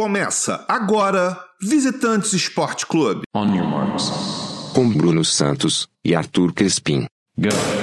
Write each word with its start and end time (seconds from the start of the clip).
Começa 0.00 0.64
agora 0.66 1.38
Visitantes 1.60 2.32
Esporte 2.32 2.86
Clube. 2.86 3.20
On 3.36 3.54
your 3.54 3.66
marks. 3.66 4.10
Com 4.74 4.88
Bruno 4.88 5.22
Santos 5.22 5.88
e 6.02 6.14
Arthur 6.14 6.54
Crespim. 6.54 7.04
Go. 7.36 7.79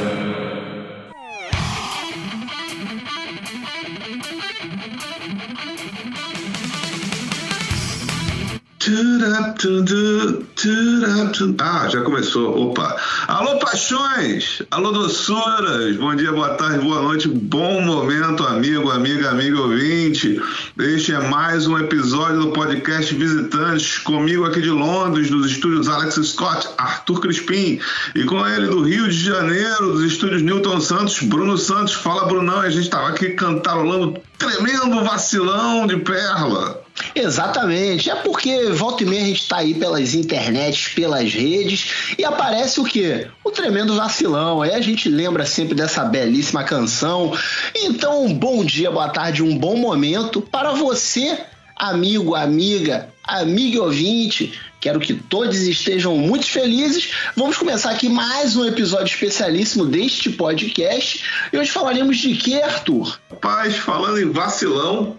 Ah, 11.59 11.87
já 11.89 12.01
começou. 12.01 12.69
Opa. 12.69 12.95
Alô, 13.27 13.59
paixões! 13.59 14.63
Alô, 14.71 14.91
doçuras! 14.91 15.95
Bom 15.97 16.15
dia, 16.15 16.31
boa 16.31 16.55
tarde, 16.55 16.79
boa 16.79 17.03
noite, 17.03 17.27
bom 17.27 17.81
momento, 17.81 18.43
amigo, 18.43 18.89
amiga, 18.89 19.29
amigo 19.29 19.61
ouvinte. 19.61 20.41
Este 20.79 21.13
é 21.13 21.19
mais 21.19 21.67
um 21.67 21.77
episódio 21.77 22.39
do 22.39 22.51
podcast 22.51 23.13
Visitantes, 23.13 23.99
comigo 23.99 24.43
aqui 24.43 24.59
de 24.59 24.71
Londres, 24.71 25.29
dos 25.29 25.51
estúdios 25.51 25.87
Alex 25.87 26.15
Scott, 26.15 26.67
Arthur 26.77 27.19
Crispim, 27.19 27.79
e 28.15 28.23
com 28.23 28.47
ele 28.47 28.67
do 28.67 28.81
Rio 28.81 29.07
de 29.07 29.23
Janeiro, 29.23 29.91
dos 29.93 30.03
estúdios 30.03 30.41
Newton 30.41 30.81
Santos, 30.81 31.21
Bruno 31.21 31.57
Santos. 31.59 31.93
Fala, 31.93 32.25
Brunão, 32.25 32.61
a 32.61 32.69
gente 32.71 32.85
estava 32.85 33.09
aqui 33.09 33.29
cantarolando 33.29 34.19
tremendo 34.37 35.03
vacilão 35.03 35.85
de 35.85 35.97
perla. 35.97 36.86
Exatamente. 37.13 38.09
É 38.09 38.15
porque 38.15 38.69
volta 38.71 39.03
e 39.03 39.05
meia 39.05 39.23
a 39.23 39.25
gente 39.25 39.41
está 39.41 39.57
aí 39.57 39.73
pelas 39.73 40.13
internets, 40.13 40.89
pelas 40.89 41.33
redes 41.33 42.15
e 42.17 42.23
aparece 42.23 42.79
o 42.79 42.83
quê? 42.83 43.27
O 43.43 43.51
tremendo 43.51 43.95
vacilão. 43.95 44.61
Aí 44.61 44.73
a 44.73 44.81
gente 44.81 45.09
lembra 45.09 45.45
sempre 45.45 45.75
dessa 45.75 46.03
belíssima 46.05 46.63
canção. 46.63 47.35
Então, 47.75 48.25
um 48.25 48.33
bom 48.33 48.63
dia, 48.63 48.91
boa 48.91 49.09
tarde, 49.09 49.43
um 49.43 49.57
bom 49.57 49.77
momento 49.77 50.41
para 50.41 50.71
você, 50.71 51.39
amigo, 51.75 52.35
amiga, 52.35 53.09
amigo 53.23 53.83
ouvinte. 53.83 54.53
Quero 54.79 54.99
que 54.99 55.13
todos 55.13 55.57
estejam 55.61 56.15
muito 56.15 56.45
felizes. 56.45 57.11
Vamos 57.35 57.57
começar 57.57 57.91
aqui 57.91 58.07
mais 58.07 58.55
um 58.55 58.65
episódio 58.65 59.07
especialíssimo 59.07 59.85
deste 59.85 60.29
podcast. 60.29 61.23
E 61.51 61.57
hoje 61.57 61.71
falaremos 61.71 62.17
de 62.17 62.35
quê, 62.35 62.61
Arthur? 62.61 63.19
Rapaz, 63.29 63.75
falando 63.77 64.19
em 64.19 64.31
vacilão, 64.31 65.17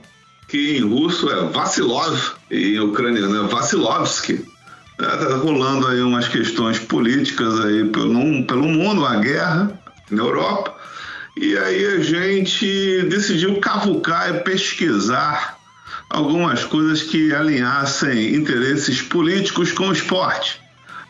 que 0.49 0.79
em 0.79 0.81
russo 0.81 1.31
é 1.31 1.45
Vassilov 1.51 2.19
e 2.51 2.75
em 2.75 2.81
ucraniano 2.81 3.45
é 3.45 3.49
Vassilovsky. 3.49 4.45
É, 4.99 5.05
tá 5.05 5.37
rolando 5.37 5.87
aí 5.87 6.01
umas 6.01 6.27
questões 6.27 6.79
políticas 6.79 7.61
aí 7.61 7.85
pelo, 7.91 8.45
pelo 8.45 8.65
mundo, 8.65 9.03
uma 9.03 9.17
guerra 9.17 9.79
na 10.11 10.23
Europa. 10.23 10.75
E 11.37 11.57
aí 11.57 11.85
a 11.87 12.01
gente 12.01 13.03
decidiu 13.09 13.61
cavucar 13.61 14.35
e 14.35 14.41
pesquisar 14.41 15.57
algumas 16.11 16.65
coisas 16.65 17.03
que 17.03 17.33
alinhassem 17.33 18.35
interesses 18.35 19.01
políticos 19.03 19.71
com 19.71 19.89
o 19.89 19.93
esporte. 19.93 20.61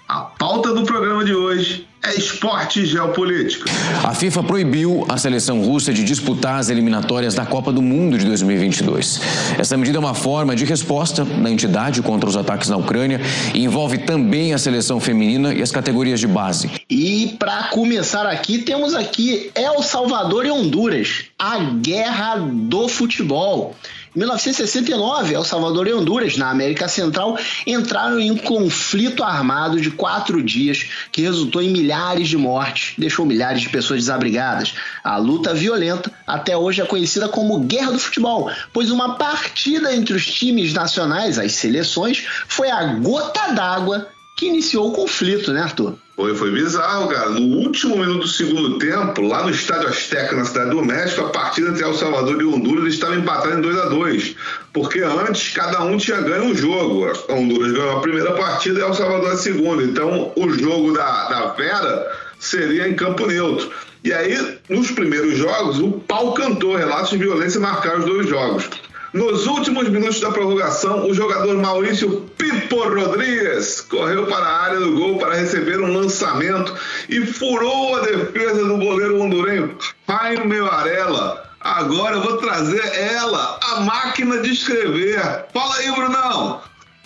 A 0.07 0.21
pauta 0.21 0.75
do 0.75 0.85
programa 0.85 1.25
de 1.25 1.35
hoje 1.35 1.88
é 2.09 2.15
esporte 2.15 2.81
e 2.81 2.87
geopolítica. 2.87 3.71
A 4.03 4.15
FIFA 4.15 4.43
proibiu 4.43 5.05
a 5.11 5.19
seleção 5.19 5.61
russa 5.63 5.93
de 5.93 6.03
disputar 6.03 6.59
as 6.59 6.71
eliminatórias 6.71 7.35
da 7.35 7.45
Copa 7.45 7.71
do 7.71 7.83
Mundo 7.83 8.17
de 8.17 8.25
2022. 8.25 9.21
Essa 9.59 9.77
medida 9.77 9.99
é 9.99 10.01
uma 10.01 10.15
forma 10.15 10.57
de 10.57 10.65
resposta 10.65 11.23
da 11.23 11.51
entidade 11.51 12.01
contra 12.01 12.29
os 12.29 12.37
ataques 12.37 12.71
na 12.71 12.79
Ucrânia 12.79 13.21
e 13.53 13.63
envolve 13.63 13.99
também 13.99 14.55
a 14.55 14.59
seleção 14.59 14.99
feminina 14.99 15.53
e 15.53 15.61
as 15.61 15.71
categorias 15.71 16.19
de 16.19 16.27
base. 16.27 16.71
E 16.89 17.37
para 17.39 17.65
começar 17.65 18.27
aqui, 18.27 18.59
temos 18.59 18.95
aqui 18.95 19.51
El 19.55 19.83
Salvador 19.83 20.47
e 20.47 20.51
Honduras, 20.51 21.25
a 21.39 21.59
guerra 21.59 22.37
do 22.37 22.89
futebol. 22.89 23.77
Em 24.15 24.19
1969, 24.21 25.35
El 25.35 25.45
Salvador 25.45 25.87
e 25.87 25.93
Honduras, 25.93 26.37
na 26.37 26.51
América 26.51 26.89
Central, 26.89 27.39
entraram 27.67 28.19
em 28.19 28.31
um 28.31 28.37
conflito 28.37 29.23
armado 29.23 29.81
de 29.81 29.91
quatro 29.91 30.43
dias 30.43 30.87
que 31.13 31.23
resultou 31.23 31.61
em 31.61 31.71
milhares 31.71 32.29
de 32.29 32.37
mortes, 32.37 32.95
deixou 32.97 33.27
milhares 33.27 33.61
de 33.61 33.69
pessoas 33.69 34.01
desabrigadas. 34.01 34.75
A 35.05 35.17
luta 35.19 35.53
violenta 35.53 36.11
até 36.27 36.57
hoje 36.57 36.81
é 36.81 36.87
conhecida 36.87 37.29
como 37.29 37.61
Guerra 37.61 37.93
do 37.93 37.99
Futebol, 37.99 38.51
pois 38.73 38.91
uma 38.91 39.17
partida 39.17 39.95
entre 39.95 40.15
os 40.15 40.27
times 40.27 40.73
nacionais, 40.73 41.39
as 41.39 41.53
seleções, 41.53 42.25
foi 42.47 42.71
a 42.71 42.85
gota 42.95 43.53
d'água 43.53 44.09
que 44.37 44.47
iniciou 44.47 44.89
o 44.89 44.93
conflito, 44.93 45.53
né, 45.53 45.61
Arthur? 45.63 45.99
Foi, 46.19 46.35
foi 46.35 46.51
bizarro, 46.51 47.07
cara. 47.07 47.31
No 47.31 47.59
último 47.59 47.97
minuto 47.97 48.23
do 48.23 48.27
segundo 48.27 48.77
tempo, 48.77 49.23
lá 49.23 49.45
no 49.45 49.51
Estádio 49.51 49.89
Azteca, 49.89 50.35
na 50.35 50.45
Cidade 50.45 50.71
do 50.71 50.85
México, 50.85 51.21
a 51.21 51.29
partida 51.29 51.69
entre 51.69 51.85
El 51.85 51.95
Salvador 51.95 52.43
e 52.43 52.45
Honduras 52.45 52.93
estava 52.93 53.15
empatada 53.15 53.55
em 53.55 53.61
2 53.61 53.79
a 53.79 53.85
2 53.85 54.35
Porque 54.73 54.99
antes, 54.99 55.55
cada 55.55 55.81
um 55.85 55.97
tinha 55.97 56.21
ganho 56.21 56.47
um 56.47 56.57
jogo. 56.57 57.07
A 57.07 57.33
Honduras 57.33 57.71
ganhou 57.71 57.99
a 57.99 58.01
primeira 58.01 58.33
partida 58.33 58.81
e 58.81 58.83
El 58.83 58.95
Salvador 58.95 59.31
a 59.31 59.37
segunda. 59.37 59.85
Então, 59.85 60.33
o 60.35 60.51
jogo 60.51 60.93
da, 60.93 61.29
da 61.29 61.47
Vera 61.53 62.11
seria 62.41 62.89
em 62.89 62.97
campo 62.97 63.25
neutro. 63.25 63.71
E 64.03 64.13
aí, 64.13 64.59
nos 64.69 64.91
primeiros 64.91 65.39
jogos, 65.39 65.79
o 65.79 65.93
pau 65.93 66.35
cantou. 66.35 66.75
Relatos 66.75 67.11
de 67.11 67.19
violência 67.19 67.61
marcaram 67.61 68.01
os 68.01 68.07
dois 68.07 68.29
jogos. 68.29 68.69
Nos 69.13 69.47
últimos 69.47 69.89
minutos 69.89 70.21
da 70.21 70.31
prorrogação, 70.31 71.09
o 71.09 71.15
jogador 71.15 71.57
Maurício 71.57 72.31
Pipo 72.37 72.77
Rodrigues 72.83 73.81
correu 73.81 74.27
para 74.27 74.45
a 74.45 74.63
área 74.65 74.81
do 74.81 74.97
gol 74.97 75.19
para 75.19 75.35
receber 75.35 75.81
um 75.81 75.93
lançamento 75.93 76.75
e 77.09 77.25
furou 77.25 77.97
a 77.97 78.01
defesa 78.01 78.65
do 78.65 78.77
goleiro 78.77 79.23
hondurenho 79.23 79.79
Jaime 80.07 80.61
Varela. 80.61 81.49
Agora 81.59 82.17
eu 82.17 82.23
vou 82.23 82.37
trazer 82.37 82.85
ela, 82.95 83.59
a 83.63 83.81
máquina 83.81 84.43
de 84.43 84.53
escrever. 84.53 85.47
Fala 85.55 85.77
aí, 85.77 85.91
Brunão! 85.91 86.61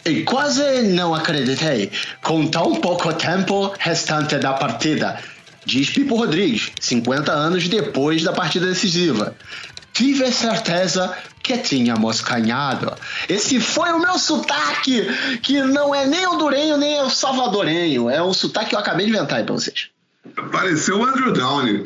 E 0.04 0.24
quase 0.24 0.82
não 0.82 1.14
acreditei, 1.14 1.92
com 2.24 2.48
tão 2.48 2.74
pouco 2.74 3.12
tempo 3.12 3.72
restante 3.78 4.36
da 4.38 4.54
partida. 4.54 5.20
Diz 5.64 5.90
Pipo 5.90 6.16
Rodrigues, 6.16 6.72
50 6.80 7.30
anos 7.30 7.68
depois 7.68 8.24
da 8.24 8.32
partida 8.32 8.66
decisiva. 8.66 9.36
Tive 9.92 10.30
certeza 10.32 11.16
que 11.42 11.58
tínhamos 11.58 12.20
ganhado. 12.20 12.94
Esse 13.28 13.60
foi 13.60 13.92
o 13.92 13.98
meu 13.98 14.18
sotaque, 14.18 15.06
que 15.42 15.62
não 15.62 15.94
é 15.94 16.06
nem 16.06 16.26
hondurenho 16.26 16.76
nem 16.76 16.98
é 16.98 17.10
salvadorenho. 17.10 18.08
É 18.08 18.22
um 18.22 18.32
sotaque 18.32 18.70
que 18.70 18.74
eu 18.74 18.78
acabei 18.78 19.06
de 19.06 19.12
inventar 19.12 19.38
aí 19.38 19.44
pra 19.44 19.54
vocês. 19.54 19.88
Pareceu 20.50 21.00
o 21.00 21.04
Andrew 21.04 21.32
Downey. 21.32 21.82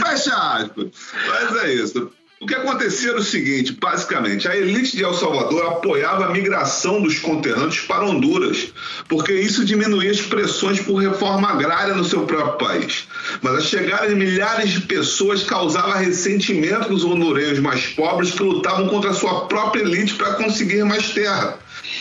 Fecha 0.00 0.34
aspas. 0.34 0.86
Mas 1.26 1.56
é 1.64 1.74
isso. 1.74 2.12
O 2.40 2.46
que 2.46 2.54
acontecia 2.54 3.10
era 3.10 3.18
o 3.18 3.24
seguinte, 3.24 3.72
basicamente, 3.72 4.46
a 4.46 4.56
elite 4.56 4.96
de 4.96 5.02
El 5.02 5.12
Salvador 5.12 5.66
apoiava 5.66 6.26
a 6.26 6.30
migração 6.30 7.02
dos 7.02 7.18
conterrâneos 7.18 7.80
para 7.80 8.04
Honduras, 8.04 8.72
porque 9.08 9.32
isso 9.32 9.64
diminuía 9.64 10.12
as 10.12 10.20
pressões 10.20 10.78
por 10.78 11.02
reforma 11.02 11.48
agrária 11.48 11.94
no 11.94 12.04
seu 12.04 12.26
próprio 12.26 12.68
país. 12.68 13.08
Mas 13.42 13.54
a 13.54 13.60
chegada 13.60 14.06
de 14.06 14.14
milhares 14.14 14.70
de 14.70 14.82
pessoas 14.82 15.42
causava 15.42 15.98
ressentimento 15.98 16.90
dos 16.90 17.04
hondurenhos 17.04 17.58
mais 17.58 17.88
pobres 17.88 18.30
que 18.30 18.42
lutavam 18.44 18.88
contra 18.88 19.10
a 19.10 19.14
sua 19.14 19.46
própria 19.48 19.82
elite 19.82 20.14
para 20.14 20.34
conseguir 20.34 20.84
mais 20.84 21.10
terra. 21.10 21.58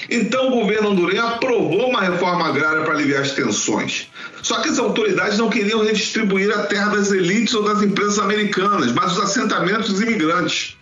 Então 0.09 0.47
o 0.47 0.62
governo 0.62 0.90
hondurenho 0.90 1.25
aprovou 1.25 1.90
uma 1.90 2.01
reforma 2.01 2.47
agrária 2.47 2.84
para 2.84 2.94
aliviar 2.94 3.22
as 3.22 3.31
tensões. 3.31 4.09
Só 4.41 4.62
que 4.62 4.69
as 4.69 4.79
autoridades 4.79 5.38
não 5.38 5.50
queriam 5.50 5.84
redistribuir 5.84 6.51
a 6.51 6.63
terra 6.63 6.95
das 6.95 7.12
elites 7.12 7.53
ou 7.53 7.63
das 7.63 7.81
empresas 7.81 8.19
americanas, 8.19 8.91
mas 8.94 9.13
os 9.13 9.19
assentamentos 9.19 9.90
dos 9.90 10.01
imigrantes. 10.01 10.78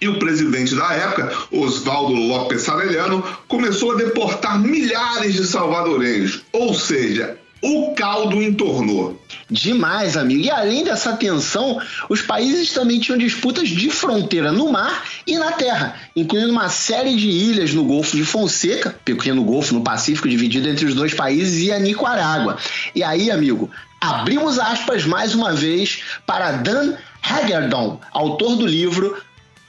E 0.00 0.08
o 0.08 0.18
presidente 0.18 0.74
da 0.74 0.92
época, 0.92 1.32
Osvaldo 1.50 2.12
López 2.12 2.68
Arellano, 2.68 3.24
começou 3.48 3.92
a 3.92 3.96
deportar 3.96 4.60
milhares 4.60 5.34
de 5.34 5.46
salvadorenhos, 5.46 6.42
ou 6.52 6.74
seja, 6.74 7.38
o 7.64 7.94
caldo 7.94 8.42
entornou. 8.42 9.18
Demais, 9.50 10.18
amigo. 10.18 10.42
E 10.42 10.50
além 10.50 10.84
dessa 10.84 11.16
tensão, 11.16 11.80
os 12.10 12.20
países 12.20 12.70
também 12.74 13.00
tinham 13.00 13.16
disputas 13.16 13.70
de 13.70 13.88
fronteira 13.88 14.52
no 14.52 14.70
mar 14.70 15.02
e 15.26 15.38
na 15.38 15.52
terra, 15.52 15.96
incluindo 16.14 16.52
uma 16.52 16.68
série 16.68 17.16
de 17.16 17.26
ilhas 17.26 17.72
no 17.72 17.84
Golfo 17.84 18.18
de 18.18 18.24
Fonseca, 18.24 18.94
pequeno 19.02 19.42
golfo 19.42 19.72
no 19.72 19.82
Pacífico 19.82 20.28
dividido 20.28 20.68
entre 20.68 20.84
os 20.84 20.94
dois 20.94 21.14
países, 21.14 21.66
e 21.66 21.72
a 21.72 21.78
Nicarágua. 21.78 22.58
E 22.94 23.02
aí, 23.02 23.30
amigo, 23.30 23.70
abrimos 23.98 24.58
aspas 24.58 25.06
mais 25.06 25.34
uma 25.34 25.54
vez 25.54 26.02
para 26.26 26.52
Dan 26.52 26.94
Hagerdon, 27.22 27.98
autor 28.12 28.56
do 28.56 28.66
livro 28.66 29.16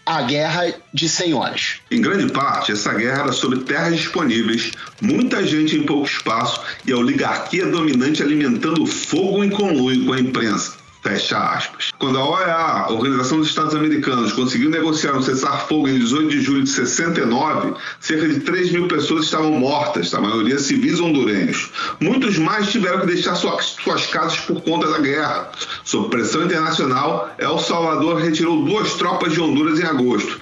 a 0.05 0.21
Guerra 0.21 0.73
de 0.93 1.09
Senhoras. 1.09 1.77
Em 1.89 1.99
grande 1.99 2.31
parte, 2.31 2.71
essa 2.71 2.93
guerra 2.93 3.23
era 3.23 3.31
sobre 3.31 3.59
terras 3.59 3.95
disponíveis, 3.95 4.71
muita 5.01 5.45
gente 5.45 5.75
em 5.75 5.83
pouco 5.83 6.05
espaço 6.05 6.61
e 6.85 6.91
a 6.91 6.97
oligarquia 6.97 7.65
dominante 7.65 8.21
alimentando 8.21 8.85
fogo 8.85 9.43
em 9.43 9.49
conluio 9.49 10.05
com 10.05 10.13
a 10.13 10.19
imprensa. 10.19 10.84
Fecha 11.05 11.37
aspas. 11.37 11.91
Quando 11.99 12.17
a 12.17 12.27
OEA, 12.27 12.55
a 12.55 12.91
Organização 12.91 13.37
dos 13.37 13.49
Estados 13.49 13.75
Americanos, 13.75 14.33
conseguiu 14.33 14.71
negociar 14.71 15.15
um 15.15 15.21
cessar-fogo 15.21 15.87
em 15.87 15.99
18 15.99 16.29
de 16.29 16.41
julho 16.41 16.63
de 16.63 16.69
69, 16.71 17.75
cerca 17.99 18.27
de 18.27 18.39
3 18.39 18.71
mil 18.71 18.87
pessoas 18.87 19.25
estavam 19.25 19.51
mortas, 19.51 20.11
a 20.15 20.19
maioria 20.19 20.57
civis 20.57 20.99
hondurenhos. 20.99 21.69
Muitos 21.99 22.39
mais 22.39 22.71
tiveram 22.71 23.01
que 23.01 23.05
deixar 23.05 23.35
suas, 23.35 23.75
suas 23.83 24.07
casas 24.07 24.39
por 24.39 24.59
conta 24.63 24.89
da 24.89 24.97
guerra. 24.97 25.51
Sob 25.83 26.09
pressão 26.09 26.43
internacional, 26.43 27.35
El 27.37 27.59
Salvador 27.59 28.19
retirou 28.19 28.65
duas 28.65 28.95
tropas 28.95 29.31
de 29.31 29.39
Honduras 29.39 29.79
em 29.79 29.83
agosto. 29.83 30.41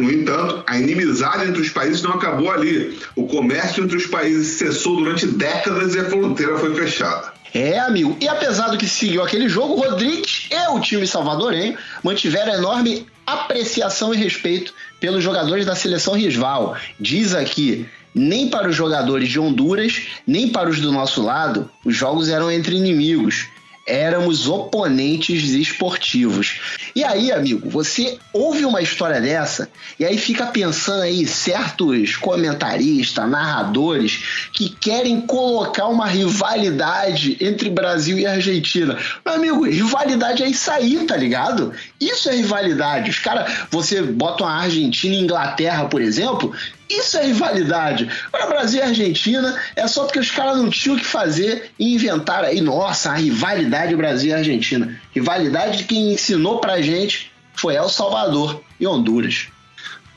No 0.00 0.10
entanto, 0.10 0.64
a 0.66 0.78
inimizade 0.78 1.50
entre 1.50 1.60
os 1.60 1.68
países 1.68 2.00
não 2.00 2.12
acabou 2.12 2.50
ali. 2.50 2.98
O 3.14 3.26
comércio 3.26 3.84
entre 3.84 3.98
os 3.98 4.06
países 4.06 4.56
cessou 4.56 4.96
durante 4.96 5.26
décadas 5.26 5.94
e 5.94 5.98
a 5.98 6.04
fronteira 6.06 6.56
foi 6.56 6.74
fechada. 6.74 7.31
É, 7.54 7.78
amigo. 7.78 8.16
E 8.20 8.28
apesar 8.28 8.68
do 8.68 8.78
que 8.78 8.88
seguiu 8.88 9.22
aquele 9.22 9.48
jogo, 9.48 9.80
Rodrigues 9.80 10.48
e 10.50 10.68
o 10.70 10.80
time 10.80 11.06
salvadorenho 11.06 11.76
mantiveram 12.02 12.54
enorme 12.54 13.06
apreciação 13.26 14.14
e 14.14 14.16
respeito 14.16 14.72
pelos 14.98 15.22
jogadores 15.22 15.66
da 15.66 15.74
seleção 15.74 16.14
rival. 16.14 16.76
Diz 16.98 17.34
aqui, 17.34 17.86
nem 18.14 18.48
para 18.48 18.68
os 18.68 18.76
jogadores 18.76 19.28
de 19.28 19.38
Honduras, 19.38 20.02
nem 20.26 20.48
para 20.48 20.68
os 20.68 20.80
do 20.80 20.90
nosso 20.90 21.22
lado, 21.22 21.70
os 21.84 21.94
jogos 21.94 22.28
eram 22.28 22.50
entre 22.50 22.76
inimigos 22.76 23.46
éramos 23.86 24.48
oponentes 24.48 25.50
esportivos. 25.50 26.60
E 26.94 27.02
aí, 27.02 27.32
amigo, 27.32 27.68
você 27.68 28.18
ouve 28.32 28.64
uma 28.64 28.80
história 28.80 29.20
dessa 29.20 29.68
e 29.98 30.04
aí 30.04 30.16
fica 30.16 30.46
pensando 30.46 31.02
aí 31.02 31.26
certos 31.26 32.16
comentaristas, 32.16 33.28
narradores 33.28 34.48
que 34.52 34.68
querem 34.68 35.20
colocar 35.22 35.86
uma 35.88 36.06
rivalidade 36.06 37.36
entre 37.40 37.70
Brasil 37.70 38.18
e 38.18 38.26
Argentina. 38.26 38.98
Meu 39.24 39.34
amigo, 39.34 39.64
rivalidade 39.64 40.42
é 40.42 40.48
isso 40.48 40.70
aí, 40.70 41.04
tá 41.04 41.16
ligado? 41.16 41.72
Isso 42.02 42.28
é 42.28 42.34
rivalidade. 42.34 43.10
Os 43.10 43.20
caras, 43.20 43.66
você 43.70 44.02
bota 44.02 44.42
uma 44.42 44.52
Argentina 44.52 45.14
e 45.14 45.20
Inglaterra, 45.20 45.84
por 45.84 46.02
exemplo, 46.02 46.52
isso 46.90 47.16
é 47.16 47.26
rivalidade. 47.26 48.10
Agora, 48.32 48.48
Brasil 48.48 48.80
e 48.80 48.82
Argentina 48.82 49.56
é 49.76 49.86
só 49.86 50.04
porque 50.04 50.18
os 50.18 50.30
caras 50.30 50.56
não 50.56 50.68
tinham 50.68 50.96
o 50.96 50.98
que 50.98 51.04
fazer 51.04 51.70
e 51.78 51.94
inventaram 51.94 52.48
aí, 52.48 52.60
nossa, 52.60 53.12
a 53.12 53.14
rivalidade 53.14 53.94
Brasil 53.94 54.30
e 54.30 54.34
Argentina. 54.34 55.00
Rivalidade 55.14 55.78
de 55.78 55.84
quem 55.84 56.12
ensinou 56.12 56.58
pra 56.58 56.82
gente 56.82 57.30
foi 57.54 57.76
El 57.76 57.88
Salvador 57.88 58.60
e 58.80 58.86
Honduras. 58.86 59.46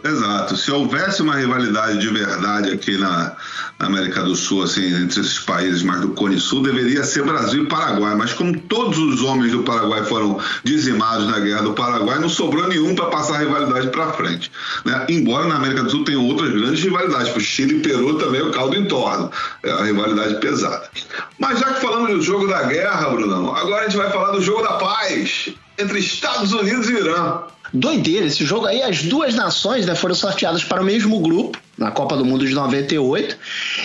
Exato. 0.05 0.55
Se 0.55 0.71
houvesse 0.71 1.23
uma 1.23 1.35
rivalidade 1.35 1.97
de 1.97 2.09
verdade 2.09 2.71
aqui 2.71 2.95
na, 2.95 3.35
América 3.79 4.23
do 4.23 4.35
Sul, 4.35 4.63
assim, 4.63 4.85
entre 4.85 5.19
esses 5.19 5.39
países 5.39 5.83
mais 5.83 5.99
do 5.99 6.09
Cone 6.09 6.39
Sul, 6.39 6.63
deveria 6.63 7.03
ser 7.03 7.23
Brasil 7.23 7.63
e 7.63 7.67
Paraguai. 7.67 8.15
Mas 8.15 8.31
como 8.31 8.57
todos 8.57 8.97
os 8.97 9.21
homens 9.21 9.51
do 9.51 9.63
Paraguai 9.63 10.03
foram 10.05 10.39
dizimados 10.63 11.27
na 11.27 11.39
guerra 11.39 11.63
do 11.63 11.73
Paraguai, 11.73 12.19
não 12.19 12.29
sobrou 12.29 12.67
nenhum 12.67 12.95
para 12.95 13.07
passar 13.07 13.35
a 13.35 13.39
rivalidade 13.39 13.89
para 13.89 14.13
frente. 14.13 14.49
Né? 14.85 15.05
Embora 15.09 15.47
na 15.47 15.55
América 15.55 15.83
do 15.83 15.89
Sul 15.89 16.05
tenham 16.05 16.25
outras 16.25 16.51
grandes 16.51 16.81
rivalidades, 16.81 17.27
tipo 17.27 17.41
Chile 17.41 17.77
e 17.77 17.81
Peru 17.81 18.17
também 18.17 18.41
o 18.41 18.51
caldo 18.51 18.77
em 18.77 18.85
torno. 18.85 19.29
É 19.61 19.71
a 19.71 19.83
rivalidade 19.83 20.39
pesada. 20.39 20.89
Mas 21.37 21.59
já 21.59 21.73
que 21.73 21.81
falamos 21.81 22.11
do 22.11 22.21
jogo 22.21 22.47
da 22.47 22.63
guerra, 22.63 23.09
Brunão, 23.09 23.53
agora 23.53 23.81
a 23.81 23.89
gente 23.89 23.97
vai 23.97 24.09
falar 24.09 24.31
do 24.31 24.41
jogo 24.41 24.61
da 24.61 24.73
paz 24.73 25.49
entre 25.77 25.99
Estados 25.99 26.53
Unidos 26.53 26.89
e 26.89 26.93
Irã. 26.93 27.41
Doideira, 27.73 28.25
esse 28.25 28.45
jogo 28.45 28.65
aí, 28.65 28.81
as 28.81 29.03
duas 29.03 29.33
nações 29.33 29.85
né, 29.85 29.95
foram 29.95 30.15
sorteadas 30.15 30.63
para 30.63 30.81
o 30.81 30.85
mesmo 30.85 31.19
grupo 31.19 31.59
na 31.77 31.91
Copa 31.91 32.15
do 32.15 32.25
Mundo 32.25 32.47
de 32.47 32.53
98 32.53 33.37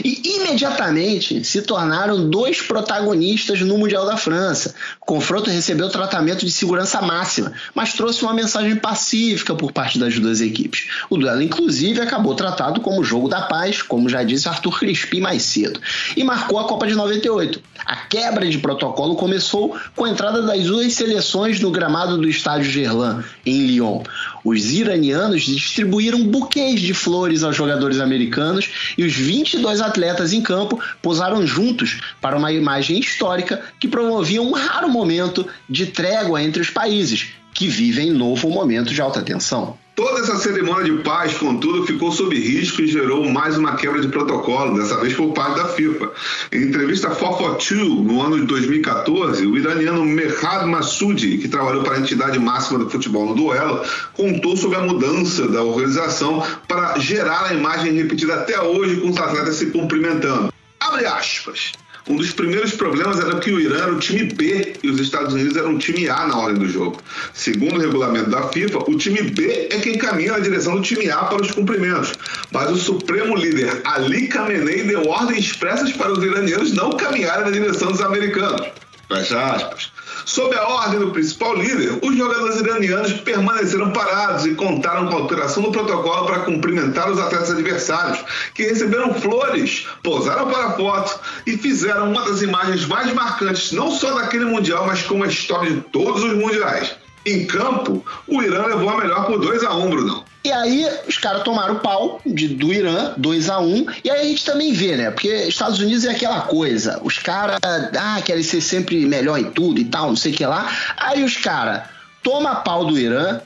e 0.05 0.37
imediatamente 0.37 1.45
se 1.45 1.63
tornaram 1.63 2.29
dois 2.29 2.61
protagonistas 2.61 3.61
no 3.63 3.77
Mundial 3.79 4.07
da 4.07 4.17
França. 4.17 4.75
O 5.01 5.07
confronto 5.07 5.51
recebeu 5.51 5.89
tratamento 5.89 6.45
de 6.45 6.53
segurança 6.53 7.03
máxima, 7.03 7.53
mas 7.75 7.95
trouxe 7.95 8.23
uma 8.23 8.33
mensagem 8.33 8.77
pacífica 8.77 9.55
por 9.55 9.73
parte 9.73 9.99
das 9.99 10.19
duas 10.19 10.41
equipes. 10.41 10.89
O 11.09 11.17
duelo, 11.17 11.43
inclusive, 11.43 12.01
acabou 12.01 12.35
tratado 12.35 12.81
como 12.81 13.03
jogo 13.03 13.29
da 13.29 13.43
paz, 13.43 13.83
como 13.83 14.09
já 14.09 14.23
disse 14.23 14.49
Arthur 14.49 14.79
Crispim 14.79 15.21
mais 15.21 15.43
cedo, 15.43 15.81
e 16.17 16.23
marcou 16.23 16.59
a 16.59 16.65
Copa 16.65 16.87
de 16.87 16.95
98. 16.95 17.61
A 17.85 17.97
quebra 17.97 18.49
de 18.49 18.59
protocolo 18.59 19.17
começou 19.17 19.77
com 19.97 20.05
a 20.05 20.11
entrada 20.11 20.43
das 20.43 20.65
duas 20.65 20.93
seleções 20.93 21.61
no 21.61 21.71
gramado 21.71 22.19
do 22.19 22.29
estádio 22.29 22.71
Gerland, 22.71 23.25
em 23.45 23.67
Lyon. 23.67 24.03
Os 24.45 24.71
iranianos 24.71 25.43
distribuíram 25.43 26.23
buquês 26.25 26.81
de 26.81 26.95
flores 26.95 27.43
aos 27.43 27.57
jogadores 27.57 27.80
americanos 28.00 28.69
e 28.99 29.05
os 29.05 29.15
22 29.15 29.81
atletas 29.81 30.32
em 30.32 30.43
campo 30.43 30.81
posaram 31.00 31.47
juntos 31.47 32.00
para 32.21 32.37
uma 32.37 32.53
imagem 32.53 32.99
histórica 32.99 33.62
que 33.79 33.88
promovia 33.88 34.43
um 34.43 34.53
raro 34.53 34.88
momento 34.88 35.47
de 35.69 35.87
trégua 35.87 36.43
entre 36.43 36.61
os 36.61 36.71
países, 36.71 37.29
que 37.55 37.69
vivem 37.69 38.11
novo 38.11 38.50
momento 38.50 38.93
de 38.93 39.00
alta 39.00 39.23
tensão. 39.23 39.77
Toda 40.00 40.20
essa 40.20 40.38
cerimônia 40.38 40.85
de 40.85 41.02
paz, 41.02 41.35
contudo, 41.35 41.85
ficou 41.85 42.11
sob 42.11 42.35
risco 42.35 42.81
e 42.81 42.87
gerou 42.87 43.29
mais 43.29 43.58
uma 43.58 43.76
quebra 43.76 44.00
de 44.00 44.08
protocolo, 44.08 44.79
dessa 44.79 44.97
vez 44.97 45.12
por 45.12 45.35
parte 45.35 45.56
da 45.56 45.69
FIFA. 45.69 46.11
Em 46.50 46.62
entrevista 46.62 47.08
a 47.08 47.14
442, 47.14 48.06
no 48.06 48.23
ano 48.23 48.41
de 48.41 48.47
2014, 48.47 49.44
o 49.44 49.58
iraniano 49.58 50.02
Mehad 50.02 50.67
Massoudi, 50.67 51.37
que 51.37 51.49
trabalhou 51.49 51.82
para 51.82 51.97
a 51.97 52.00
entidade 52.00 52.38
máxima 52.38 52.79
do 52.79 52.88
futebol 52.88 53.26
no 53.26 53.35
duelo, 53.35 53.85
contou 54.14 54.56
sobre 54.56 54.79
a 54.79 54.81
mudança 54.81 55.47
da 55.47 55.62
organização 55.62 56.43
para 56.67 56.99
gerar 56.99 57.50
a 57.50 57.52
imagem 57.52 57.93
repetida 57.93 58.37
até 58.37 58.58
hoje 58.58 59.02
com 59.02 59.11
os 59.11 59.19
atletas 59.19 59.56
se 59.56 59.67
cumprimentando. 59.67 60.50
Abre 60.81 61.05
aspas. 61.05 61.73
Um 62.08 62.17
dos 62.17 62.32
primeiros 62.32 62.73
problemas 62.73 63.20
era 63.20 63.38
que 63.38 63.52
o 63.52 63.61
Irã 63.61 63.82
era 63.82 63.93
o 63.93 63.99
time 63.99 64.25
B 64.25 64.75
e 64.82 64.91
os 64.91 65.00
Estados 65.00 65.35
Unidos 65.35 65.56
eram 65.56 65.75
o 65.75 65.79
time 65.79 66.08
A 66.08 66.26
na 66.26 66.37
ordem 66.37 66.58
do 66.58 66.69
jogo. 66.69 67.00
Segundo 67.35 67.76
o 67.76 67.79
regulamento 67.79 68.31
da 68.31 68.49
FIFA, 68.49 68.79
o 68.91 68.97
time 68.97 69.23
B 69.23 69.69
é 69.70 69.79
quem 69.79 69.99
caminha 69.99 70.32
na 70.32 70.38
direção 70.38 70.76
do 70.76 70.82
time 70.82 71.11
A 71.11 71.25
para 71.25 71.43
os 71.43 71.50
cumprimentos. 71.50 72.14
Mas 72.50 72.70
o 72.70 72.76
supremo 72.76 73.37
líder 73.37 73.81
Ali 73.85 74.29
Khamenei 74.29 74.82
deu 74.85 75.06
ordens 75.08 75.47
expressas 75.47 75.93
para 75.93 76.12
os 76.12 76.23
iranianos 76.23 76.73
não 76.73 76.91
caminharem 76.91 77.44
na 77.44 77.50
direção 77.50 77.93
dos 77.93 78.00
americanos. 78.00 78.67
Fecha 79.08 79.55
aspas. 79.55 79.93
Sob 80.25 80.55
a 80.55 80.67
ordem 80.69 81.01
do 81.01 81.11
principal 81.11 81.57
líder, 81.57 81.99
os 82.03 82.17
jogadores 82.17 82.61
iranianos 82.61 83.13
permaneceram 83.13 83.91
parados 83.91 84.47
e 84.47 84.55
contaram 84.55 85.09
com 85.09 85.17
a 85.17 85.21
alteração 85.21 85.63
do 85.63 85.73
protocolo 85.73 86.27
para 86.27 86.41
cumprimentar 86.41 87.11
os 87.11 87.19
atletas 87.19 87.51
adversários, 87.51 88.19
que 88.55 88.65
receberam 88.65 89.15
flores, 89.15 89.87
posaram 90.03 90.49
para 90.51 90.73
foto 90.73 91.21
e 91.47 91.57
fizeram 91.57 92.11
uma 92.11 92.25
das 92.25 92.43
imagens 92.43 92.87
mais 92.87 93.13
marcantes, 93.13 93.73
não 93.73 93.91
só 93.91 94.15
daquele 94.15 94.45
Mundial, 94.45 94.87
mas 94.87 95.03
como 95.03 95.25
a 95.25 95.29
história 95.29 95.71
de 95.71 95.81
todos 95.83 96.23
os 96.23 96.35
Mundiais. 96.35 97.00
Em 97.27 97.47
campo, 97.47 98.05
o 98.27 98.43
Irã 98.43 98.67
levou 98.67 98.89
a 98.89 98.97
melhor 98.99 99.27
por 99.27 99.39
2 99.39 99.63
a 99.65 99.75
1 99.75 99.85
um, 99.85 99.91
Brunão. 99.91 100.25
E 100.43 100.51
aí 100.51 100.87
os 101.07 101.19
caras 101.19 101.43
tomaram 101.43 101.77
pau 101.77 102.19
de, 102.25 102.49
do 102.49 102.73
Irã, 102.73 103.13
2 103.19 103.51
a 103.51 103.61
1 103.61 103.63
um, 103.63 103.87
e 104.03 104.11
aí 104.11 104.21
a 104.21 104.25
gente 104.25 104.45
também 104.45 104.73
vê, 104.73 104.97
né? 104.97 105.11
Porque 105.11 105.29
Estados 105.29 105.79
Unidos 105.81 106.07
é 106.07 106.13
aquela 106.13 106.41
coisa, 106.43 106.99
os 107.05 107.19
caras 107.19 107.59
ah, 107.63 108.21
querem 108.25 108.43
ser 108.43 108.63
sempre 108.63 109.05
melhor 109.05 109.39
em 109.39 109.51
tudo 109.51 109.79
e 109.79 109.85
tal, 109.85 110.09
não 110.09 110.17
sei 110.17 110.33
o 110.33 110.35
que 110.35 110.47
lá. 110.47 110.75
Aí 110.97 111.23
os 111.23 111.37
caras 111.37 111.83
toma 112.23 112.57
pau 112.57 112.87
do 112.87 112.99
Irã, 112.99 113.41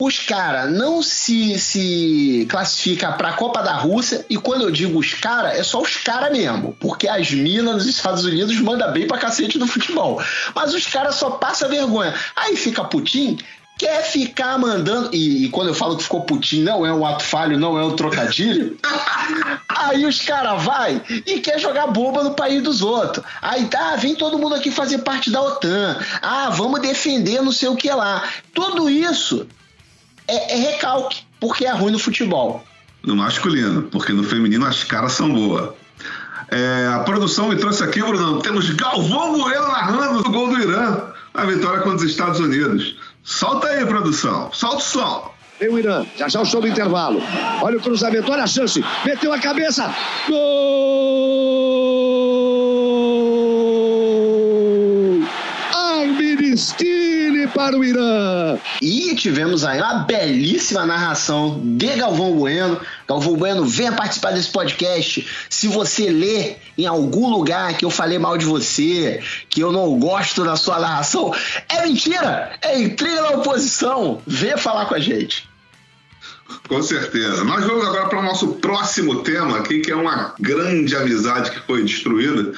os 0.00 0.18
caras 0.18 0.72
não 0.72 1.02
se, 1.02 1.58
se 1.58 2.46
classificam 2.48 3.12
para 3.12 3.28
a 3.28 3.32
Copa 3.34 3.62
da 3.62 3.74
Rússia, 3.74 4.24
e 4.30 4.36
quando 4.38 4.62
eu 4.62 4.70
digo 4.70 4.98
os 4.98 5.12
caras, 5.12 5.58
é 5.58 5.62
só 5.62 5.82
os 5.82 5.98
caras 5.98 6.32
mesmo, 6.32 6.74
porque 6.80 7.06
as 7.06 7.30
minas 7.30 7.74
nos 7.74 7.86
Estados 7.86 8.24
Unidos 8.24 8.58
mandam 8.60 8.90
bem 8.92 9.06
pra 9.06 9.18
cacete 9.18 9.58
no 9.58 9.66
futebol. 9.66 10.18
Mas 10.54 10.72
os 10.72 10.86
caras 10.86 11.16
só 11.16 11.32
passam 11.32 11.68
vergonha. 11.68 12.14
Aí 12.34 12.56
fica 12.56 12.82
Putin, 12.82 13.38
quer 13.76 14.02
ficar 14.02 14.58
mandando. 14.58 15.10
E, 15.12 15.44
e, 15.44 15.48
quando 15.50 15.68
eu 15.68 15.74
falo 15.74 15.98
que 15.98 16.04
ficou 16.04 16.22
putinho, 16.22 16.64
não 16.64 16.86
é 16.86 16.92
um 16.92 17.04
ato 17.04 17.22
falho, 17.22 17.58
não 17.58 17.78
é 17.78 17.84
um 17.84 17.94
trocadilho. 17.94 18.78
aí 19.68 20.06
os 20.06 20.22
caras 20.22 20.64
vai 20.64 21.02
e 21.26 21.40
quer 21.40 21.58
jogar 21.58 21.88
bomba 21.88 22.24
no 22.24 22.32
país 22.32 22.62
dos 22.62 22.80
outros. 22.80 23.22
Aí 23.42 23.66
tá, 23.66 23.96
vem 23.96 24.14
todo 24.14 24.38
mundo 24.38 24.54
aqui 24.54 24.70
fazer 24.70 24.98
parte 24.98 25.30
da 25.30 25.42
OTAN. 25.42 25.98
Ah, 26.22 26.48
vamos 26.48 26.80
defender 26.80 27.42
não 27.42 27.52
sei 27.52 27.68
o 27.68 27.76
que 27.76 27.90
lá. 27.90 28.24
Tudo 28.54 28.88
isso 28.88 29.46
é, 30.30 30.52
é 30.52 30.56
recalque, 30.70 31.22
porque 31.40 31.64
é 31.64 31.72
ruim 31.72 31.92
no 31.92 31.98
futebol. 31.98 32.64
No 33.02 33.16
masculino, 33.16 33.82
porque 33.82 34.12
no 34.12 34.22
feminino 34.22 34.64
as 34.66 34.84
caras 34.84 35.12
são 35.12 35.32
boas. 35.32 35.70
É, 36.50 36.90
a 36.92 37.00
produção 37.00 37.48
me 37.48 37.56
trouxe 37.56 37.82
aqui, 37.84 38.00
Bruno. 38.00 38.40
Temos 38.40 38.68
Galvão 38.70 39.38
Bueno 39.38 39.68
narrando 39.68 40.20
o 40.20 40.30
gol 40.30 40.48
do 40.48 40.60
Irã 40.60 41.10
na 41.34 41.44
vitória 41.44 41.80
contra 41.80 42.04
os 42.04 42.10
Estados 42.10 42.40
Unidos. 42.40 42.96
Solta 43.22 43.68
aí, 43.68 43.86
produção. 43.86 44.50
Solta 44.52 44.76
o 44.76 44.80
som. 44.80 45.30
Vem 45.60 45.68
o 45.68 45.78
Irã, 45.78 46.04
já 46.16 46.28
já 46.28 46.40
o 46.40 46.44
show 46.44 46.60
do 46.60 46.68
intervalo. 46.68 47.22
Olha 47.62 47.76
o 47.76 47.80
cruzamento, 47.80 48.32
olha 48.32 48.44
a 48.44 48.46
chance. 48.46 48.84
Meteu 49.04 49.32
a 49.32 49.38
cabeça. 49.38 49.94
Gol! 50.28 52.09
Para 57.60 57.76
o 57.76 57.84
Irã. 57.84 58.58
E 58.80 59.14
tivemos 59.14 59.66
aí 59.66 59.78
uma 59.78 60.04
belíssima 60.04 60.86
narração 60.86 61.60
de 61.62 61.88
Galvão 61.88 62.32
Bueno. 62.32 62.80
Galvão 63.06 63.36
Bueno, 63.36 63.66
venha 63.66 63.92
participar 63.92 64.32
desse 64.32 64.48
podcast. 64.48 65.28
Se 65.50 65.68
você 65.68 66.08
lê 66.08 66.56
em 66.78 66.86
algum 66.86 67.28
lugar 67.28 67.76
que 67.76 67.84
eu 67.84 67.90
falei 67.90 68.18
mal 68.18 68.38
de 68.38 68.46
você, 68.46 69.22
que 69.50 69.60
eu 69.60 69.70
não 69.70 69.98
gosto 69.98 70.42
da 70.42 70.56
sua 70.56 70.78
narração, 70.78 71.34
é 71.68 71.84
mentira! 71.84 72.52
É 72.62 72.80
intriga 72.80 73.20
da 73.20 73.30
oposição. 73.32 74.22
Venha 74.26 74.56
falar 74.56 74.86
com 74.86 74.94
a 74.94 74.98
gente. 74.98 75.49
Com 76.68 76.82
certeza. 76.82 77.44
Nós 77.44 77.64
vamos 77.64 77.86
agora 77.86 78.08
para 78.08 78.20
o 78.20 78.22
nosso 78.22 78.54
próximo 78.54 79.22
tema 79.22 79.58
aqui, 79.58 79.80
que 79.80 79.90
é 79.90 79.96
uma 79.96 80.34
grande 80.38 80.94
amizade 80.96 81.50
que 81.50 81.60
foi 81.66 81.82
destruída 81.82 82.52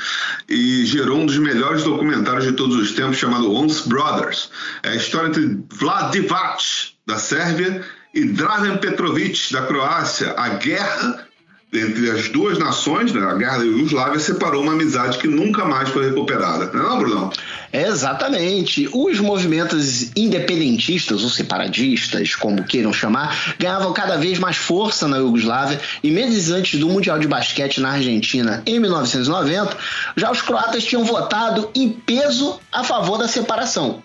e 0.49 0.85
gerou 0.85 1.19
um 1.19 1.27
dos 1.27 1.39
melhores 1.39 1.85
documentários 1.85 2.45
de 2.45 2.53
todos 2.53 2.77
os 2.77 2.93
tempos, 2.93 3.17
chamado 3.17 3.53
Once 3.53 3.89
Brothers. 3.89 4.51
É 4.83 4.91
a 4.91 4.97
história 4.97 5.29
entre 5.29 5.59
Vlad 5.71 6.13
Divac, 6.13 6.63
da 7.07 7.19
Sérvia, 7.19 7.85
e 8.15 8.25
Dragan 8.25 8.77
Petrovic, 8.77 9.53
da 9.53 9.63
Croácia. 9.63 10.35
A 10.37 10.51
guerra 10.51 11.27
entre 11.73 12.11
as 12.11 12.29
duas 12.29 12.59
nações, 12.59 13.13
né, 13.13 13.25
a 13.25 13.35
guerra 13.35 13.59
da 13.59 13.65
Iugoslávia, 13.65 14.21
separou 14.21 14.63
uma 14.63 14.73
amizade 14.73 15.17
que 15.17 15.27
nunca 15.27 15.65
mais 15.65 15.89
foi 15.89 16.05
recuperada. 16.05 16.71
Não 16.73 16.81
é 16.81 16.89
não, 16.89 16.99
Brunão? 16.99 17.31
Exatamente. 17.73 18.91
Os 18.93 19.19
movimentos 19.21 20.11
independentistas 20.15 21.23
ou 21.23 21.31
separadistas, 21.31 22.35
como 22.35 22.63
queiram 22.65 22.93
chamar, 22.93 23.55
ganhavam 23.59 23.91
cada 23.95 24.19
vez 24.19 24.39
mais 24.39 24.57
força 24.57 25.09
na 25.09 25.17
Iugoslávia 25.17 25.81
e 26.03 26.11
meses 26.11 26.51
antes 26.51 26.79
do 26.79 26.89
Mundial 26.89 27.19
de 27.19 27.27
Basquete 27.27 27.81
na 27.81 27.93
Argentina, 27.93 28.63
em 28.67 28.79
1990, 28.79 29.75
já 30.15 30.31
os 30.31 30.43
croatas 30.43 30.85
tinham 30.85 31.05
votado 31.05 31.71
em 31.75 31.89
peso 31.89 32.61
a 32.71 32.85
favor 32.85 33.17
da 33.17 33.27
separação. 33.27 34.03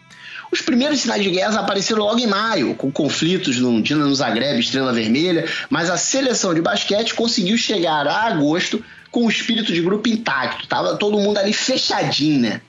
Os 0.52 0.62
primeiros 0.62 1.02
sinais 1.02 1.24
de 1.24 1.30
guerra 1.30 1.60
apareceram 1.60 2.04
logo 2.04 2.20
em 2.20 2.28
maio, 2.28 2.74
com 2.76 2.92
conflitos 2.92 3.58
no 3.60 3.82
Dinamo 3.82 4.16
Zagreb, 4.16 4.60
Estrela 4.60 4.94
Vermelha, 4.94 5.46
mas 5.70 5.90
a 5.90 5.98
seleção 5.98 6.54
de 6.54 6.62
basquete 6.62 7.14
conseguiu 7.14 7.58
chegar 7.58 8.08
a 8.08 8.28
agosto 8.28 8.84
com 9.12 9.26
o 9.26 9.30
espírito 9.30 9.74
de 9.74 9.82
grupo 9.82 10.08
intacto. 10.08 10.68
Tava 10.68 10.96
todo 10.96 11.20
mundo 11.20 11.38
ali 11.38 11.54
fechadinho, 11.54 12.40
né? 12.40 12.62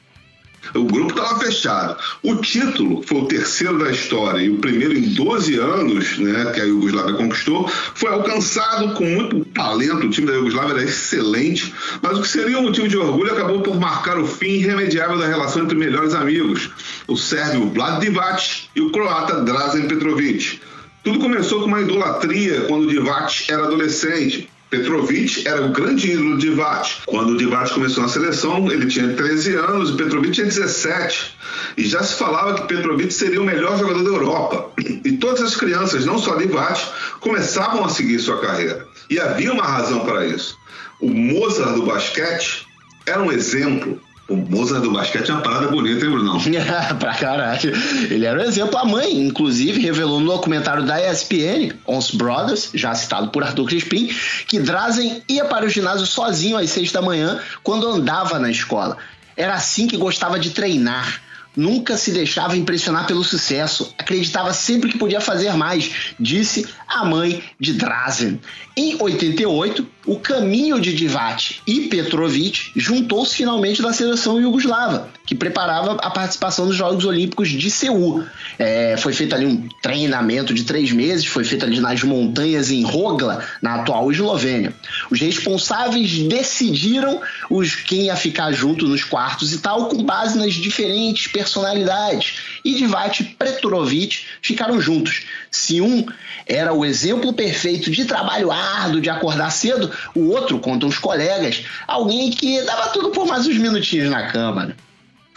O 0.74 0.84
grupo 0.84 1.10
estava 1.10 1.38
fechado. 1.38 1.96
O 2.22 2.36
título 2.36 3.02
foi 3.02 3.18
o 3.18 3.26
terceiro 3.26 3.78
da 3.78 3.90
história 3.90 4.40
e 4.40 4.50
o 4.50 4.58
primeiro 4.58 4.96
em 4.96 5.14
12 5.14 5.58
anos 5.58 6.18
né, 6.18 6.50
que 6.52 6.60
a 6.60 6.64
Iugoslávia 6.64 7.14
conquistou. 7.14 7.68
Foi 7.68 8.10
alcançado 8.10 8.92
com 8.94 9.04
muito 9.04 9.44
talento. 9.46 10.06
O 10.06 10.10
time 10.10 10.26
da 10.26 10.34
Iugoslávia 10.34 10.74
era 10.74 10.82
excelente, 10.82 11.72
mas 12.02 12.18
o 12.18 12.22
que 12.22 12.28
seria 12.28 12.58
um 12.58 12.62
motivo 12.62 12.88
de 12.88 12.98
orgulho 12.98 13.32
acabou 13.32 13.60
por 13.62 13.78
marcar 13.78 14.18
o 14.18 14.26
fim 14.26 14.56
irremediável 14.56 15.18
da 15.18 15.26
relação 15.26 15.62
entre 15.62 15.76
melhores 15.76 16.12
amigos: 16.12 16.70
o 17.08 17.16
sérvio 17.16 17.70
Vlad 17.70 18.00
Divac 18.00 18.68
e 18.76 18.82
o 18.82 18.90
croata 18.90 19.40
Drazen 19.40 19.88
Petrovic. 19.88 20.60
Tudo 21.02 21.18
começou 21.18 21.60
com 21.60 21.66
uma 21.66 21.80
idolatria 21.80 22.62
quando 22.62 22.86
Divac 22.86 23.50
era 23.50 23.64
adolescente. 23.64 24.48
Petrovic 24.68 25.48
era 25.48 25.64
o 25.64 25.70
grande 25.70 26.12
ídolo 26.12 26.36
de 26.36 26.50
Divac. 26.50 27.06
Quando 27.06 27.38
Divac 27.38 27.72
começou 27.72 28.02
na 28.02 28.10
seleção, 28.10 28.70
ele 28.70 28.86
tinha 28.86 29.14
13 29.14 29.54
anos 29.54 29.90
e 29.90 29.96
Petrovic 29.96 30.32
tinha 30.32 30.46
17. 30.46 31.34
E 31.78 31.86
já 31.86 32.02
se 32.02 32.16
falava 32.16 32.54
que 32.54 32.68
Petrovic 32.68 33.10
seria 33.10 33.40
o 33.40 33.44
melhor 33.44 33.78
jogador 33.78 34.02
da 34.02 34.10
Europa. 34.10 34.70
E 35.02 35.12
todas 35.12 35.40
as 35.40 35.56
crianças, 35.56 36.04
não 36.04 36.18
só 36.18 36.36
Divac, 36.36 36.78
começavam 37.20 37.82
a 37.82 37.88
seguir 37.88 38.18
sua 38.18 38.38
carreira. 38.38 38.86
E 39.08 39.18
havia 39.18 39.54
uma 39.54 39.64
razão 39.64 40.00
para 40.00 40.26
isso. 40.26 40.54
O 41.00 41.08
Mozart 41.08 41.74
do 41.74 41.86
basquete 41.86 42.66
era 43.06 43.22
um 43.22 43.32
exemplo 43.32 43.98
o 44.28 44.36
Mozart 44.36 44.82
do 44.82 44.92
basquete 44.92 45.30
é 45.30 45.32
uma 45.32 45.42
parada 45.42 45.68
bonita, 45.68 46.04
hein, 46.04 46.10
Brunão? 46.10 46.38
pra 47.00 47.14
caralho. 47.14 47.72
Ele 48.10 48.26
era 48.26 48.38
um 48.38 48.44
exemplo. 48.44 48.76
A 48.76 48.84
mãe, 48.84 49.18
inclusive, 49.18 49.80
revelou 49.80 50.20
no 50.20 50.26
documentário 50.26 50.84
da 50.84 51.00
ESPN, 51.00 51.72
Ons 51.86 52.10
Brothers, 52.10 52.70
já 52.74 52.94
citado 52.94 53.30
por 53.30 53.42
Arthur 53.42 53.66
Crispim, 53.66 54.14
que 54.46 54.60
Drazen 54.60 55.22
ia 55.26 55.46
para 55.46 55.64
o 55.64 55.68
ginásio 55.68 56.06
sozinho 56.06 56.58
às 56.58 56.68
seis 56.68 56.92
da 56.92 57.00
manhã 57.00 57.40
quando 57.62 57.88
andava 57.88 58.38
na 58.38 58.50
escola. 58.50 58.98
Era 59.34 59.54
assim 59.54 59.86
que 59.86 59.96
gostava 59.96 60.38
de 60.38 60.50
treinar 60.50 61.22
nunca 61.58 61.96
se 61.96 62.12
deixava 62.12 62.56
impressionar 62.56 63.04
pelo 63.04 63.24
sucesso, 63.24 63.92
acreditava 63.98 64.52
sempre 64.52 64.92
que 64.92 64.98
podia 64.98 65.20
fazer 65.20 65.52
mais, 65.54 66.14
disse 66.18 66.64
a 66.86 67.04
mãe 67.04 67.42
de 67.58 67.72
Drazen. 67.72 68.40
Em 68.76 68.96
88, 69.02 69.84
o 70.08 70.18
caminho 70.18 70.80
de 70.80 70.94
Divac 70.94 71.56
e 71.66 71.80
Petrovic 71.88 72.72
juntou-se 72.74 73.36
finalmente 73.36 73.82
da 73.82 73.92
seleção 73.92 74.40
iugoslava, 74.40 75.10
que 75.26 75.34
preparava 75.34 75.92
a 76.00 76.08
participação 76.08 76.64
nos 76.64 76.76
Jogos 76.76 77.04
Olímpicos 77.04 77.50
de 77.50 77.70
Seul. 77.70 78.24
É, 78.58 78.96
foi 78.96 79.12
feito 79.12 79.34
ali 79.34 79.44
um 79.44 79.68
treinamento 79.82 80.54
de 80.54 80.64
três 80.64 80.90
meses, 80.92 81.26
foi 81.26 81.44
feito 81.44 81.66
ali 81.66 81.78
nas 81.78 82.02
montanhas 82.02 82.70
em 82.70 82.82
Rogla, 82.82 83.44
na 83.60 83.74
atual 83.74 84.10
Eslovênia. 84.10 84.72
Os 85.10 85.20
responsáveis 85.20 86.10
decidiram 86.26 87.20
os 87.50 87.74
quem 87.74 88.06
ia 88.06 88.16
ficar 88.16 88.50
junto 88.52 88.88
nos 88.88 89.04
quartos 89.04 89.52
e 89.52 89.58
tal, 89.58 89.90
com 89.90 90.02
base 90.02 90.38
nas 90.38 90.54
diferentes 90.54 91.26
personalidades. 91.26 92.47
E 92.68 92.74
Divac 92.74 93.24
Petrovic 93.38 94.26
ficaram 94.42 94.78
juntos. 94.78 95.24
Se 95.50 95.80
um 95.80 96.04
era 96.46 96.74
o 96.74 96.84
exemplo 96.84 97.32
perfeito 97.32 97.90
de 97.90 98.04
trabalho 98.04 98.52
árduo, 98.52 99.00
de 99.00 99.08
acordar 99.08 99.50
cedo, 99.50 99.90
o 100.14 100.28
outro, 100.28 100.58
conta 100.58 100.84
os 100.84 100.98
colegas, 100.98 101.64
alguém 101.86 102.30
que 102.30 102.60
dava 102.60 102.88
tudo 102.90 103.08
por 103.08 103.26
mais 103.26 103.46
uns 103.46 103.56
minutinhos 103.56 104.10
na 104.10 104.26
cama. 104.26 104.76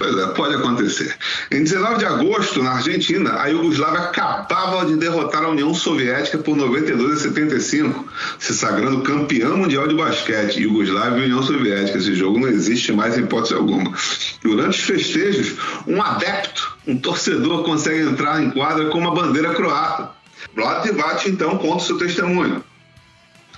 Pois 0.02 0.18
é, 0.18 0.26
pode 0.34 0.56
acontecer. 0.56 1.16
Em 1.52 1.64
19 1.64 2.00
de 2.00 2.06
agosto, 2.06 2.64
na 2.64 2.72
Argentina, 2.72 3.40
a 3.40 3.46
Iugoslávia 3.46 4.00
acabava 4.00 4.84
de 4.84 4.96
derrotar 4.96 5.44
a 5.44 5.50
União 5.50 5.76
Soviética 5.76 6.40
por 6.40 6.58
92 6.58 7.20
a 7.20 7.22
75, 7.30 8.12
se 8.40 8.56
sagrando 8.56 9.04
campeão 9.04 9.58
mundial 9.58 9.88
de 9.88 9.94
basquete. 9.94 10.60
Iugoslávia 10.60 11.20
e 11.20 11.26
União 11.26 11.44
Soviética. 11.44 12.00
Esse 12.00 12.16
jogo 12.16 12.40
não 12.40 12.48
existe 12.48 12.92
mais 12.92 13.16
em 13.16 13.22
hipótese 13.22 13.54
alguma. 13.54 13.94
Durante 14.42 14.80
os 14.80 14.84
festejos, 14.84 15.56
um 15.86 16.02
adepto, 16.02 16.80
um 16.88 16.98
torcedor, 16.98 17.64
consegue 17.64 18.02
entrar 18.02 18.42
em 18.42 18.50
quadra 18.50 18.90
com 18.90 18.98
uma 18.98 19.14
bandeira 19.14 19.54
croata. 19.54 20.10
Vlad 20.56 20.82
Divac, 20.82 21.30
então, 21.30 21.60
conta 21.60 21.76
o 21.76 21.86
seu 21.86 22.00
testemunho. 22.00 22.64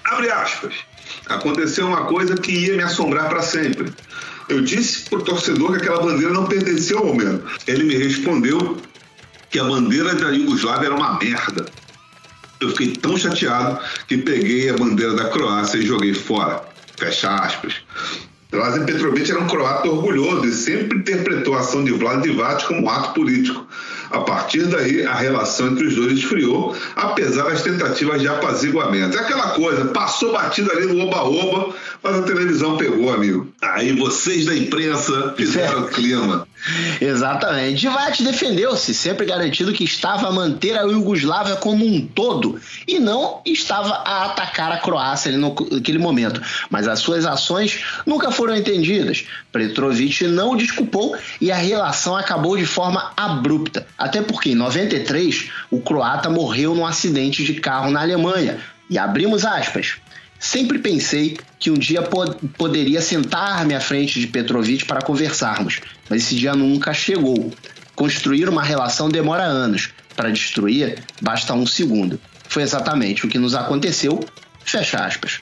Abre 0.04 0.30
aspas. 0.30 0.74
Aconteceu 1.28 1.88
uma 1.88 2.04
coisa 2.04 2.36
que 2.36 2.52
ia 2.52 2.76
me 2.76 2.84
assombrar 2.84 3.30
para 3.30 3.42
sempre. 3.42 3.94
Eu 4.50 4.62
disse 4.62 5.10
para 5.10 5.20
o 5.20 5.24
torcedor 5.24 5.72
que 5.72 5.78
aquela 5.78 6.02
bandeira 6.02 6.34
não 6.34 6.46
pertencia 6.46 6.98
ao 6.98 7.06
momento. 7.06 7.44
Ele 7.68 7.84
me 7.84 7.96
respondeu 7.96 8.82
que 9.50 9.60
a 9.60 9.64
bandeira 9.64 10.14
da 10.16 10.30
Iugoslávia 10.30 10.88
era 10.88 10.96
uma 10.96 11.18
merda. 11.20 11.66
Eu 12.60 12.70
fiquei 12.70 12.94
tão 12.94 13.18
chateado 13.18 13.80
que 14.08 14.18
peguei 14.18 14.70
a 14.70 14.78
bandeira 14.78 15.14
da 15.16 15.30
Croácia 15.30 15.78
e 15.78 15.86
joguei 15.86 16.14
fora. 16.14 16.64
Fecha 16.98 17.30
aspas. 17.36 17.76
Drazen 18.53 18.86
Petrovic 18.86 19.31
era 19.31 19.39
um 19.39 19.48
croata 19.48 19.89
orgulhoso 19.89 20.45
e 20.45 20.51
sempre 20.51 21.00
interpretou 21.00 21.55
a 21.55 21.62
ação 21.62 21.83
de 21.83 21.91
Vlad 21.91 22.22
Divac 22.22 22.67
como 22.67 22.83
um 22.83 22.89
ato 22.89 23.12
político. 23.15 23.67
A 24.12 24.19
partir 24.19 24.67
daí, 24.67 25.03
a 25.03 25.15
relação 25.15 25.69
entre 25.69 25.88
os 25.88 25.95
dois 25.95 26.19
esfriou, 26.19 26.75
apesar 26.95 27.45
das 27.45 27.63
tentativas 27.63 28.22
de 28.22 28.27
apaziguamento. 28.27 29.17
É 29.17 29.22
aquela 29.22 29.50
coisa, 29.50 29.86
passou 29.86 30.31
batido 30.31 30.72
ali 30.72 30.86
no 30.86 31.00
oba-oba, 31.00 31.74
mas 32.03 32.15
a 32.17 32.22
televisão 32.22 32.77
pegou, 32.77 33.12
amigo. 33.12 33.51
Aí 33.60 33.91
vocês 33.95 34.45
da 34.45 34.55
imprensa 34.55 35.33
fizeram 35.36 35.86
o 35.86 35.88
clima. 35.88 36.48
Exatamente. 37.01 37.81
Divac 37.81 38.22
defendeu-se, 38.24 38.93
sempre 38.93 39.25
garantindo 39.25 39.74
que 39.74 39.83
estava 39.83 40.27
a 40.27 40.31
manter 40.31 40.77
a 40.77 40.83
Iugoslávia 40.83 41.55
como 41.55 41.83
um 41.83 42.05
todo 42.05 42.60
e 42.88 43.00
não 43.00 43.42
estava 43.46 43.96
a 44.06 44.25
atacar 44.25 44.72
a 44.72 44.78
Croácia 44.78 45.32
naquele 45.38 46.00
momento. 46.00 46.42
Mas 46.70 46.88
as 46.88 47.00
suas 47.00 47.25
ações 47.25 47.84
nunca 48.06 48.32
foram 48.32 48.56
entendidas. 48.56 49.25
Petrovic 49.52 50.28
não 50.28 50.52
o 50.52 50.58
desculpou 50.58 51.16
e 51.40 51.52
a 51.52 51.56
relação 51.56 52.16
acabou 52.16 52.58
de 52.58 52.66
forma 52.66 53.12
abrupta. 53.16 53.86
Até 53.98 54.22
porque 54.22 54.52
em 54.52 54.56
93 54.56 55.50
o 55.72 55.82
croata 55.82 56.30
morreu 56.30 56.75
num 56.75 56.86
acidente 56.86 57.44
de 57.44 57.56
carro 57.56 57.92
na 57.92 58.02
Alemanha. 58.02 58.60
E 58.90 58.98
abrimos 58.98 59.46
aspas. 59.46 59.96
Sempre 60.40 60.78
pensei 60.78 61.38
que 61.58 61.72
um 61.72 61.75
dia 61.75 62.02
pod 62.02 62.36
poderia 62.58 63.02
sentar-me 63.02 63.74
à 63.74 63.80
frente 63.80 64.20
de 64.20 64.28
Petrovic 64.28 64.84
para 64.84 65.02
conversarmos, 65.02 65.80
mas 66.10 66.24
esse 66.24 66.36
dia 66.36 66.54
nunca 66.54 66.94
chegou. 66.94 67.50
Construir 67.96 68.50
uma 68.50 68.62
relação 68.62 69.08
demora 69.08 69.44
anos, 69.44 69.92
para 70.16 70.30
destruir 70.30 71.02
basta 71.22 71.54
um 71.54 71.66
segundo. 71.66 72.20
Foi 72.53 72.62
exatamente 72.62 73.25
o 73.25 73.29
que 73.29 73.39
nos 73.39 73.55
aconteceu. 73.55 74.24
Fecha 74.63 75.03
aspas. 75.03 75.39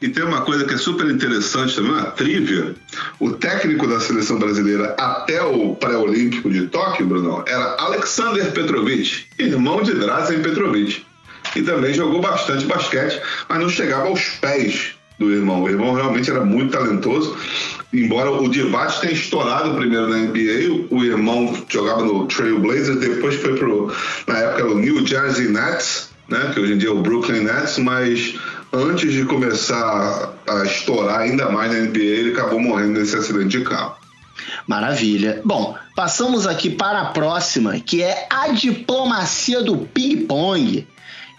E 0.00 0.08
tem 0.08 0.22
uma 0.22 0.42
coisa 0.42 0.64
que 0.64 0.74
é 0.74 0.78
super 0.78 1.10
interessante 1.10 1.74
também, 1.74 1.90
uma 1.90 2.04
trivia. 2.04 2.76
O 3.18 3.32
técnico 3.32 3.88
da 3.88 3.98
seleção 3.98 4.38
brasileira 4.38 4.94
até 4.96 5.42
o 5.42 5.74
pré-olímpico 5.74 6.48
de 6.48 6.68
Tóquio, 6.68 7.04
Bruno, 7.04 7.42
era 7.48 7.74
Alexander 7.80 8.48
Petrovic, 8.52 9.24
irmão 9.40 9.82
de 9.82 9.92
Drazen 9.92 10.40
Petrovic 10.40 11.04
e 11.56 11.62
também 11.62 11.92
jogou 11.92 12.20
bastante 12.20 12.64
basquete, 12.64 13.20
mas 13.48 13.58
não 13.58 13.68
chegava 13.68 14.06
aos 14.06 14.28
pés 14.40 14.92
do 15.18 15.32
irmão. 15.32 15.64
O 15.64 15.68
irmão 15.68 15.94
realmente 15.94 16.30
era 16.30 16.44
muito 16.44 16.70
talentoso. 16.70 17.36
embora 17.92 18.30
o 18.30 18.48
Divac 18.48 19.00
tenha 19.00 19.12
estourado 19.12 19.74
primeiro 19.74 20.08
na 20.08 20.18
NBA, 20.18 20.86
o 20.90 21.04
irmão 21.04 21.60
jogava 21.68 22.04
no 22.04 22.26
Trail 22.28 22.60
Blazers, 22.60 23.00
depois 23.00 23.34
foi 23.34 23.56
pro, 23.56 23.92
na 24.28 24.38
época, 24.38 24.66
o 24.66 24.78
New 24.78 25.04
Jersey 25.04 25.48
Nets, 25.48 26.09
né, 26.30 26.52
que 26.54 26.60
hoje 26.60 26.74
em 26.74 26.78
dia 26.78 26.88
é 26.88 26.92
o 26.92 27.02
Brooklyn 27.02 27.42
Nets, 27.42 27.78
mas 27.78 28.38
antes 28.72 29.12
de 29.12 29.24
começar 29.24 30.32
a 30.46 30.64
estourar 30.64 31.20
ainda 31.20 31.50
mais 31.50 31.72
na 31.72 31.80
NBA, 31.80 31.98
ele 31.98 32.32
acabou 32.32 32.60
morrendo 32.60 33.00
nesse 33.00 33.16
acidente 33.16 33.58
de 33.58 33.64
carro. 33.64 33.96
Maravilha. 34.66 35.40
Bom, 35.44 35.76
passamos 35.96 36.46
aqui 36.46 36.70
para 36.70 37.00
a 37.00 37.04
próxima, 37.06 37.78
que 37.80 38.02
é 38.02 38.26
a 38.30 38.48
diplomacia 38.48 39.62
do 39.62 39.78
ping-pong. 39.78 40.86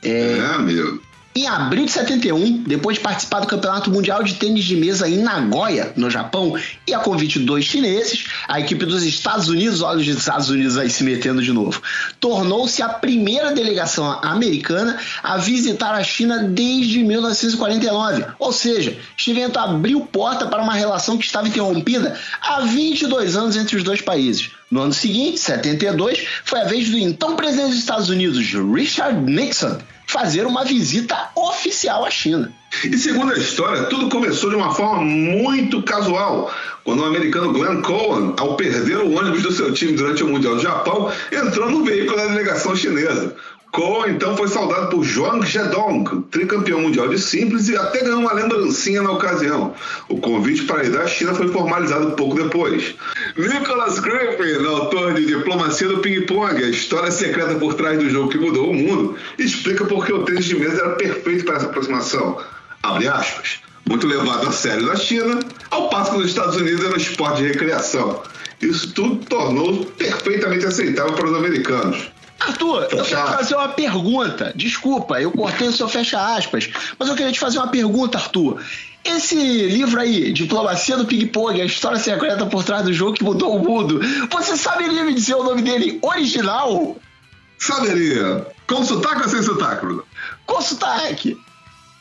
É, 0.03 0.37
é 0.37 0.45
amigo. 0.55 1.01
Em 1.33 1.47
abril 1.47 1.85
de 1.85 1.91
71, 1.91 2.63
depois 2.63 2.97
de 2.97 3.03
participar 3.03 3.39
do 3.39 3.47
Campeonato 3.47 3.89
Mundial 3.89 4.21
de 4.21 4.33
Tênis 4.33 4.65
de 4.65 4.75
Mesa 4.75 5.07
em 5.07 5.17
Nagoya, 5.19 5.93
no 5.95 6.09
Japão, 6.09 6.57
e 6.85 6.93
a 6.93 6.99
convite 6.99 7.39
de 7.39 7.45
dois 7.45 7.63
chineses, 7.63 8.25
a 8.49 8.59
equipe 8.59 8.85
dos 8.85 9.01
Estados 9.03 9.47
Unidos, 9.47 9.81
olha 9.81 9.99
os 9.99 10.07
Estados 10.07 10.49
Unidos 10.49 10.77
aí 10.77 10.89
se 10.89 11.05
metendo 11.05 11.41
de 11.41 11.53
novo, 11.53 11.81
tornou-se 12.19 12.81
a 12.81 12.89
primeira 12.89 13.53
delegação 13.53 14.19
americana 14.21 14.99
a 15.23 15.37
visitar 15.37 15.93
a 15.93 16.03
China 16.03 16.39
desde 16.39 17.01
1949. 17.01 18.25
Ou 18.37 18.51
seja, 18.51 18.97
este 19.17 19.31
evento 19.31 19.57
abriu 19.57 20.01
porta 20.01 20.47
para 20.47 20.61
uma 20.61 20.73
relação 20.73 21.17
que 21.17 21.23
estava 21.23 21.47
interrompida 21.47 22.19
há 22.41 22.59
22 22.59 23.37
anos 23.37 23.55
entre 23.55 23.77
os 23.77 23.83
dois 23.83 24.01
países. 24.01 24.51
No 24.69 24.81
ano 24.81 24.93
seguinte, 24.93 25.39
72, 25.39 26.25
foi 26.43 26.59
a 26.59 26.65
vez 26.65 26.89
do 26.89 26.97
então 26.97 27.37
presidente 27.37 27.69
dos 27.69 27.79
Estados 27.79 28.09
Unidos, 28.09 28.45
Richard 28.73 29.19
Nixon, 29.29 29.77
fazer 30.11 30.45
uma 30.45 30.65
visita 30.65 31.29
oficial 31.33 32.03
à 32.05 32.11
China. 32.11 32.51
E 32.83 32.97
segundo 32.97 33.31
a 33.31 33.37
história, 33.37 33.83
tudo 33.83 34.09
começou 34.09 34.49
de 34.49 34.57
uma 34.57 34.73
forma 34.73 35.01
muito 35.01 35.81
casual, 35.83 36.53
quando 36.83 37.01
o 37.01 37.05
americano 37.05 37.53
Glenn 37.53 37.81
Cohen, 37.81 38.33
ao 38.37 38.57
perder 38.57 38.97
o 38.97 39.17
ônibus 39.17 39.41
do 39.41 39.53
seu 39.53 39.73
time 39.73 39.93
durante 39.93 40.21
o 40.21 40.27
Mundial 40.27 40.55
do 40.55 40.61
Japão, 40.61 41.09
entrou 41.31 41.71
no 41.71 41.85
veículo 41.85 42.17
da 42.17 42.27
delegação 42.27 42.75
chinesa. 42.75 43.33
Cohen 43.71 44.15
então 44.15 44.35
foi 44.35 44.49
saudado 44.49 44.89
por 44.89 45.05
Zhuang 45.05 45.45
Zedong, 45.49 46.23
tricampeão 46.29 46.81
mundial 46.81 47.07
de 47.07 47.17
simples 47.17 47.69
e 47.69 47.77
até 47.77 48.01
ganhou 48.01 48.19
uma 48.19 48.33
lembrancinha 48.33 49.01
na 49.01 49.11
ocasião. 49.11 49.73
O 50.09 50.17
convite 50.17 50.63
para 50.63 50.83
ir 50.83 50.97
à 50.97 51.07
China 51.07 51.33
foi 51.33 51.47
formalizado 51.47 52.11
pouco 52.11 52.35
depois. 52.35 52.93
Nicholas 53.37 53.97
Griffin, 53.99 54.65
autor 54.65 55.13
de 55.13 55.25
Diplomacia 55.25 55.87
do 55.87 55.99
Ping 55.99 56.25
Pong, 56.25 56.61
a 56.61 56.69
história 56.69 57.09
secreta 57.11 57.55
por 57.55 57.73
trás 57.75 57.97
do 57.97 58.09
jogo 58.09 58.29
que 58.29 58.37
mudou 58.37 58.71
o 58.71 58.73
mundo, 58.73 59.15
explica 59.37 59.85
por 59.85 60.05
que 60.05 60.11
o 60.11 60.25
tênis 60.25 60.45
de 60.45 60.55
mesa 60.59 60.81
era 60.81 60.95
perfeito 60.95 61.45
para 61.45 61.55
essa 61.55 61.67
aproximação. 61.67 62.37
Abre 62.83 63.07
aspas. 63.07 63.61
Muito 63.87 64.05
levado 64.05 64.47
a 64.47 64.51
sério 64.51 64.85
na 64.85 64.95
China, 64.97 65.39
ao 65.69 65.89
passo 65.89 66.11
que 66.11 66.17
nos 66.17 66.27
Estados 66.27 66.57
Unidos 66.57 66.83
era 66.83 66.93
um 66.93 66.97
esporte 66.97 67.41
de 67.41 67.47
recreação. 67.47 68.21
Isso 68.61 68.93
tudo 68.93 69.25
tornou 69.25 69.85
perfeitamente 69.97 70.65
aceitável 70.65 71.13
para 71.13 71.29
os 71.29 71.35
americanos. 71.35 72.11
Arthur, 72.47 72.87
eu 72.91 73.03
quero 73.03 73.05
te 73.05 73.33
fazer 73.35 73.55
uma 73.55 73.69
pergunta. 73.69 74.51
Desculpa, 74.55 75.21
eu 75.21 75.31
cortei 75.31 75.67
o 75.67 75.71
seu 75.71 75.87
fecha 75.87 76.35
aspas, 76.35 76.69
mas 76.97 77.07
eu 77.07 77.15
queria 77.15 77.31
te 77.31 77.39
fazer 77.39 77.59
uma 77.59 77.67
pergunta, 77.67 78.17
Arthur. 78.17 78.59
Esse 79.03 79.35
livro 79.35 79.99
aí, 79.99 80.31
Diplomacia 80.31 80.97
do 80.97 81.05
Ping 81.05 81.27
Pong, 81.27 81.59
a 81.61 81.65
história 81.65 81.97
secreta 81.97 82.45
por 82.45 82.63
trás 82.63 82.83
do 82.83 82.93
jogo 82.93 83.13
que 83.13 83.23
mudou 83.23 83.55
o 83.55 83.59
mundo, 83.59 83.99
você 84.29 84.55
saberia 84.57 85.03
me 85.03 85.13
dizer 85.13 85.35
o 85.35 85.43
nome 85.43 85.61
dele 85.61 85.99
original? 86.01 86.97
Saberia. 87.57 88.45
Com 88.67 88.83
sotaque 88.83 89.23
ou 89.23 89.29
sem 89.29 89.43
sotaque, 89.43 89.85
Bruno? 89.85 90.03
Com 90.45 90.61
sotaque. 90.61 91.37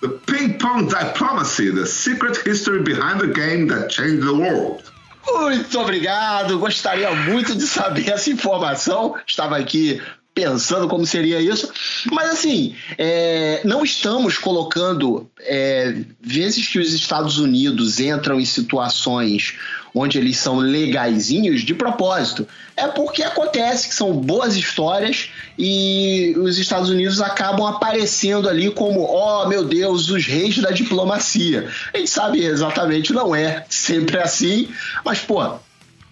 The 0.01 0.09
Ping 0.27 0.55
Pong 0.55 0.89
Diplomacy, 0.89 1.73
The 1.73 1.85
Secret 1.85 2.39
History 2.47 2.83
Behind 2.83 3.21
the 3.21 3.27
Game 3.27 3.69
That 3.69 3.93
Changed 3.93 4.23
the 4.23 4.33
World. 4.33 4.83
Muito 5.27 5.79
obrigado, 5.79 6.59
gostaria 6.59 7.11
muito 7.15 7.55
de 7.55 7.67
saber 7.67 8.09
essa 8.09 8.31
informação. 8.31 9.15
Estava 9.27 9.59
aqui 9.59 10.01
pensando 10.35 10.89
como 10.89 11.05
seria 11.07 11.41
isso. 11.41 11.71
Mas 12.11 12.31
assim, 12.31 12.75
é, 12.97 13.61
não 13.65 13.85
estamos 13.85 14.39
colocando 14.39 15.29
é, 15.41 15.95
vezes 16.21 16.69
que 16.69 16.79
os 16.79 16.93
Estados 16.93 17.39
Unidos 17.39 18.01
entram 18.01 18.41
em 18.41 18.45
situações 18.45 19.55
onde 19.95 20.19
eles 20.19 20.39
são 20.39 20.59
legaisinhos 20.59 21.63
de 21.63 21.75
propósito. 21.75 22.47
É 22.77 22.87
porque 22.87 23.23
acontece 23.23 23.89
que 23.89 23.95
são 23.95 24.13
boas 24.13 24.57
histórias 24.57 25.31
e 25.59 26.35
os 26.39 26.59
Estados 26.59 26.89
Unidos 26.89 27.21
acabam 27.21 27.67
aparecendo 27.67 28.49
ali 28.49 28.71
como, 28.71 29.03
oh 29.03 29.49
meu 29.49 29.65
Deus, 29.65 30.09
os 30.09 30.25
reis 30.27 30.59
da 30.59 30.71
diplomacia. 30.71 31.69
A 31.93 31.99
gente 31.99 32.11
sabe 32.11 32.45
exatamente, 32.45 33.13
não 33.13 33.35
é 33.35 33.65
sempre 33.69 34.19
assim, 34.19 34.69
mas 35.05 35.19
pô, 35.19 35.57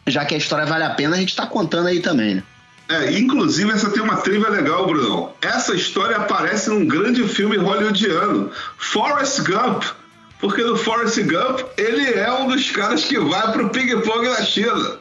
já 0.07 0.25
que 0.25 0.35
a 0.35 0.39
história 0.39 0.67
vale 0.67 0.85
a 0.85 0.91
pena, 0.91 1.17
a 1.17 1.21
gente 1.21 1.31
está 1.31 1.47
contando 1.47 1.87
aí 1.87 2.01
também, 2.01 2.37
né? 2.37 2.43
É, 2.89 3.13
inclusive 3.13 3.71
essa 3.71 3.91
tem 3.91 4.03
uma 4.03 4.17
trivia 4.17 4.49
legal, 4.49 4.87
Brunão. 4.87 5.33
Essa 5.43 5.75
história 5.75 6.17
aparece 6.17 6.71
num 6.71 6.87
grande 6.87 7.23
filme 7.29 7.57
hollywoodiano, 7.57 8.51
Forrest 8.79 9.41
Gump. 9.43 9.85
Porque 10.41 10.63
no 10.63 10.77
Forrest 10.77 11.21
Gump, 11.23 11.61
ele 11.77 12.15
é 12.15 12.33
um 12.33 12.47
dos 12.47 12.71
caras 12.71 13.05
que 13.05 13.19
vai 13.19 13.53
pro 13.53 13.69
ping-pong 13.71 14.29
na 14.29 14.41
China. 14.43 14.99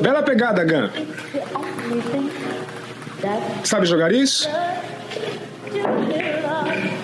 Bela 0.00 0.22
pegada, 0.22 0.64
Gump. 0.64 0.92
Sabe 3.64 3.86
jogar 3.86 4.12
isso? 4.12 4.48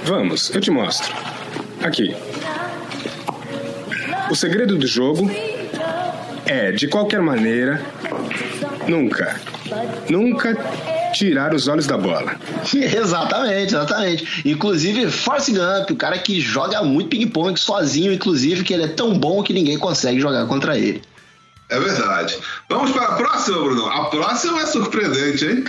Vamos, 0.04 0.54
eu 0.54 0.61
te 0.61 0.70
mostro. 0.70 1.14
Aqui. 1.83 2.14
O 4.30 4.37
segredo 4.37 4.76
do 4.76 4.87
jogo 4.87 5.30
é, 6.44 6.72
de 6.72 6.88
qualquer 6.88 7.20
maneira, 7.22 7.83
nunca, 8.87 9.40
nunca 10.09 10.57
tirar 11.12 11.55
os 11.55 11.68
olhos 11.68 11.87
da 11.87 11.97
bola. 11.97 12.37
exatamente, 12.75 13.75
exatamente. 13.75 14.42
Inclusive, 14.49 15.11
Force 15.11 15.53
Gump, 15.53 15.90
o 15.90 15.97
cara 15.97 16.18
que 16.18 16.40
joga 16.40 16.83
muito 16.83 17.11
ping-pong 17.11 17.59
sozinho, 17.59 18.12
inclusive, 18.12 18.64
que 18.64 18.75
ele 18.75 18.85
é 18.85 18.88
tão 18.88 19.18
bom 19.18 19.42
que 19.42 19.53
ninguém 19.53 19.79
consegue 19.79 20.21
jogar 20.21 20.47
contra 20.47 20.79
ele. 20.79 21.03
É 21.71 21.79
verdade. 21.79 22.38
Vamos 22.68 22.92
para 22.92 23.05
a 23.05 23.16
próxima, 23.16 23.59
Bruno. 23.59 23.87
A 23.88 24.07
próxima 24.07 24.61
é 24.61 24.66
surpreendente, 24.66 25.44
hein? 25.44 25.64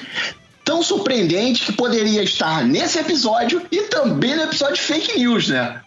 Tão 0.63 0.81
surpreendente 0.81 1.65
que 1.65 1.73
poderia 1.73 2.23
estar 2.23 2.63
nesse 2.63 2.99
episódio 2.99 3.61
e 3.71 3.81
também 3.83 4.35
no 4.35 4.43
episódio 4.43 4.75
de 4.75 4.81
fake 4.81 5.19
news, 5.19 5.49
né? 5.49 5.81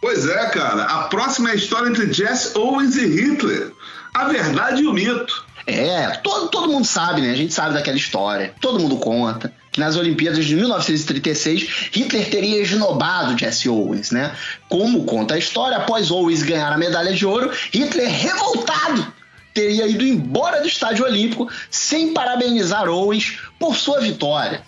Pois 0.00 0.26
é, 0.26 0.46
cara. 0.46 0.84
A 0.84 1.04
próxima 1.04 1.50
é 1.50 1.52
a 1.52 1.56
história 1.56 1.88
entre 1.88 2.12
Jesse 2.12 2.56
Owens 2.56 2.96
e 2.96 3.06
Hitler. 3.06 3.72
A 4.14 4.24
verdade 4.24 4.82
e 4.82 4.86
o 4.86 4.92
mito. 4.92 5.46
É, 5.70 6.08
todo, 6.22 6.48
todo 6.48 6.72
mundo 6.72 6.86
sabe, 6.86 7.20
né? 7.20 7.30
A 7.30 7.36
gente 7.36 7.52
sabe 7.52 7.74
daquela 7.74 7.96
história. 7.98 8.54
Todo 8.58 8.80
mundo 8.80 8.96
conta 8.96 9.52
que 9.70 9.78
nas 9.78 9.96
Olimpíadas 9.96 10.46
de 10.46 10.56
1936 10.56 11.90
Hitler 11.92 12.30
teria 12.30 12.62
esnobado 12.62 13.36
Jesse 13.38 13.68
Owens, 13.68 14.10
né? 14.10 14.34
Como 14.66 15.04
conta 15.04 15.34
a 15.34 15.38
história, 15.38 15.76
após 15.76 16.10
Owens 16.10 16.42
ganhar 16.42 16.72
a 16.72 16.78
medalha 16.78 17.12
de 17.12 17.26
ouro, 17.26 17.50
Hitler 17.70 18.08
revoltado 18.08 19.12
teria 19.52 19.86
ido 19.86 20.06
embora 20.06 20.62
do 20.62 20.68
estádio 20.68 21.04
olímpico 21.04 21.50
sem 21.70 22.14
parabenizar 22.14 22.88
Owens 22.88 23.38
por 23.58 23.76
sua 23.76 24.00
vitória. 24.00 24.62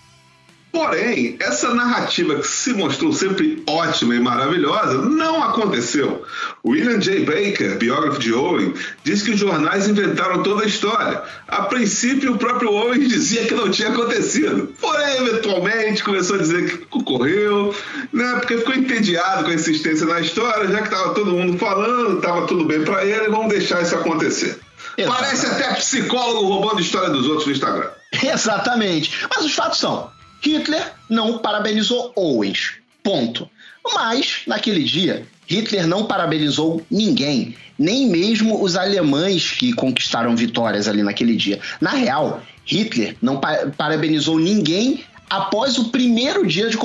Porém, 0.73 1.37
essa 1.41 1.75
narrativa 1.75 2.37
que 2.37 2.47
se 2.47 2.73
mostrou 2.73 3.13
sempre 3.13 3.63
ótima 3.67 4.15
e 4.15 4.21
maravilhosa 4.21 4.99
não 4.99 5.43
aconteceu. 5.43 6.25
William 6.65 7.01
J. 7.01 7.25
Baker, 7.25 7.77
biógrafo 7.77 8.21
de 8.21 8.33
Owen, 8.33 8.73
diz 9.03 9.23
que 9.23 9.33
os 9.33 9.41
jornais 9.41 9.89
inventaram 9.89 10.43
toda 10.45 10.63
a 10.63 10.67
história. 10.67 11.23
A 11.49 11.63
princípio, 11.63 12.35
o 12.35 12.39
próprio 12.39 12.73
Owen 12.73 13.01
dizia 13.01 13.47
que 13.47 13.55
não 13.55 13.69
tinha 13.69 13.89
acontecido. 13.89 14.73
Porém, 14.81 15.17
eventualmente, 15.17 16.05
começou 16.05 16.37
a 16.37 16.39
dizer 16.39 16.79
que 16.79 16.87
ocorreu, 16.97 17.75
né? 18.13 18.37
porque 18.39 18.59
ficou 18.59 18.75
entediado 18.75 19.45
com 19.45 19.51
a 19.51 19.55
insistência 19.55 20.07
na 20.07 20.21
história, 20.21 20.69
já 20.69 20.83
que 20.83 20.95
estava 20.95 21.15
todo 21.15 21.33
mundo 21.33 21.59
falando, 21.59 22.19
estava 22.19 22.47
tudo 22.47 22.65
bem 22.65 22.85
para 22.85 23.05
ele, 23.05 23.29
vamos 23.29 23.49
deixar 23.49 23.83
isso 23.83 23.97
acontecer. 23.97 24.61
Exatamente. 24.97 25.25
Parece 25.25 25.47
até 25.47 25.75
psicólogo 25.75 26.47
roubando 26.47 26.79
a 26.79 26.81
história 26.81 27.11
dos 27.11 27.27
outros 27.27 27.47
no 27.47 27.53
Instagram. 27.53 27.91
Exatamente. 28.23 29.27
Mas 29.29 29.45
os 29.45 29.55
fatos 29.55 29.79
são: 29.79 30.11
Hitler 30.41 30.93
não 31.09 31.39
parabenizou 31.39 32.13
Owens. 32.17 32.75
Ponto. 33.03 33.49
Mas, 33.95 34.43
naquele 34.47 34.85
dia, 34.85 35.27
Hitler 35.47 35.87
não 35.87 36.05
parabenizou 36.05 36.85
ninguém, 36.91 37.57
nem 37.79 38.07
mesmo 38.09 38.63
os 38.63 38.77
alemães 38.77 39.53
que 39.53 39.73
conquistaram 39.73 40.37
vitórias 40.37 40.87
ali 40.87 41.03
naquele 41.03 41.35
dia. 41.35 41.59
Na 41.81 41.91
real, 41.91 42.43
Hitler 42.65 43.17
não 43.21 43.41
parabenizou 43.77 44.39
ninguém 44.39 45.05
após 45.31 45.79
o 45.79 45.91
primeiro 45.91 46.45
dia 46.45 46.69
de 46.69 46.77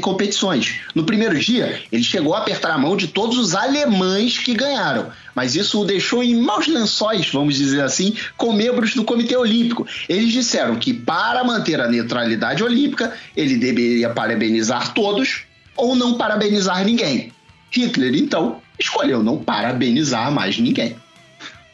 competições. 0.00 0.80
No 0.92 1.04
primeiro 1.04 1.38
dia, 1.38 1.80
ele 1.92 2.02
chegou 2.02 2.34
a 2.34 2.38
apertar 2.38 2.72
a 2.72 2.78
mão 2.78 2.96
de 2.96 3.06
todos 3.06 3.38
os 3.38 3.54
alemães 3.54 4.36
que 4.36 4.54
ganharam, 4.54 5.12
mas 5.36 5.54
isso 5.54 5.80
o 5.80 5.84
deixou 5.84 6.22
em 6.22 6.34
maus 6.34 6.66
lençóis, 6.66 7.30
vamos 7.30 7.54
dizer 7.54 7.80
assim, 7.80 8.16
com 8.36 8.52
membros 8.52 8.94
do 8.94 9.04
Comitê 9.04 9.36
Olímpico. 9.36 9.86
Eles 10.08 10.32
disseram 10.32 10.74
que 10.76 10.92
para 10.92 11.44
manter 11.44 11.80
a 11.80 11.86
neutralidade 11.86 12.64
olímpica, 12.64 13.16
ele 13.36 13.56
deveria 13.56 14.10
parabenizar 14.10 14.92
todos 14.92 15.44
ou 15.76 15.94
não 15.94 16.14
parabenizar 16.14 16.84
ninguém. 16.84 17.32
Hitler, 17.70 18.14
então, 18.16 18.60
escolheu 18.78 19.22
não 19.22 19.38
parabenizar 19.38 20.30
mais 20.32 20.58
ninguém. 20.58 20.96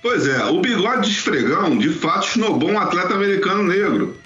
Pois 0.00 0.28
é, 0.28 0.44
o 0.44 0.60
bigode 0.60 1.08
de 1.08 1.16
esfregão 1.16 1.76
de 1.76 1.88
fato 1.88 2.28
esnobou 2.28 2.70
um 2.70 2.78
atleta 2.78 3.14
americano 3.14 3.64
negro. 3.64 4.16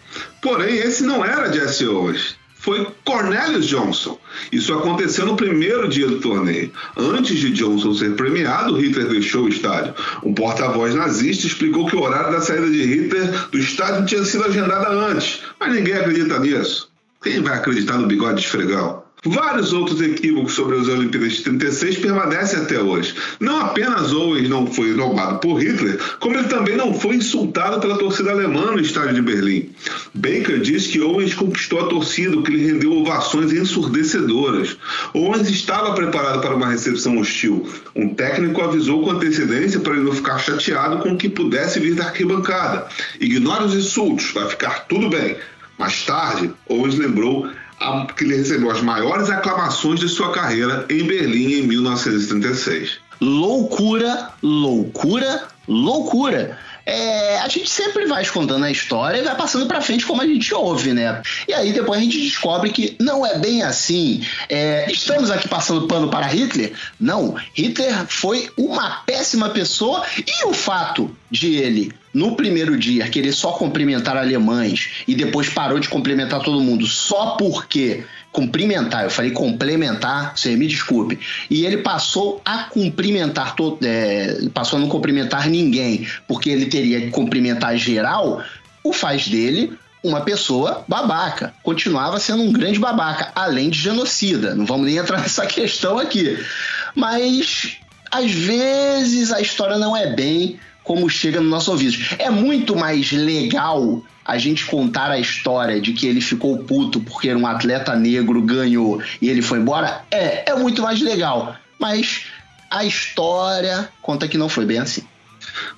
Porém, 0.43 0.77
esse 0.77 1.03
não 1.05 1.25
era 1.25 1.51
Jesse 1.51 1.87
Owens 1.87 2.37
foi 2.63 2.87
Cornelius 3.05 3.67
Johnson. 3.67 4.17
Isso 4.53 4.73
aconteceu 4.73 5.27
no 5.27 5.37
primeiro 5.37 5.89
dia 5.89 6.07
do 6.07 6.21
torneio. 6.21 6.73
Antes 6.97 7.41
de 7.41 7.51
Johnson 7.51 7.93
ser 7.93 8.15
premiado, 8.15 8.77
Hitler 8.77 9.09
deixou 9.09 9.45
o 9.45 9.49
estádio. 9.49 9.93
Um 10.23 10.33
porta-voz 10.33 10.95
nazista 10.95 11.45
explicou 11.45 11.87
que 11.87 11.97
o 11.97 12.03
horário 12.03 12.31
da 12.31 12.41
saída 12.41 12.71
de 12.71 12.85
Hitler 12.85 13.49
do 13.51 13.59
estádio 13.59 14.07
tinha 14.07 14.25
sido 14.25 14.45
agendado 14.45 14.97
antes, 14.97 15.41
mas 15.59 15.75
ninguém 15.75 15.95
acredita 15.95 16.39
nisso. 16.39 16.89
Quem 17.21 17.43
vai 17.43 17.59
acreditar 17.59 17.99
no 17.99 18.07
bigode 18.07 18.41
de 18.41 18.47
esfregão? 18.47 19.02
Vários 19.25 19.73
outros 19.73 20.01
equívocos 20.01 20.55
sobre 20.55 20.77
as 20.77 20.89
Olimpíadas 20.89 21.35
de 21.35 21.43
36 21.45 21.99
permanecem 21.99 22.59
até 22.59 22.81
hoje. 22.81 23.15
Não 23.39 23.61
apenas 23.61 24.13
Owens 24.13 24.49
não 24.49 24.67
foi 24.67 24.97
roubado 24.97 25.39
por 25.39 25.63
Hitler, 25.63 25.97
como 26.19 26.35
ele 26.35 26.49
também 26.49 26.77
não 26.77 26.93
foi 26.93 27.15
insultado 27.17 27.81
pela 27.81 27.97
torcida 27.97 28.33
alemã 28.33 28.73
no 28.73 28.81
estádio 28.81 29.15
de 29.15 29.23
Berlim. 29.23 29.71
Baker 30.13 30.59
diz 30.61 30.89
que 30.89 31.01
Owens 31.01 31.35
conquistou 31.35 31.79
a 31.79 31.87
torcida, 31.87 32.37
o 32.37 32.43
que 32.43 32.51
lhe 32.51 32.67
rendeu 32.67 32.93
ovações 32.93 33.53
ensurdecedoras. 33.53 34.77
Owens 35.15 35.49
estava 35.49 35.95
preparado 35.95 36.41
para 36.41 36.57
uma 36.57 36.71
recepção 36.71 37.17
hostil. 37.19 37.65
Um 37.95 38.13
técnico 38.15 38.61
avisou 38.61 39.05
com 39.05 39.13
antecedência 39.13 39.79
para 39.79 39.95
ele 39.95 40.03
não 40.03 40.13
ficar 40.13 40.39
chateado 40.39 40.99
com 40.99 41.11
o 41.11 41.17
que 41.17 41.29
pudesse 41.29 41.79
vir 41.79 41.95
da 41.95 42.07
arquibancada. 42.07 42.89
Ignore 43.21 43.67
os 43.67 43.75
insultos, 43.77 44.33
vai 44.33 44.49
ficar 44.49 44.89
tudo 44.89 45.09
bem. 45.09 45.37
Mais 45.79 46.05
tarde, 46.05 46.51
Owens 46.69 46.97
lembrou 46.97 47.49
que 48.17 48.25
ele 48.25 48.37
recebeu 48.37 48.71
as 48.71 48.81
maiores 48.81 49.31
aclamações 49.31 50.01
de 50.01 50.09
sua 50.09 50.33
carreira 50.33 50.87
em 50.89 51.05
Berlim 51.05 51.55
em 51.55 51.67
1936. 51.67 52.99
Loucura, 53.21 54.31
loucura, 54.43 55.45
loucura. 55.69 56.59
É, 56.85 57.39
a 57.39 57.49
gente 57.49 57.69
sempre 57.69 58.07
vai 58.07 58.23
escondendo 58.23 58.65
a 58.65 58.71
história 58.71 59.19
e 59.19 59.23
vai 59.23 59.37
passando 59.37 59.67
para 59.67 59.81
frente 59.81 60.05
como 60.05 60.23
a 60.23 60.27
gente 60.27 60.53
ouve, 60.55 60.93
né? 60.93 61.23
E 61.47 61.53
aí 61.53 61.73
depois 61.73 62.01
a 62.01 62.03
gente 62.03 62.21
descobre 62.21 62.71
que 62.71 62.97
não 63.01 63.25
é 63.25 63.39
bem 63.39 63.63
assim. 63.63 64.25
É, 64.49 64.91
estamos 64.91 65.31
aqui 65.31 65.49
passando 65.49 65.87
pano 65.87 66.09
para 66.09 66.27
Hitler? 66.27 66.73
Não, 66.99 67.37
Hitler 67.55 68.07
foi 68.09 68.51
uma 68.57 69.03
péssima 69.07 69.51
pessoa 69.51 70.05
e 70.27 70.47
o 70.47 70.53
fato 70.53 71.15
de 71.31 71.55
ele 71.55 71.93
no 72.13 72.37
primeiro 72.37 72.77
dia 72.77 73.09
querer 73.09 73.33
só 73.33 73.53
cumprimentar 73.53 74.17
alemães 74.17 75.03
e 75.09 75.15
depois 75.15 75.49
parou 75.49 75.79
de 75.79 75.89
cumprimentar 75.89 76.41
todo 76.41 76.61
mundo 76.61 76.87
só 76.87 77.37
porque 77.37 78.05
cumprimentar, 78.33 79.05
eu 79.05 79.11
falei 79.11 79.31
complementar, 79.31 80.33
você 80.35 80.57
me 80.57 80.67
desculpe. 80.67 81.21
E 81.51 81.67
ele 81.67 81.79
passou 81.79 82.41
a 82.45 82.65
cumprimentar 82.65 83.55
é, 83.83 84.49
passou 84.55 84.79
a 84.79 84.81
não 84.81 84.89
cumprimentar 84.89 85.49
ninguém, 85.49 86.09
porque 86.27 86.49
ele 86.49 86.67
teria 86.67 87.01
que 87.03 87.11
cumprimentar 87.11 87.77
geral, 87.77 88.43
o 88.83 88.93
faz 88.93 89.29
dele 89.29 89.79
uma 90.03 90.23
pessoa 90.23 90.85
babaca. 90.89 91.55
Continuava 91.63 92.19
sendo 92.19 92.43
um 92.43 92.53
grande 92.53 92.79
babaca, 92.79 93.31
além 93.37 93.71
de 93.71 93.79
genocida. 93.79 94.55
Não 94.55 94.67
vamos 94.67 94.87
nem 94.87 94.97
entrar 94.97 95.21
nessa 95.23 95.47
questão 95.47 95.99
aqui. 95.99 96.39
Mas 96.95 97.77
às 98.11 98.31
vezes 98.33 99.31
a 99.31 99.41
história 99.41 99.79
não 99.79 99.97
é 99.97 100.15
bem 100.15 100.59
como 100.83 101.09
chega 101.09 101.41
no 101.41 101.49
nosso 101.49 101.71
ouvido. 101.71 101.97
É 102.19 102.31
muito 102.31 102.77
mais 102.77 103.13
legal 103.13 104.03
a 104.25 104.39
gente 104.39 104.65
contar 104.67 105.11
a 105.11 105.19
história 105.19 105.81
de 105.81 105.93
que 105.93 106.07
ele 106.07 106.21
ficou 106.21 106.59
puto 106.59 107.01
porque 107.01 107.35
um 107.35 107.47
atleta 107.47 107.95
negro 107.95 108.41
ganhou 108.43 109.03
e 109.21 109.29
ele 109.29 109.43
foi 109.43 109.59
embora, 109.59 110.05
é, 110.11 110.51
é 110.51 110.55
muito 110.55 110.83
mais 110.83 111.01
legal. 111.01 111.57
Mas 111.79 112.27
a 112.71 112.85
história 112.85 113.89
conta 114.01 114.29
que 114.29 114.39
não 114.39 114.49
foi 114.49 114.65
bem 114.65 114.79
assim. 114.79 115.03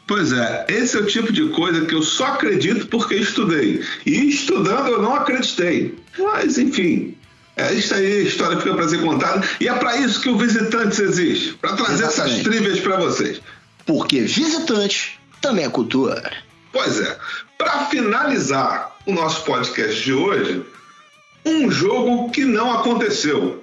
Pois 0.06 0.32
é, 0.32 0.66
esse 0.68 0.96
é 0.96 1.00
o 1.00 1.06
tipo 1.06 1.32
de 1.32 1.48
coisa 1.48 1.86
que 1.86 1.94
eu 1.94 2.02
só 2.02 2.26
acredito 2.26 2.86
porque 2.88 3.14
estudei. 3.14 3.82
E 4.04 4.28
estudando 4.28 4.88
eu 4.88 5.02
não 5.02 5.14
acreditei. 5.14 5.94
Mas, 6.18 6.58
enfim, 6.58 7.16
é 7.56 7.72
isso 7.72 7.94
aí, 7.94 8.20
a 8.20 8.22
história 8.22 8.58
fica 8.58 8.74
para 8.74 8.88
ser 8.88 9.00
contada. 9.00 9.46
E 9.60 9.68
é 9.68 9.74
para 9.74 9.96
isso 9.96 10.20
que 10.20 10.28
o 10.28 10.36
Visitantes 10.36 10.98
existe 10.98 11.54
para 11.54 11.72
trazer 11.72 12.04
Exatamente. 12.04 12.40
essas 12.40 12.42
trilhas 12.42 12.80
para 12.80 12.96
vocês. 12.98 13.40
Porque 13.86 14.20
Visitante 14.20 15.20
também 15.40 15.64
é 15.64 15.68
cultura. 15.68 16.32
Pois 16.72 17.00
é. 17.00 17.18
Para 17.58 17.86
finalizar 17.86 18.96
o 19.06 19.12
nosso 19.12 19.44
podcast 19.44 20.02
de 20.02 20.12
hoje, 20.12 20.64
um 21.44 21.70
jogo 21.70 22.30
que 22.30 22.44
não 22.44 22.72
aconteceu. 22.72 23.62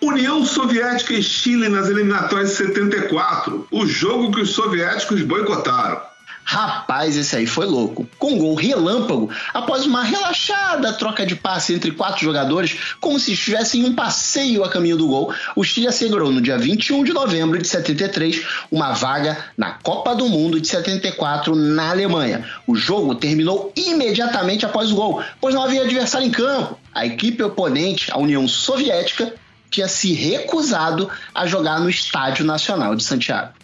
União 0.00 0.44
Soviética 0.44 1.14
e 1.14 1.22
Chile 1.22 1.68
nas 1.68 1.88
eliminatórias 1.88 2.50
de 2.50 2.56
74, 2.56 3.66
o 3.70 3.86
jogo 3.86 4.30
que 4.32 4.42
os 4.42 4.50
soviéticos 4.50 5.22
boicotaram. 5.22 6.00
Rapaz, 6.44 7.16
esse 7.16 7.34
aí 7.34 7.46
foi 7.46 7.64
louco. 7.64 8.06
Com 8.18 8.38
gol 8.38 8.54
relâmpago, 8.54 9.30
após 9.52 9.86
uma 9.86 10.02
relaxada 10.02 10.92
troca 10.92 11.24
de 11.24 11.34
passe 11.34 11.72
entre 11.72 11.90
quatro 11.90 12.22
jogadores, 12.22 12.94
como 13.00 13.18
se 13.18 13.32
estivessem 13.32 13.80
em 13.80 13.84
um 13.86 13.94
passeio 13.94 14.62
a 14.62 14.68
caminho 14.68 14.98
do 14.98 15.08
gol, 15.08 15.32
o 15.56 15.64
Chile 15.64 15.88
assegurou 15.88 16.30
no 16.30 16.42
dia 16.42 16.58
21 16.58 17.02
de 17.02 17.14
novembro 17.14 17.60
de 17.60 17.66
73 17.66 18.42
uma 18.70 18.92
vaga 18.92 19.38
na 19.56 19.72
Copa 19.72 20.14
do 20.14 20.28
Mundo 20.28 20.60
de 20.60 20.68
74 20.68 21.56
na 21.56 21.90
Alemanha. 21.90 22.44
O 22.66 22.76
jogo 22.76 23.14
terminou 23.14 23.72
imediatamente 23.74 24.66
após 24.66 24.92
o 24.92 24.96
gol, 24.96 25.22
pois 25.40 25.54
não 25.54 25.64
havia 25.64 25.82
adversário 25.82 26.26
em 26.26 26.30
campo. 26.30 26.78
A 26.92 27.06
equipe 27.06 27.42
oponente, 27.42 28.12
a 28.12 28.18
União 28.18 28.46
Soviética, 28.46 29.34
tinha 29.70 29.88
se 29.88 30.12
recusado 30.12 31.10
a 31.34 31.46
jogar 31.46 31.80
no 31.80 31.88
Estádio 31.88 32.44
Nacional 32.44 32.94
de 32.94 33.02
Santiago. 33.02 33.63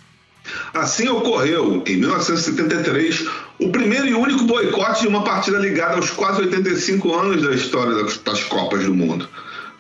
Assim 0.75 1.09
ocorreu, 1.09 1.83
em 1.87 1.97
1973, 1.97 3.27
o 3.59 3.71
primeiro 3.71 4.07
e 4.07 4.15
único 4.15 4.45
boicote 4.45 5.03
de 5.03 5.09
uma 5.09 5.25
partida 5.25 5.59
ligada 5.59 5.97
aos 5.97 6.11
quase 6.11 6.41
85 6.43 7.15
anos 7.15 7.43
da 7.43 7.55
história 7.55 7.95
das 8.25 8.45
Copas 8.45 8.85
do 8.85 8.95
Mundo. 8.95 9.29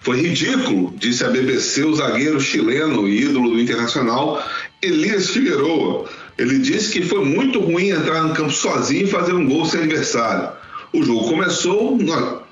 Foi 0.00 0.20
ridículo, 0.20 0.94
disse 0.96 1.24
a 1.24 1.28
BBC 1.28 1.84
o 1.84 1.94
zagueiro 1.94 2.40
chileno 2.40 3.06
e 3.06 3.22
ídolo 3.22 3.50
do 3.50 3.60
Internacional, 3.60 4.42
Elias 4.80 5.28
Figueroa. 5.28 6.06
Ele 6.38 6.58
disse 6.58 6.90
que 6.92 7.02
foi 7.02 7.22
muito 7.22 7.60
ruim 7.60 7.90
entrar 7.90 8.22
no 8.22 8.32
campo 8.34 8.50
sozinho 8.50 9.04
e 9.04 9.10
fazer 9.10 9.34
um 9.34 9.46
gol 9.46 9.66
sem 9.66 9.82
adversário. 9.82 10.48
O 10.92 11.02
jogo 11.02 11.28
começou, 11.28 11.98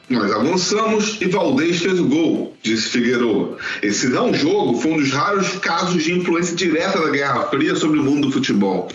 nós 0.09 0.33
avançamos 0.33 1.19
e 1.21 1.27
Valdez 1.27 1.81
fez 1.81 2.01
o 2.01 2.07
gol, 2.07 2.57
disse 2.63 2.89
Figueiredo. 2.89 3.59
Esse 3.83 4.09
não 4.09 4.33
jogo 4.33 4.81
foi 4.81 4.93
um 4.93 4.97
dos 4.97 5.13
raros 5.13 5.49
casos 5.59 6.03
de 6.03 6.13
influência 6.13 6.57
direta 6.57 6.99
da 7.01 7.11
Guerra 7.11 7.43
Fria 7.49 7.77
sobre 7.77 7.99
o 7.99 8.03
mundo 8.03 8.29
do 8.29 8.33
futebol. 8.33 8.89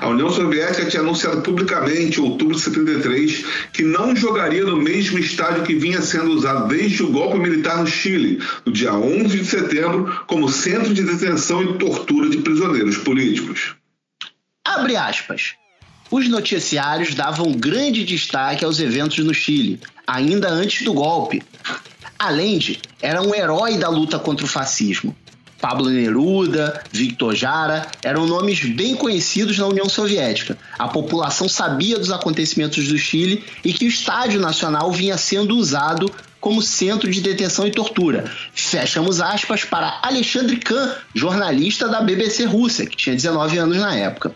A 0.00 0.08
União 0.08 0.30
Soviética 0.30 0.86
tinha 0.86 1.02
anunciado 1.02 1.42
publicamente, 1.42 2.20
em 2.20 2.24
outubro 2.24 2.54
de 2.54 2.62
73, 2.62 3.44
que 3.72 3.82
não 3.82 4.14
jogaria 4.14 4.64
no 4.64 4.76
mesmo 4.76 5.18
estádio 5.18 5.64
que 5.64 5.74
vinha 5.74 6.00
sendo 6.00 6.30
usado 6.30 6.68
desde 6.68 7.02
o 7.02 7.10
golpe 7.10 7.38
militar 7.38 7.78
no 7.78 7.86
Chile, 7.86 8.40
no 8.64 8.72
dia 8.72 8.94
11 8.94 9.38
de 9.38 9.44
setembro, 9.44 10.22
como 10.26 10.48
centro 10.48 10.94
de 10.94 11.02
detenção 11.02 11.62
e 11.62 11.78
tortura 11.78 12.28
de 12.28 12.38
prisioneiros 12.38 12.96
políticos. 12.98 13.74
Abre 14.64 14.96
aspas. 14.96 15.59
Os 16.10 16.28
noticiários 16.28 17.14
davam 17.14 17.52
grande 17.52 18.04
destaque 18.04 18.64
aos 18.64 18.80
eventos 18.80 19.24
no 19.24 19.32
Chile, 19.32 19.80
ainda 20.04 20.48
antes 20.50 20.84
do 20.84 20.92
golpe. 20.92 21.40
Allende 22.18 22.80
era 23.00 23.22
um 23.22 23.32
herói 23.32 23.78
da 23.78 23.88
luta 23.88 24.18
contra 24.18 24.44
o 24.44 24.48
fascismo. 24.48 25.14
Pablo 25.60 25.88
Neruda, 25.88 26.82
Victor 26.90 27.36
Jara 27.36 27.86
eram 28.02 28.26
nomes 28.26 28.64
bem 28.64 28.96
conhecidos 28.96 29.58
na 29.58 29.66
União 29.66 29.88
Soviética. 29.88 30.58
A 30.78 30.88
população 30.88 31.48
sabia 31.48 31.98
dos 31.98 32.10
acontecimentos 32.10 32.88
do 32.88 32.98
Chile 32.98 33.44
e 33.62 33.72
que 33.72 33.84
o 33.84 33.88
Estádio 33.88 34.40
Nacional 34.40 34.90
vinha 34.90 35.16
sendo 35.16 35.56
usado 35.56 36.10
como 36.40 36.62
centro 36.62 37.10
de 37.10 37.20
detenção 37.20 37.66
e 37.66 37.70
tortura. 37.70 38.24
Fechamos 38.54 39.20
aspas 39.20 39.64
para 39.64 40.00
Alexandre 40.02 40.56
Kahn, 40.56 40.92
jornalista 41.14 41.86
da 41.86 42.00
BBC 42.00 42.46
Rússia, 42.46 42.86
que 42.86 42.96
tinha 42.96 43.14
19 43.14 43.58
anos 43.58 43.76
na 43.76 43.94
época. 43.94 44.34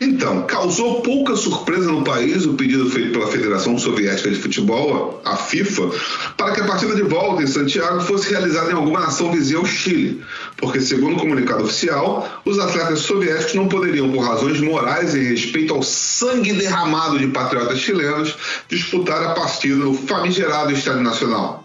Então, 0.00 0.42
causou 0.42 1.02
pouca 1.02 1.36
surpresa 1.36 1.90
no 1.90 2.02
país 2.02 2.44
o 2.44 2.54
pedido 2.54 2.90
feito 2.90 3.12
pela 3.12 3.28
Federação 3.28 3.78
Soviética 3.78 4.28
de 4.28 4.36
Futebol, 4.36 5.22
a 5.24 5.36
FIFA, 5.36 5.90
para 6.36 6.52
que 6.52 6.60
a 6.60 6.66
partida 6.66 6.96
de 6.96 7.02
volta 7.02 7.42
em 7.42 7.46
Santiago 7.46 8.00
fosse 8.00 8.30
realizada 8.30 8.72
em 8.72 8.74
alguma 8.74 9.00
nação 9.00 9.30
vizinha 9.30 9.58
ao 9.58 9.64
Chile, 9.64 10.22
porque, 10.56 10.80
segundo 10.80 11.16
o 11.16 11.20
comunicado 11.20 11.62
oficial, 11.62 12.28
os 12.44 12.58
atletas 12.58 13.00
soviéticos 13.00 13.54
não 13.54 13.68
poderiam, 13.68 14.10
por 14.10 14.24
razões 14.24 14.60
morais 14.60 15.14
e 15.14 15.20
respeito 15.20 15.72
ao 15.72 15.82
sangue 15.82 16.52
derramado 16.52 17.18
de 17.18 17.28
patriotas 17.28 17.78
chilenos, 17.78 18.36
disputar 18.68 19.22
a 19.22 19.30
partida 19.30 19.76
no 19.76 19.94
famigerado 19.94 20.72
Estádio 20.72 21.02
Nacional. 21.02 21.63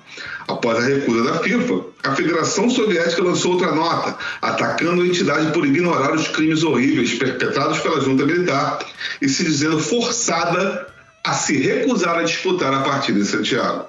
Após 0.50 0.80
a 0.80 0.88
recusa 0.88 1.24
da 1.26 1.38
FIFA, 1.38 1.82
a 2.04 2.16
Federação 2.16 2.72
Soviética 2.72 3.24
lançou 3.24 3.54
outra 3.54 3.72
nota, 3.72 4.18
atacando 4.42 5.04
a 5.04 5.06
entidade 5.06 5.52
por 5.52 5.64
ignorar 5.64 6.12
os 6.12 6.28
crimes 6.28 6.64
horríveis 6.64 7.14
perpetrados 7.14 7.78
pela 7.78 8.02
junta 8.02 8.26
militar 8.26 8.80
e 9.22 9.30
se 9.30 9.44
dizendo 9.44 9.80
forçada 9.80 10.88
a 11.24 11.34
se 11.34 11.56
recusar 11.56 12.18
a 12.18 12.24
disputar 12.24 12.74
a 12.74 12.82
partida 12.82 13.20
em 13.20 13.26
Santiago. 13.26 13.86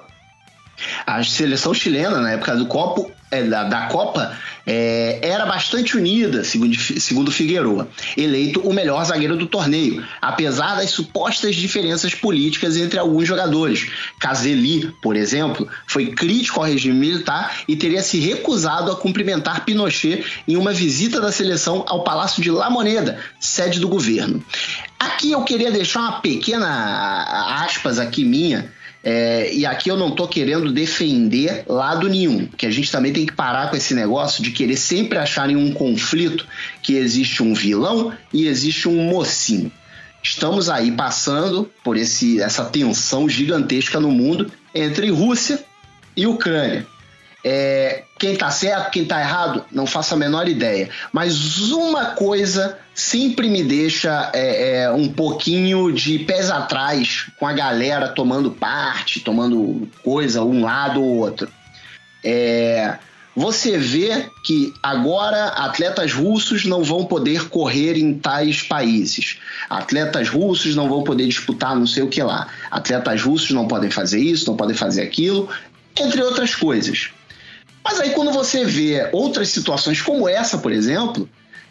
A 1.05 1.23
seleção 1.23 1.73
chilena, 1.73 2.19
na 2.21 2.31
época 2.31 2.55
do 2.55 2.65
Copo, 2.65 3.11
é, 3.31 3.43
da, 3.43 3.63
da, 3.63 3.87
Copa, 3.87 4.37
é, 4.67 5.19
era 5.21 5.45
bastante 5.45 5.95
unida, 5.95 6.43
segundo, 6.43 6.75
segundo 6.75 7.31
Figueroa, 7.31 7.87
eleito 8.17 8.59
o 8.59 8.73
melhor 8.73 9.03
zagueiro 9.05 9.37
do 9.37 9.47
torneio, 9.47 10.05
apesar 10.21 10.75
das 10.75 10.89
supostas 10.89 11.55
diferenças 11.55 12.13
políticas 12.13 12.75
entre 12.75 12.99
alguns 12.99 13.25
jogadores. 13.25 13.89
Caselli, 14.19 14.93
por 15.01 15.15
exemplo, 15.15 15.67
foi 15.87 16.07
crítico 16.07 16.59
ao 16.59 16.65
regime 16.65 16.93
militar 16.93 17.61
e 17.67 17.75
teria 17.77 18.03
se 18.03 18.19
recusado 18.19 18.91
a 18.91 18.97
cumprimentar 18.97 19.63
Pinochet 19.63 20.25
em 20.45 20.57
uma 20.57 20.73
visita 20.73 21.21
da 21.21 21.31
seleção 21.31 21.85
ao 21.87 22.03
Palácio 22.03 22.43
de 22.43 22.51
La 22.51 22.69
Moneda, 22.69 23.17
sede 23.39 23.79
do 23.79 23.87
governo. 23.87 24.43
Aqui 24.99 25.31
eu 25.31 25.41
queria 25.43 25.71
deixar 25.71 26.01
uma 26.01 26.19
pequena 26.19 27.63
aspas 27.63 27.97
aqui 27.97 28.25
minha 28.25 28.69
é, 29.03 29.51
e 29.51 29.65
aqui 29.65 29.89
eu 29.89 29.97
não 29.97 30.09
estou 30.09 30.27
querendo 30.27 30.71
defender 30.71 31.63
lado 31.67 32.07
nenhum, 32.07 32.45
que 32.45 32.65
a 32.65 32.71
gente 32.71 32.91
também 32.91 33.11
tem 33.11 33.25
que 33.25 33.33
parar 33.33 33.69
com 33.69 33.75
esse 33.75 33.95
negócio 33.95 34.43
de 34.43 34.51
querer 34.51 34.77
sempre 34.77 35.17
achar 35.17 35.49
em 35.49 35.55
um 35.55 35.73
conflito 35.73 36.45
que 36.83 36.93
existe 36.93 37.41
um 37.41 37.53
vilão 37.53 38.13
e 38.31 38.47
existe 38.47 38.87
um 38.87 39.03
mocinho. 39.09 39.71
Estamos 40.23 40.69
aí 40.69 40.91
passando 40.91 41.71
por 41.83 41.97
esse, 41.97 42.39
essa 42.39 42.63
tensão 42.65 43.27
gigantesca 43.27 43.99
no 43.99 44.11
mundo 44.11 44.51
entre 44.73 45.09
Rússia 45.09 45.63
e 46.15 46.27
Ucrânia. 46.27 46.85
É, 47.43 48.03
quem 48.19 48.33
está 48.33 48.51
certo, 48.51 48.91
quem 48.91 49.03
está 49.03 49.19
errado, 49.19 49.65
não 49.71 49.87
faço 49.87 50.13
a 50.13 50.17
menor 50.17 50.47
ideia. 50.47 50.89
Mas 51.11 51.71
uma 51.71 52.11
coisa 52.11 52.77
sempre 52.93 53.49
me 53.49 53.63
deixa 53.63 54.29
é, 54.33 54.81
é, 54.83 54.91
um 54.91 55.09
pouquinho 55.09 55.91
de 55.91 56.19
pés 56.19 56.51
atrás 56.51 57.27
com 57.39 57.47
a 57.47 57.53
galera 57.53 58.09
tomando 58.09 58.51
parte, 58.51 59.19
tomando 59.21 59.89
coisa, 60.03 60.43
um 60.43 60.63
lado 60.63 61.01
ou 61.01 61.17
outro. 61.17 61.49
É, 62.23 62.95
você 63.35 63.77
vê 63.77 64.29
que 64.43 64.73
agora 64.83 65.47
atletas 65.47 66.13
russos 66.13 66.65
não 66.65 66.83
vão 66.83 67.05
poder 67.05 67.47
correr 67.47 67.97
em 67.97 68.13
tais 68.13 68.61
países. 68.61 69.37
Atletas 69.69 70.27
russos 70.27 70.75
não 70.75 70.89
vão 70.89 71.03
poder 71.03 71.25
disputar 71.27 71.75
não 71.75 71.87
sei 71.87 72.03
o 72.03 72.09
que 72.09 72.21
lá. 72.21 72.49
Atletas 72.69 73.21
russos 73.21 73.51
não 73.51 73.67
podem 73.67 73.89
fazer 73.89 74.19
isso, 74.19 74.47
não 74.47 74.57
podem 74.57 74.75
fazer 74.75 75.01
aquilo, 75.01 75.49
entre 75.97 76.21
outras 76.21 76.53
coisas. 76.55 77.09
Mas 77.83 77.99
aí 77.99 78.11
quando 78.11 78.31
você 78.31 78.65
vê 78.65 79.09
outras 79.11 79.49
situações 79.49 80.01
como 80.01 80.27
essa, 80.27 80.57
por 80.57 80.71
exemplo, 80.71 81.27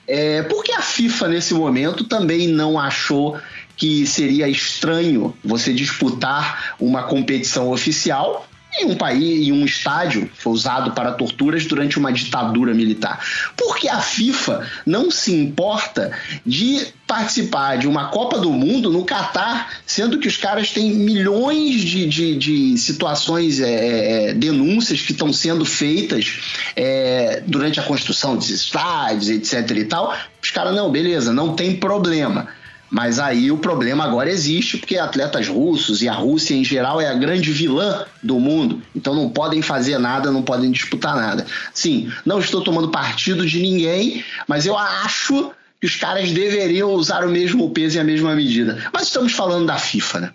é, 0.07 0.42
por 0.42 0.64
que 0.64 0.73
a 0.73 0.83
FIFA 0.83 1.29
nesse 1.29 1.55
momento 1.55 2.05
também 2.05 2.49
não 2.49 2.79
achou 2.79 3.38
que 3.77 4.07
seria 4.07 4.49
estranho 4.49 5.35
você 5.42 5.73
disputar 5.73 6.75
uma 6.81 7.05
competição 7.05 7.70
oficial 7.70 8.46
em 8.79 8.87
um 8.87 8.95
país, 8.95 9.49
em 9.49 9.53
um 9.53 9.65
estádio 9.65 10.31
foi 10.35 10.53
usado 10.53 10.93
para 10.93 11.13
torturas 11.13 11.67
durante 11.67 11.99
uma 11.99 12.13
ditadura 12.13 12.73
militar. 12.73 13.25
Porque 13.57 13.89
a 13.89 14.01
FIFA 14.01 14.67
não 14.87 15.11
se 15.11 15.35
importa 15.35 16.13
de 16.47 16.87
participar 17.07 17.77
de 17.77 17.89
uma 17.89 18.09
Copa 18.09 18.39
do 18.39 18.53
Mundo 18.53 18.91
no 18.91 19.05
Catar, 19.05 19.73
sendo 19.85 20.19
que 20.19 20.29
os 20.29 20.37
caras 20.37 20.71
têm 20.71 20.93
milhões 20.93 21.81
de, 21.81 22.07
de, 22.07 22.37
de 22.37 22.79
situações, 22.79 23.61
é, 23.61 23.69
é, 23.69 24.29
é 24.29 24.35
denúncias 24.35 25.01
que 25.01 25.11
estão 25.11 25.33
sendo 25.33 25.65
feitas 25.65 26.39
é, 26.77 27.43
durante 27.47 27.81
a 27.81 27.83
construção 27.83 28.37
de 28.37 28.53
estádios, 28.53 29.29
etc 29.29 29.69
e 29.77 29.85
tal. 29.85 30.17
Os 30.41 30.51
caras, 30.51 30.75
não, 30.75 30.91
beleza, 30.91 31.33
não 31.33 31.55
tem 31.55 31.77
problema. 31.77 32.49
Mas 32.90 33.20
aí 33.20 33.53
o 33.53 33.57
problema 33.57 34.05
agora 34.05 34.29
existe 34.29 34.76
porque 34.76 34.98
atletas 34.98 35.46
russos 35.46 36.03
e 36.03 36.09
a 36.09 36.12
Rússia 36.12 36.55
em 36.55 36.64
geral 36.64 37.00
é 37.00 37.09
a 37.09 37.14
grande 37.14 37.53
vilã 37.53 38.05
do 38.22 38.40
mundo, 38.40 38.83
então 38.94 39.14
não 39.14 39.31
podem 39.31 39.62
fazer 39.62 39.96
nada, 39.98 40.33
não 40.33 40.42
podem 40.42 40.72
disputar 40.72 41.14
nada. 41.14 41.46
Sim, 41.72 42.12
não 42.26 42.40
estou 42.40 42.62
tomando 42.62 42.90
partido 42.90 43.46
de 43.46 43.61
ninguém, 43.62 44.24
mas 44.48 44.66
eu 44.66 44.76
acho 44.76 45.53
que 45.81 45.87
os 45.87 45.94
caras 45.94 46.33
deveriam 46.33 46.90
usar 46.90 47.24
o 47.24 47.31
mesmo 47.31 47.70
peso 47.70 47.96
e 47.96 48.00
a 48.00 48.05
mesma 48.05 48.35
medida. 48.35 48.85
Mas 48.92 49.05
estamos 49.05 49.33
falando 49.33 49.66
da 49.66 49.79
FIFA, 49.79 50.20
né? 50.20 50.35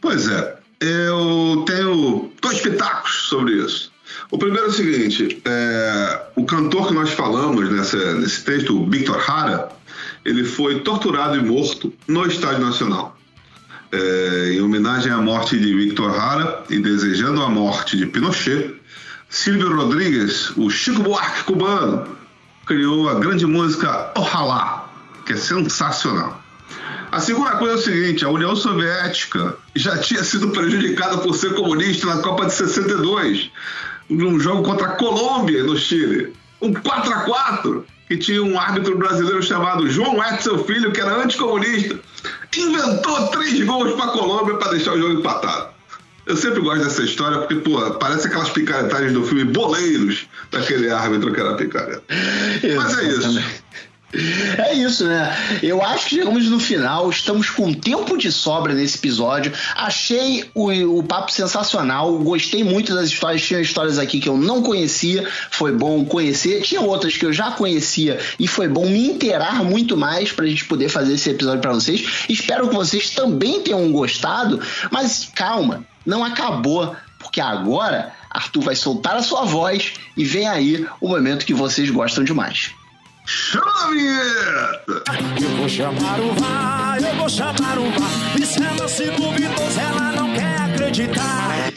Pois 0.00 0.28
é, 0.28 0.56
eu 0.80 1.64
tenho 1.66 2.30
dois 2.40 2.60
pitacos 2.60 3.28
sobre 3.28 3.54
isso. 3.54 3.90
O 4.30 4.38
primeiro 4.38 4.66
é 4.66 4.68
o 4.68 4.72
seguinte: 4.72 5.42
é, 5.44 6.20
o 6.36 6.44
cantor 6.44 6.88
que 6.88 6.94
nós 6.94 7.10
falamos 7.10 7.70
nessa, 7.70 8.14
nesse 8.14 8.42
texto, 8.42 8.80
o 8.80 8.88
Victor 8.88 9.22
Hara, 9.28 9.68
ele 10.24 10.44
foi 10.44 10.80
torturado 10.80 11.36
e 11.36 11.42
morto 11.42 11.92
no 12.06 12.26
Estádio 12.26 12.64
Nacional. 12.64 13.16
É, 13.90 14.52
em 14.54 14.62
homenagem 14.62 15.12
à 15.12 15.18
morte 15.18 15.58
de 15.58 15.74
Victor 15.74 16.18
Hara 16.18 16.64
e 16.70 16.78
desejando 16.78 17.42
a 17.42 17.48
morte 17.48 17.96
de 17.96 18.06
Pinochet, 18.06 18.74
Silvio 19.28 19.74
Rodrigues, 19.74 20.50
o 20.56 20.70
Chico 20.70 21.02
Buarque 21.02 21.44
cubano, 21.44 22.16
criou 22.66 23.08
a 23.08 23.14
grande 23.14 23.46
música 23.46 24.12
Ojalá, 24.16 24.88
que 25.26 25.34
é 25.34 25.36
sensacional. 25.36 26.42
A 27.10 27.20
segunda 27.20 27.50
coisa 27.52 27.74
é 27.74 27.76
o 27.76 27.82
seguinte: 27.82 28.24
a 28.24 28.30
União 28.30 28.56
Soviética 28.56 29.56
já 29.74 29.98
tinha 29.98 30.24
sido 30.24 30.48
prejudicada 30.48 31.18
por 31.18 31.34
ser 31.34 31.54
comunista 31.54 32.06
na 32.06 32.22
Copa 32.22 32.46
de 32.46 32.54
62, 32.54 33.50
num 34.08 34.40
jogo 34.40 34.62
contra 34.62 34.86
a 34.86 34.96
Colômbia 34.96 35.62
no 35.64 35.76
Chile. 35.76 36.32
Um 36.60 36.72
4 36.72 37.12
a 37.12 37.20
4 37.20 37.86
que 38.12 38.18
tinha 38.18 38.42
um 38.42 38.58
árbitro 38.58 38.98
brasileiro 38.98 39.42
chamado 39.42 39.88
João 39.88 40.22
Edson 40.22 40.58
Filho, 40.64 40.92
que 40.92 41.00
era 41.00 41.22
anticomunista, 41.22 41.98
inventou 42.56 43.28
três 43.28 43.64
gols 43.64 43.94
para 43.94 44.04
a 44.04 44.08
Colômbia 44.08 44.56
para 44.56 44.72
deixar 44.72 44.92
o 44.92 44.98
jogo 44.98 45.20
empatado. 45.20 45.72
Eu 46.26 46.36
sempre 46.36 46.60
gosto 46.60 46.84
dessa 46.84 47.02
história 47.02 47.38
porque, 47.38 47.56
pô, 47.56 47.80
parece 47.92 48.28
aquelas 48.28 48.50
picaretagens 48.50 49.12
do 49.12 49.24
filme 49.24 49.44
Boleiros, 49.44 50.26
daquele 50.50 50.90
árbitro 50.90 51.32
que 51.32 51.40
era 51.40 51.54
picareta. 51.54 52.02
Mas 52.76 52.98
é 52.98 53.04
isso. 53.04 53.42
É 54.58 54.74
isso, 54.74 55.06
né? 55.06 55.34
Eu 55.62 55.82
acho 55.82 56.04
que 56.04 56.16
chegamos 56.16 56.46
no 56.48 56.60
final, 56.60 57.08
estamos 57.08 57.48
com 57.48 57.72
tempo 57.72 58.18
de 58.18 58.30
sobra 58.30 58.74
nesse 58.74 58.98
episódio. 58.98 59.52
Achei 59.74 60.44
o, 60.54 60.70
o 60.98 61.02
papo 61.02 61.32
sensacional, 61.32 62.18
gostei 62.18 62.62
muito 62.62 62.94
das 62.94 63.06
histórias. 63.06 63.42
Tinha 63.42 63.60
histórias 63.60 63.98
aqui 63.98 64.20
que 64.20 64.28
eu 64.28 64.36
não 64.36 64.62
conhecia, 64.62 65.26
foi 65.50 65.72
bom 65.72 66.04
conhecer. 66.04 66.60
Tinha 66.60 66.82
outras 66.82 67.16
que 67.16 67.24
eu 67.24 67.32
já 67.32 67.52
conhecia 67.52 68.20
e 68.38 68.46
foi 68.46 68.68
bom 68.68 68.86
me 68.86 69.08
inteirar 69.08 69.64
muito 69.64 69.96
mais 69.96 70.30
para 70.30 70.44
a 70.44 70.48
gente 70.48 70.66
poder 70.66 70.90
fazer 70.90 71.14
esse 71.14 71.30
episódio 71.30 71.62
para 71.62 71.72
vocês. 71.72 72.26
Espero 72.28 72.68
que 72.68 72.74
vocês 72.74 73.10
também 73.10 73.62
tenham 73.62 73.90
gostado, 73.92 74.60
mas 74.90 75.30
calma, 75.34 75.84
não 76.04 76.22
acabou, 76.22 76.94
porque 77.18 77.40
agora 77.40 78.12
Arthur 78.30 78.62
vai 78.62 78.76
soltar 78.76 79.16
a 79.16 79.22
sua 79.22 79.44
voz 79.44 79.94
e 80.16 80.24
vem 80.24 80.46
aí 80.46 80.86
o 81.00 81.08
momento 81.08 81.46
que 81.46 81.54
vocês 81.54 81.88
gostam 81.90 82.22
demais. 82.22 82.72
Chama 83.34 83.72
a 83.84 83.90
vinheta! 83.90 85.02
Eu 85.40 85.48
vou 85.56 85.66
chamar 85.66 86.20
o 86.20 86.34
VAR, 86.34 86.98
eu 87.00 87.16
vou 87.16 87.28
chamar 87.30 87.78
o 87.78 87.90
VAR. 87.98 88.36
E 88.38 88.44
se 88.44 88.62
ela 88.62 88.86
se 88.86 89.04
duvidou, 89.04 89.68
ela 89.80 90.12
não 90.12 90.34
quer 90.34 90.60
acreditar. 90.60 91.72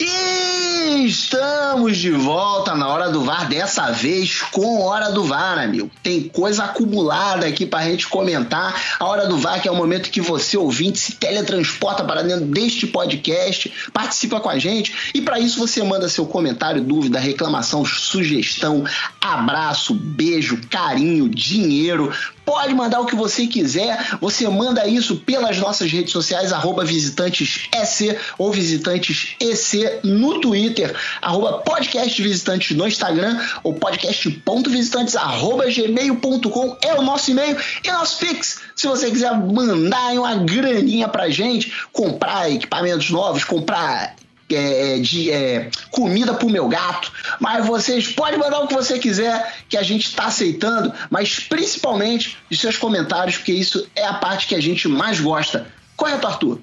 Estamos 1.04 1.98
de 1.98 2.10
volta 2.10 2.74
na 2.74 2.88
hora 2.88 3.10
do 3.10 3.22
VAR, 3.22 3.46
dessa 3.46 3.90
vez 3.90 4.40
com 4.40 4.80
hora 4.80 5.10
do 5.10 5.24
VAR, 5.24 5.58
amigo. 5.58 5.90
Tem 6.02 6.22
coisa 6.22 6.64
acumulada 6.64 7.46
aqui 7.46 7.66
pra 7.66 7.84
gente 7.84 8.08
comentar. 8.08 8.96
A 8.98 9.04
hora 9.04 9.26
do 9.26 9.36
VAR, 9.36 9.60
que 9.60 9.68
é 9.68 9.70
o 9.70 9.76
momento 9.76 10.10
que 10.10 10.22
você, 10.22 10.56
ouvinte, 10.56 10.98
se 10.98 11.12
teletransporta 11.12 12.02
para 12.02 12.22
dentro 12.22 12.46
deste 12.46 12.86
podcast, 12.86 13.70
participa 13.92 14.40
com 14.40 14.48
a 14.48 14.58
gente. 14.58 15.10
E 15.14 15.20
para 15.20 15.38
isso 15.38 15.58
você 15.58 15.82
manda 15.82 16.08
seu 16.08 16.24
comentário, 16.24 16.82
dúvida, 16.82 17.20
reclamação, 17.20 17.84
sugestão, 17.84 18.82
abraço, 19.20 19.92
beijo, 19.92 20.58
carinho, 20.70 21.28
dinheiro 21.28 22.10
Pode 22.46 22.72
mandar 22.74 23.00
o 23.00 23.06
que 23.06 23.16
você 23.16 23.48
quiser. 23.48 24.16
Você 24.20 24.48
manda 24.48 24.86
isso 24.86 25.16
pelas 25.16 25.58
nossas 25.58 25.90
redes 25.90 26.12
sociais, 26.12 26.52
arroba 26.52 26.84
visitantes 26.84 27.68
EC 27.74 28.16
ou 28.38 28.52
visitantes 28.52 29.34
EC 29.40 29.98
no 30.04 30.40
Twitter, 30.40 30.85
arroba 31.22 31.58
podcast 31.58 32.22
visitantes 32.22 32.76
no 32.76 32.86
Instagram 32.86 33.38
ou 33.62 33.74
podcast.visitantes 33.74 35.16
arroba 35.16 35.66
gmail.com 35.66 36.76
é 36.82 36.94
o 36.94 37.02
nosso 37.02 37.30
e-mail 37.30 37.56
e 37.84 37.90
nosso 37.90 38.18
Pix. 38.18 38.60
Se 38.74 38.86
você 38.86 39.10
quiser 39.10 39.32
mandar 39.32 40.12
uma 40.12 40.36
graninha 40.36 41.08
pra 41.08 41.28
gente, 41.30 41.72
comprar 41.92 42.50
equipamentos 42.50 43.10
novos, 43.10 43.44
comprar 43.44 44.16
é, 44.48 44.98
de 44.98 45.30
é, 45.30 45.70
comida 45.90 46.34
pro 46.34 46.48
meu 46.48 46.68
gato, 46.68 47.10
mas 47.40 47.66
vocês 47.66 48.08
podem 48.08 48.38
mandar 48.38 48.60
o 48.60 48.68
que 48.68 48.74
você 48.74 48.98
quiser, 48.98 49.54
que 49.68 49.76
a 49.76 49.82
gente 49.82 50.06
está 50.06 50.26
aceitando, 50.26 50.92
mas 51.10 51.40
principalmente 51.40 52.38
de 52.48 52.56
seus 52.56 52.76
comentários, 52.76 53.36
porque 53.36 53.52
isso 53.52 53.88
é 53.94 54.06
a 54.06 54.14
parte 54.14 54.46
que 54.46 54.54
a 54.54 54.60
gente 54.60 54.86
mais 54.88 55.20
gosta. 55.20 55.66
Correto, 55.96 56.26
Arthur? 56.26 56.60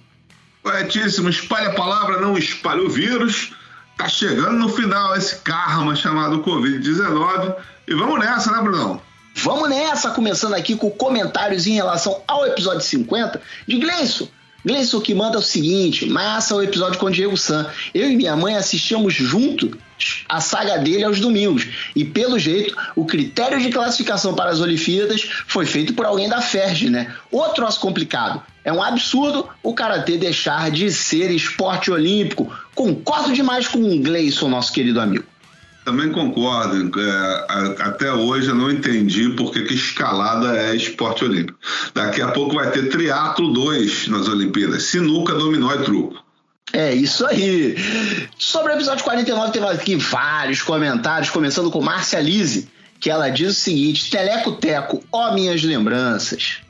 Corretíssimo. 0.62 1.30
Espalhe 1.30 1.68
a 1.68 1.74
palavra, 1.74 2.22
não 2.22 2.38
espalhe 2.38 2.82
o 2.82 2.90
vírus. 2.90 3.52
Tá 3.98 4.10
chegando 4.10 4.54
no 4.54 4.70
final 4.70 5.16
esse 5.16 5.38
karma 5.38 5.96
chamado 5.96 6.42
Covid-19. 6.44 7.56
E 7.88 7.94
vamos 7.94 8.20
nessa, 8.20 8.52
né, 8.52 8.62
Brunão? 8.62 9.02
Vamos 9.36 9.70
nessa, 9.70 10.12
começando 10.12 10.54
aqui 10.54 10.76
com 10.76 10.90
comentários 10.92 11.66
em 11.66 11.74
relação 11.74 12.22
ao 12.28 12.46
episódio 12.46 12.82
50 12.82 13.42
de 13.68 13.78
Gleison. 13.78 14.28
Gleison 14.66 15.02
que 15.02 15.14
manda 15.14 15.38
o 15.38 15.42
seguinte: 15.42 16.06
massa 16.06 16.56
o 16.56 16.62
episódio 16.62 17.00
com 17.00 17.08
o 17.08 17.12
Diego 17.12 17.36
San. 17.36 17.70
Eu 17.94 18.10
e 18.10 18.16
minha 18.16 18.36
mãe 18.36 18.56
assistíamos 18.56 19.14
junto 19.14 19.78
a 20.30 20.40
saga 20.40 20.78
dele 20.78 21.04
aos 21.04 21.20
domingos. 21.20 21.68
E 21.96 22.06
pelo 22.06 22.40
jeito, 22.40 22.76
o 22.96 23.06
critério 23.06 23.60
de 23.60 23.70
classificação 23.70 24.34
para 24.34 24.52
as 24.52 24.60
Olimpíadas 24.60 25.22
foi 25.48 25.66
feito 25.66 25.94
por 25.94 26.06
alguém 26.06 26.30
da 26.30 26.42
FERJ, 26.42 26.90
né? 26.90 27.14
Outro 27.32 27.56
troço 27.56 27.80
complicado. 27.80 28.42
É 28.64 28.72
um 28.72 28.82
absurdo 28.82 29.48
o 29.62 29.74
karatê 29.74 30.18
deixar 30.18 30.72
de 30.72 30.92
ser 30.92 31.32
esporte 31.32 31.92
olímpico. 31.92 32.52
Concordo 32.74 33.34
demais 33.34 33.68
com 33.68 33.80
o 33.80 34.00
Gleison, 34.00 34.48
nosso 34.48 34.72
querido 34.72 35.02
amigo. 35.02 35.26
Também 35.84 36.12
concordo. 36.12 36.92
É, 37.00 37.46
até 37.84 38.12
hoje 38.12 38.48
eu 38.48 38.56
não 38.56 38.72
entendi 38.72 39.30
por 39.30 39.52
que, 39.52 39.60
escalada 39.74 40.58
é 40.58 40.76
esporte 40.76 41.26
olímpico. 41.26 41.60
Daqui 41.94 42.22
a 42.22 42.30
pouco 42.30 42.56
vai 42.56 42.72
ter 42.72 42.90
triatlo 42.90 43.52
2 43.52 44.08
nas 44.08 44.30
Olimpíadas. 44.30 44.84
Sinuca, 44.84 45.34
dominó 45.34 45.74
e 45.74 45.84
truco. 45.84 46.24
É 46.72 46.94
isso 46.94 47.26
aí. 47.26 47.76
Sobre 48.38 48.72
o 48.72 48.76
episódio 48.76 49.04
49, 49.04 49.52
teve 49.52 49.66
aqui 49.68 49.96
vários 49.96 50.62
comentários, 50.62 51.30
começando 51.30 51.70
com 51.70 51.82
Márcia 51.82 52.20
Lise, 52.20 52.70
que 53.00 53.10
ela 53.10 53.30
diz 53.30 53.52
o 53.52 53.62
seguinte: 53.62 54.10
Teleco 54.10 54.54
Teco, 54.54 55.04
ó 55.12 55.34
minhas 55.34 55.62
lembranças. 55.62 56.63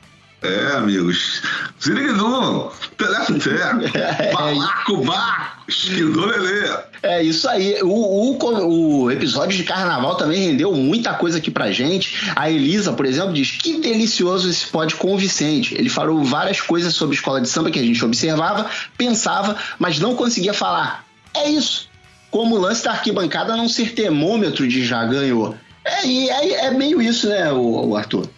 É, 0.44 0.76
amigos. 0.76 1.40
Ziriguidum, 1.82 2.68
Teleco 2.98 3.38
Teco, 3.38 3.96
é 3.96 4.30
Balaco 4.30 4.98
Baco, 4.98 5.64
Esquindô 5.66 6.26
Lelê. 6.26 6.70
É 7.02 7.22
isso 7.22 7.48
aí. 7.48 7.78
O, 7.82 7.88
o, 7.88 9.04
o, 9.04 9.10
episódio 9.10 9.56
de 9.56 9.64
carnaval 9.64 10.16
também 10.16 10.48
rendeu 10.48 10.72
muita 10.74 11.14
coisa 11.14 11.38
aqui 11.38 11.50
pra 11.50 11.72
gente. 11.72 12.30
A 12.36 12.50
Elisa, 12.50 12.92
por 12.92 13.06
exemplo, 13.06 13.32
diz 13.32 13.52
que 13.52 13.80
delicioso 13.80 14.50
esse 14.50 14.66
pod 14.66 14.94
com 14.96 15.14
o 15.14 15.18
Vicente. 15.18 15.74
Ele 15.74 15.88
falou 15.88 16.22
várias 16.22 16.60
coisas 16.60 16.94
sobre 16.94 17.16
escola 17.16 17.40
de 17.40 17.48
samba 17.48 17.70
que 17.70 17.78
a 17.78 17.82
gente 17.82 18.04
observava, 18.04 18.66
pensava, 18.98 19.56
mas 19.78 19.98
não 19.98 20.14
conseguia 20.14 20.52
falar. 20.52 21.06
É 21.34 21.48
isso. 21.48 21.88
Como 22.30 22.56
o 22.56 22.60
lance 22.60 22.84
da 22.84 22.90
arquibancada 22.90 23.56
não 23.56 23.68
ser 23.68 23.94
termômetro 23.94 24.68
de 24.68 24.84
já 24.84 25.04
ganhou. 25.06 25.56
É, 25.84 26.06
é, 26.06 26.66
é 26.66 26.70
meio 26.70 27.00
isso, 27.00 27.28
né, 27.28 27.50
o, 27.50 27.88
o 27.88 27.96
Arthur? 27.96 28.28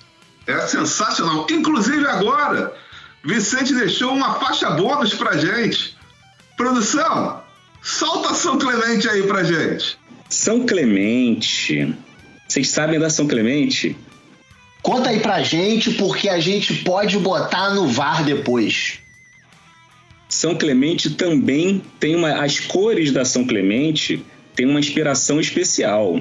É 0.46 0.66
sensacional. 0.66 1.46
Inclusive 1.50 2.06
agora, 2.06 2.74
Vicente 3.24 3.74
deixou 3.74 4.12
uma 4.12 4.34
faixa 4.34 4.70
bônus 4.70 5.14
pra 5.14 5.36
gente. 5.36 5.96
Produção, 6.56 7.42
Solta 7.82 8.34
São 8.34 8.58
Clemente 8.58 9.08
aí 9.08 9.22
pra 9.24 9.44
gente. 9.44 9.98
São 10.28 10.64
Clemente. 10.66 11.94
Vocês 12.48 12.68
sabem 12.68 12.98
da 12.98 13.10
São 13.10 13.26
Clemente? 13.26 13.96
Conta 14.82 15.10
aí 15.10 15.20
pra 15.20 15.42
gente, 15.42 15.92
porque 15.94 16.28
a 16.28 16.38
gente 16.38 16.74
pode 16.84 17.18
botar 17.18 17.74
no 17.74 17.88
VAR 17.88 18.24
depois. 18.24 19.00
São 20.28 20.56
Clemente 20.56 21.10
também 21.10 21.82
tem 21.98 22.14
uma. 22.14 22.42
As 22.44 22.60
cores 22.60 23.12
da 23.12 23.24
São 23.24 23.44
Clemente 23.44 24.24
têm 24.54 24.66
uma 24.66 24.80
inspiração 24.80 25.40
especial. 25.40 26.20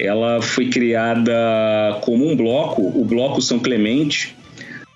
Ela 0.00 0.40
foi 0.40 0.68
criada 0.70 1.98
como 2.00 2.26
um 2.26 2.34
bloco, 2.34 2.82
o 2.82 3.04
Bloco 3.04 3.42
São 3.42 3.58
Clemente, 3.58 4.34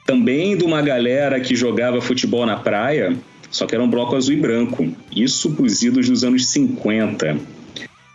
também 0.06 0.56
de 0.56 0.64
uma 0.64 0.80
galera 0.80 1.38
que 1.40 1.54
jogava 1.54 2.00
futebol 2.00 2.46
na 2.46 2.56
praia 2.56 3.14
só 3.54 3.66
que 3.66 3.74
era 3.76 3.84
um 3.84 3.88
bloco 3.88 4.16
azul 4.16 4.34
e 4.34 4.36
branco, 4.36 4.92
isso 5.14 5.52
para 5.52 5.64
os 5.64 5.80
idos 5.80 6.08
dos 6.08 6.24
anos 6.24 6.48
50. 6.48 7.38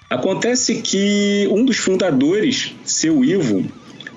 Acontece 0.09 0.81
que 0.81 1.47
um 1.49 1.63
dos 1.63 1.77
fundadores, 1.77 2.75
seu 2.83 3.23
Ivo, 3.23 3.63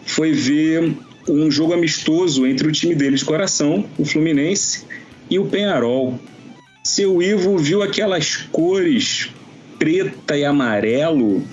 foi 0.05 0.33
ver 0.33 0.97
um 1.29 1.49
jogo 1.49 1.75
amistoso 1.75 2.45
entre 2.45 2.67
o 2.67 2.73
time 2.73 2.97
dele 2.97 3.15
de 3.15 3.25
coração, 3.25 3.85
o 3.97 4.05
Fluminense, 4.05 4.85
e 5.31 5.39
o 5.39 5.47
Penharol. 5.47 6.19
Seu 6.83 7.23
Ivo 7.23 7.57
viu 7.57 7.85
aquelas 7.85 8.39
cores 8.51 9.29
preta 9.79 10.37
e 10.37 10.45
amarelo, 10.45 11.45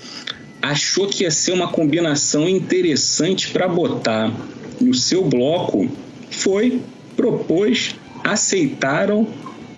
achou 0.60 1.06
que 1.08 1.24
ia 1.24 1.30
ser 1.30 1.52
uma 1.52 1.68
combinação 1.68 2.48
interessante 2.48 3.50
para 3.50 3.68
botar 3.68 4.32
no 4.80 4.94
seu 4.94 5.24
bloco, 5.24 5.88
foi, 6.30 6.80
propôs, 7.16 7.94
aceitaram. 8.24 9.26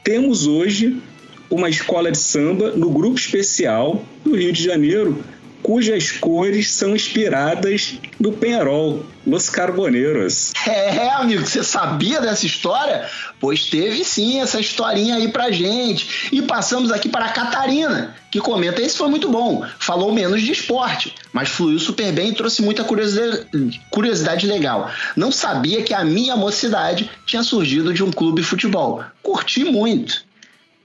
Temos 0.02 0.46
hoje 0.46 1.00
uma 1.50 1.68
escola 1.68 2.10
de 2.10 2.18
samba 2.18 2.72
no 2.72 2.90
grupo 2.90 3.18
especial 3.18 4.02
do 4.24 4.34
Rio 4.34 4.52
de 4.52 4.62
Janeiro, 4.62 5.22
cujas 5.62 6.10
cores 6.10 6.70
são 6.70 6.94
inspiradas 6.94 7.94
no 8.18 8.32
Penharol, 8.32 9.04
Los 9.26 9.48
Carboneiros. 9.48 10.52
É, 10.66 11.08
amigo, 11.10 11.46
você 11.46 11.62
sabia 11.62 12.20
dessa 12.20 12.44
história? 12.44 13.08
Pois 13.40 13.66
teve 13.66 14.04
sim 14.04 14.40
essa 14.40 14.60
historinha 14.60 15.16
aí 15.16 15.28
pra 15.28 15.50
gente. 15.50 16.28
E 16.32 16.42
passamos 16.42 16.90
aqui 16.90 17.08
para 17.08 17.26
a 17.26 17.32
Catarina, 17.32 18.14
que 18.30 18.40
comenta: 18.40 18.82
esse 18.82 18.96
foi 18.96 19.08
muito 19.08 19.28
bom. 19.28 19.64
Falou 19.78 20.12
menos 20.12 20.42
de 20.42 20.52
esporte, 20.52 21.14
mas 21.32 21.48
fluiu 21.48 21.78
super 21.78 22.12
bem 22.12 22.30
e 22.30 22.34
trouxe 22.34 22.62
muita 22.62 22.84
curiosidade 22.84 24.46
legal. 24.46 24.90
Não 25.16 25.30
sabia 25.30 25.82
que 25.82 25.94
a 25.94 26.04
minha 26.04 26.36
mocidade 26.36 27.10
tinha 27.24 27.42
surgido 27.42 27.94
de 27.94 28.02
um 28.02 28.10
clube 28.10 28.40
de 28.40 28.46
futebol. 28.46 29.04
Curti 29.22 29.64
muito. 29.64 30.24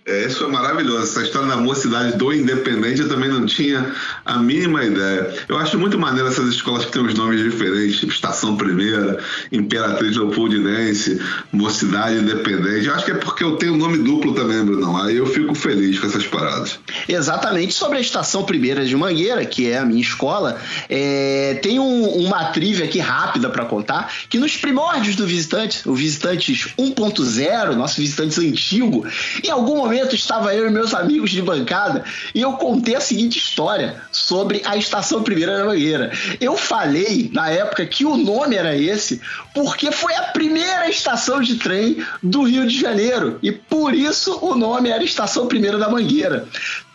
É, 0.08 0.26
isso 0.26 0.38
foi 0.38 0.48
maravilhoso. 0.48 1.04
Essa 1.04 1.22
história 1.22 1.50
da 1.50 1.58
mocidade 1.58 2.18
do 2.18 2.32
Independente 2.32 3.02
eu 3.02 3.10
também 3.10 3.30
não 3.30 3.46
tinha 3.46 3.94
a 4.26 4.38
mínima 4.38 4.86
ideia. 4.86 5.36
Eu 5.50 5.58
acho 5.58 5.78
muito 5.78 6.00
maneiro 6.00 6.30
essas 6.30 6.48
escolas 6.48 6.86
que 6.86 6.94
têm 6.94 7.06
os 7.06 7.14
nomes 7.14 7.44
diferentes, 7.44 8.00
tipo 8.00 8.14
Estação 8.14 8.56
Primeira, 8.56 9.20
Imperatriz 9.52 10.16
Leopoldinense, 10.16 11.22
Mocidade 11.52 12.20
Independente. 12.20 12.88
Eu 12.88 12.96
acho 12.96 13.04
que 13.04 13.12
é 13.12 13.16
porque 13.16 13.44
eu 13.44 13.58
tenho 13.58 13.76
nome 13.76 13.98
duplo 13.98 14.34
também, 14.34 14.64
Brunão. 14.64 14.96
Aí 14.96 15.18
eu 15.18 15.26
fico 15.26 15.54
feliz 15.54 16.00
com 16.00 16.08
essas 16.08 16.26
paradas. 16.26 16.80
Exatamente. 17.10 17.74
Sobre 17.74 17.98
a 17.98 18.02
Estação 18.02 18.46
Primeira 18.46 18.86
de 18.86 18.96
Mangueira, 18.96 19.46
que 19.46 19.70
é 19.70 19.80
a 19.80 19.86
minha 19.86 20.02
escola, 20.02 20.58
é... 20.90 21.60
tem 21.62 21.80
um, 21.80 22.06
uma 22.06 22.46
trivia 22.46 22.86
aqui 22.86 23.00
rápida 23.00 23.50
para 23.50 23.66
contar, 23.66 24.10
que 24.30 24.40
nos 24.40 24.56
primórdios 24.56 25.18
do 25.18 25.28
Visitante, 25.28 25.82
o 25.86 25.94
Visitantes 25.94 26.70
1.0, 26.80 27.76
nosso 27.76 28.00
Visitantes 28.00 28.40
antigo, 28.40 29.06
em 29.44 29.52
algum 29.52 29.76
momento 29.76 29.97
momento 29.98 30.16
estava 30.16 30.54
eu 30.54 30.68
e 30.68 30.70
meus 30.70 30.94
amigos 30.94 31.32
de 31.32 31.42
bancada 31.42 32.04
e 32.36 32.42
eu 32.42 32.54
contei 32.54 32.96
a 32.96 33.02
seguinte 33.02 33.40
história 33.40 33.96
sobre 34.12 34.62
a 34.64 34.78
Estação 34.78 35.24
Primeira 35.24 35.58
da 35.58 35.66
Mangueira. 35.66 36.12
Eu 36.40 36.56
falei 36.56 37.30
na 37.34 37.50
época 37.50 37.86
que 37.86 38.06
o 38.06 38.16
nome 38.16 38.56
era 38.56 38.76
esse 38.76 39.20
porque 39.56 39.92
foi 39.92 40.14
a 40.14 40.24
primeira 40.24 40.88
estação 40.88 41.42
de 41.42 41.56
trem 41.56 42.06
do 42.22 42.44
Rio 42.44 42.68
de 42.68 42.80
Janeiro 42.80 43.40
e 43.42 43.52
por 43.52 43.94
isso 43.94 44.38
o 44.40 44.56
nome 44.56 44.90
era 44.90 45.04
Estação 45.04 45.48
Primeira 45.48 45.80
da 45.80 45.90
Mangueira. 45.90 46.48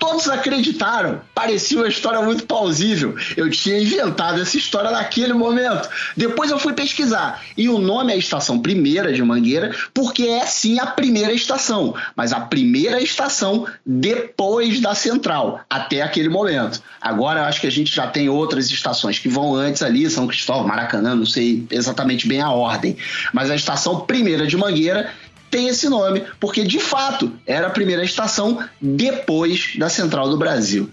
Todos 0.02 0.28
acreditaram, 0.28 1.20
parecia 1.32 1.78
uma 1.78 1.86
história 1.86 2.20
muito 2.20 2.44
plausível. 2.44 3.14
Eu 3.36 3.48
tinha 3.48 3.80
inventado 3.80 4.40
essa 4.40 4.56
história 4.56 4.90
naquele 4.90 5.32
momento. 5.32 5.88
Depois 6.16 6.50
eu 6.50 6.58
fui 6.58 6.72
pesquisar 6.72 7.40
e 7.56 7.68
o 7.68 7.78
nome 7.78 8.12
é 8.12 8.18
Estação 8.18 8.58
Primeira 8.58 9.12
de 9.12 9.22
Mangueira 9.22 9.72
porque 9.94 10.24
é 10.24 10.44
sim 10.44 10.80
a 10.80 10.86
primeira 10.86 11.32
estação, 11.32 11.94
mas 12.16 12.32
a 12.32 12.40
primeira 12.40 13.00
estação 13.00 13.64
depois 13.86 14.80
da 14.80 14.92
central, 14.92 15.60
até 15.70 16.02
aquele 16.02 16.28
momento. 16.28 16.82
Agora 17.00 17.38
eu 17.38 17.44
acho 17.44 17.60
que 17.60 17.68
a 17.68 17.70
gente 17.70 17.94
já 17.94 18.08
tem 18.08 18.28
outras 18.28 18.72
estações 18.72 19.20
que 19.20 19.28
vão 19.28 19.54
antes 19.54 19.84
ali, 19.84 20.10
São 20.10 20.26
Cristóvão, 20.26 20.66
Maracanã, 20.66 21.14
não 21.14 21.26
sei 21.26 21.64
exatamente 21.70 22.26
bem 22.26 22.40
a 22.40 22.50
ordem. 22.50 22.96
Mas 23.32 23.52
a 23.52 23.54
estação 23.54 24.00
primeira 24.00 24.48
de 24.48 24.56
Mangueira 24.56 25.12
tem 25.52 25.68
esse 25.68 25.86
nome, 25.86 26.24
porque 26.40 26.64
de 26.64 26.80
fato 26.80 27.30
era 27.46 27.66
a 27.66 27.70
primeira 27.70 28.02
estação 28.02 28.58
depois 28.80 29.74
da 29.76 29.90
Central 29.90 30.30
do 30.30 30.38
Brasil. 30.38 30.90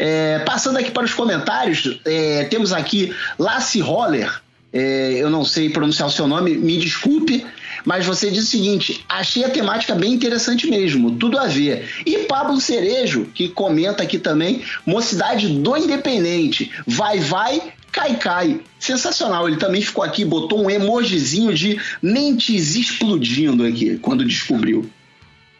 É, 0.00 0.40
passando 0.40 0.78
aqui 0.78 0.90
para 0.90 1.04
os 1.04 1.14
comentários, 1.14 2.00
é, 2.04 2.44
temos 2.44 2.72
aqui 2.72 3.14
Lasse 3.38 3.78
Roller. 3.78 4.42
É, 4.72 5.12
eu 5.14 5.30
não 5.30 5.44
sei 5.44 5.70
pronunciar 5.70 6.08
o 6.08 6.12
seu 6.12 6.26
nome, 6.26 6.56
me 6.56 6.76
desculpe, 6.76 7.46
mas 7.84 8.04
você 8.04 8.30
diz 8.30 8.44
o 8.44 8.50
seguinte: 8.50 9.04
achei 9.08 9.44
a 9.44 9.48
temática 9.48 9.94
bem 9.94 10.12
interessante 10.12 10.68
mesmo, 10.68 11.12
tudo 11.12 11.38
a 11.38 11.46
ver. 11.46 11.88
E 12.04 12.18
Pablo 12.18 12.60
Cerejo, 12.60 13.26
que 13.32 13.48
comenta 13.48 14.02
aqui 14.02 14.18
também, 14.18 14.62
Mocidade 14.84 15.48
do 15.48 15.76
Independente, 15.76 16.70
vai, 16.86 17.20
vai, 17.20 17.72
cai, 17.92 18.16
cai. 18.16 18.60
Sensacional, 18.78 19.48
ele 19.48 19.56
também 19.56 19.82
ficou 19.82 20.02
aqui, 20.02 20.24
botou 20.24 20.62
um 20.62 20.70
emojizinho 20.70 21.54
de 21.54 21.80
mentes 22.02 22.76
explodindo 22.76 23.64
aqui, 23.64 23.98
quando 23.98 24.24
descobriu. 24.24 24.90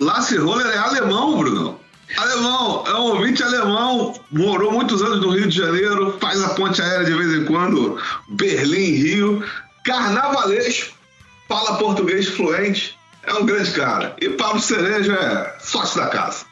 Lasse 0.01 0.37
Roller 0.37 0.67
é 0.67 0.79
alemão, 0.79 1.39
Bruno. 1.39 1.81
Alemão, 2.17 2.85
é 2.87 2.95
um 2.95 3.03
ouvinte 3.03 3.43
alemão, 3.43 4.15
morou 4.33 4.73
muitos 4.73 5.01
anos 5.01 5.21
no 5.21 5.31
Rio 5.31 5.49
de 5.49 5.57
Janeiro, 5.57 6.17
faz 6.21 6.43
a 6.43 6.51
ponte 6.51 6.83
aérea 6.83 7.05
de 7.05 7.13
vez 7.13 7.35
em 7.35 7.45
quando, 7.45 8.01
Berlim, 8.31 8.95
Rio, 8.97 9.45
carnavalesco, 9.85 10.93
fala 11.49 11.79
português 11.79 12.27
fluente, 12.29 12.99
é 13.23 13.35
um 13.35 13.47
grande 13.47 13.71
cara. 13.73 14.17
E 14.21 14.29
Pablo 14.31 14.61
Cereja 14.61 15.13
é 15.13 15.57
sócio 15.61 16.01
da 16.01 16.09
casa. 16.09 16.45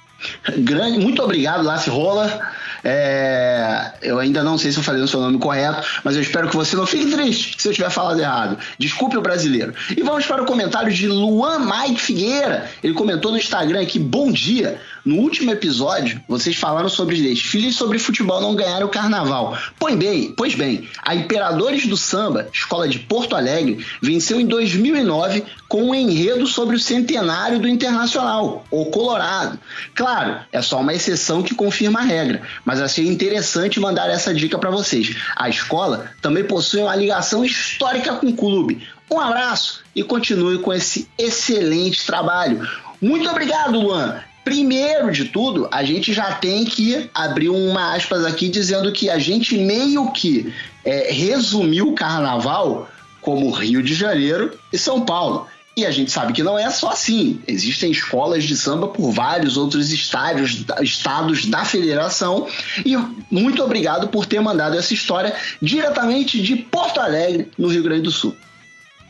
Grande, 0.58 0.98
muito 0.98 1.22
obrigado, 1.22 1.64
Lasse 1.64 1.90
Rola. 1.90 2.52
É, 2.84 3.92
eu, 4.02 4.18
ainda 4.18 4.42
não 4.42 4.56
sei 4.56 4.72
se 4.72 4.78
eu 4.78 4.82
falei 4.82 5.02
o 5.02 5.08
seu 5.08 5.20
nome 5.20 5.38
correto, 5.38 5.82
mas 6.04 6.16
eu 6.16 6.22
espero 6.22 6.48
que 6.48 6.56
você 6.56 6.76
não 6.76 6.86
fique 6.86 7.10
triste 7.10 7.60
se 7.60 7.68
eu 7.68 7.72
tiver 7.72 7.90
falado 7.90 8.20
errado. 8.20 8.58
Desculpe 8.78 9.16
o 9.16 9.20
brasileiro. 9.20 9.74
E 9.96 10.02
vamos 10.02 10.26
para 10.26 10.42
o 10.42 10.46
comentário 10.46 10.92
de 10.92 11.06
Luan 11.06 11.60
Mike 11.60 12.00
Figueira. 12.00 12.70
Ele 12.82 12.94
comentou 12.94 13.32
no 13.32 13.38
Instagram 13.38 13.82
aqui: 13.82 13.98
Bom 13.98 14.30
dia. 14.30 14.80
No 15.08 15.22
último 15.22 15.50
episódio, 15.50 16.20
vocês 16.28 16.54
falaram 16.54 16.90
sobre 16.90 17.16
desfiles 17.22 17.76
sobre 17.76 17.98
futebol 17.98 18.42
não 18.42 18.54
ganhar 18.54 18.84
o 18.84 18.90
carnaval. 18.90 19.56
Pois 19.78 19.96
bem, 19.96 20.34
pois 20.36 20.54
bem, 20.54 20.86
a 21.02 21.14
Imperadores 21.14 21.86
do 21.86 21.96
Samba, 21.96 22.46
escola 22.52 22.86
de 22.86 22.98
Porto 22.98 23.34
Alegre, 23.34 23.82
venceu 24.02 24.38
em 24.38 24.44
2009 24.44 25.44
com 25.66 25.84
um 25.84 25.94
enredo 25.94 26.46
sobre 26.46 26.76
o 26.76 26.78
centenário 26.78 27.58
do 27.58 27.66
Internacional, 27.66 28.66
o 28.70 28.84
Colorado. 28.90 29.58
Claro, 29.94 30.40
é 30.52 30.60
só 30.60 30.78
uma 30.78 30.92
exceção 30.92 31.42
que 31.42 31.54
confirma 31.54 32.00
a 32.00 32.04
regra, 32.04 32.42
mas 32.62 32.78
achei 32.78 33.08
interessante 33.08 33.80
mandar 33.80 34.10
essa 34.10 34.34
dica 34.34 34.58
para 34.58 34.68
vocês. 34.68 35.16
A 35.34 35.48
escola 35.48 36.10
também 36.20 36.44
possui 36.44 36.82
uma 36.82 36.94
ligação 36.94 37.42
histórica 37.42 38.16
com 38.16 38.26
o 38.26 38.36
clube. 38.36 38.86
Um 39.10 39.18
abraço 39.18 39.82
e 39.96 40.04
continue 40.04 40.58
com 40.58 40.70
esse 40.70 41.08
excelente 41.16 42.04
trabalho. 42.04 42.68
Muito 43.00 43.26
obrigado, 43.30 43.80
Luan. 43.80 44.27
Primeiro 44.48 45.12
de 45.12 45.26
tudo, 45.26 45.68
a 45.70 45.84
gente 45.84 46.10
já 46.14 46.32
tem 46.32 46.64
que 46.64 47.10
abrir 47.14 47.50
uma 47.50 47.94
aspas 47.94 48.24
aqui 48.24 48.48
dizendo 48.48 48.90
que 48.90 49.10
a 49.10 49.18
gente 49.18 49.58
meio 49.58 50.10
que 50.10 50.50
é, 50.82 51.12
resumiu 51.12 51.88
o 51.88 51.94
carnaval 51.94 52.88
como 53.20 53.50
Rio 53.50 53.82
de 53.82 53.92
Janeiro 53.92 54.58
e 54.72 54.78
São 54.78 55.04
Paulo. 55.04 55.46
E 55.76 55.84
a 55.84 55.90
gente 55.90 56.10
sabe 56.10 56.32
que 56.32 56.42
não 56.42 56.58
é 56.58 56.70
só 56.70 56.88
assim. 56.88 57.42
Existem 57.46 57.90
escolas 57.90 58.42
de 58.44 58.56
samba 58.56 58.88
por 58.88 59.12
vários 59.12 59.58
outros 59.58 59.92
estádios, 59.92 60.64
estados 60.80 61.44
da 61.44 61.66
federação. 61.66 62.48
E 62.86 62.96
muito 63.30 63.62
obrigado 63.62 64.08
por 64.08 64.24
ter 64.24 64.40
mandado 64.40 64.78
essa 64.78 64.94
história 64.94 65.34
diretamente 65.60 66.40
de 66.40 66.56
Porto 66.56 67.00
Alegre, 67.00 67.50
no 67.58 67.68
Rio 67.68 67.82
Grande 67.82 68.04
do 68.04 68.10
Sul. 68.10 68.34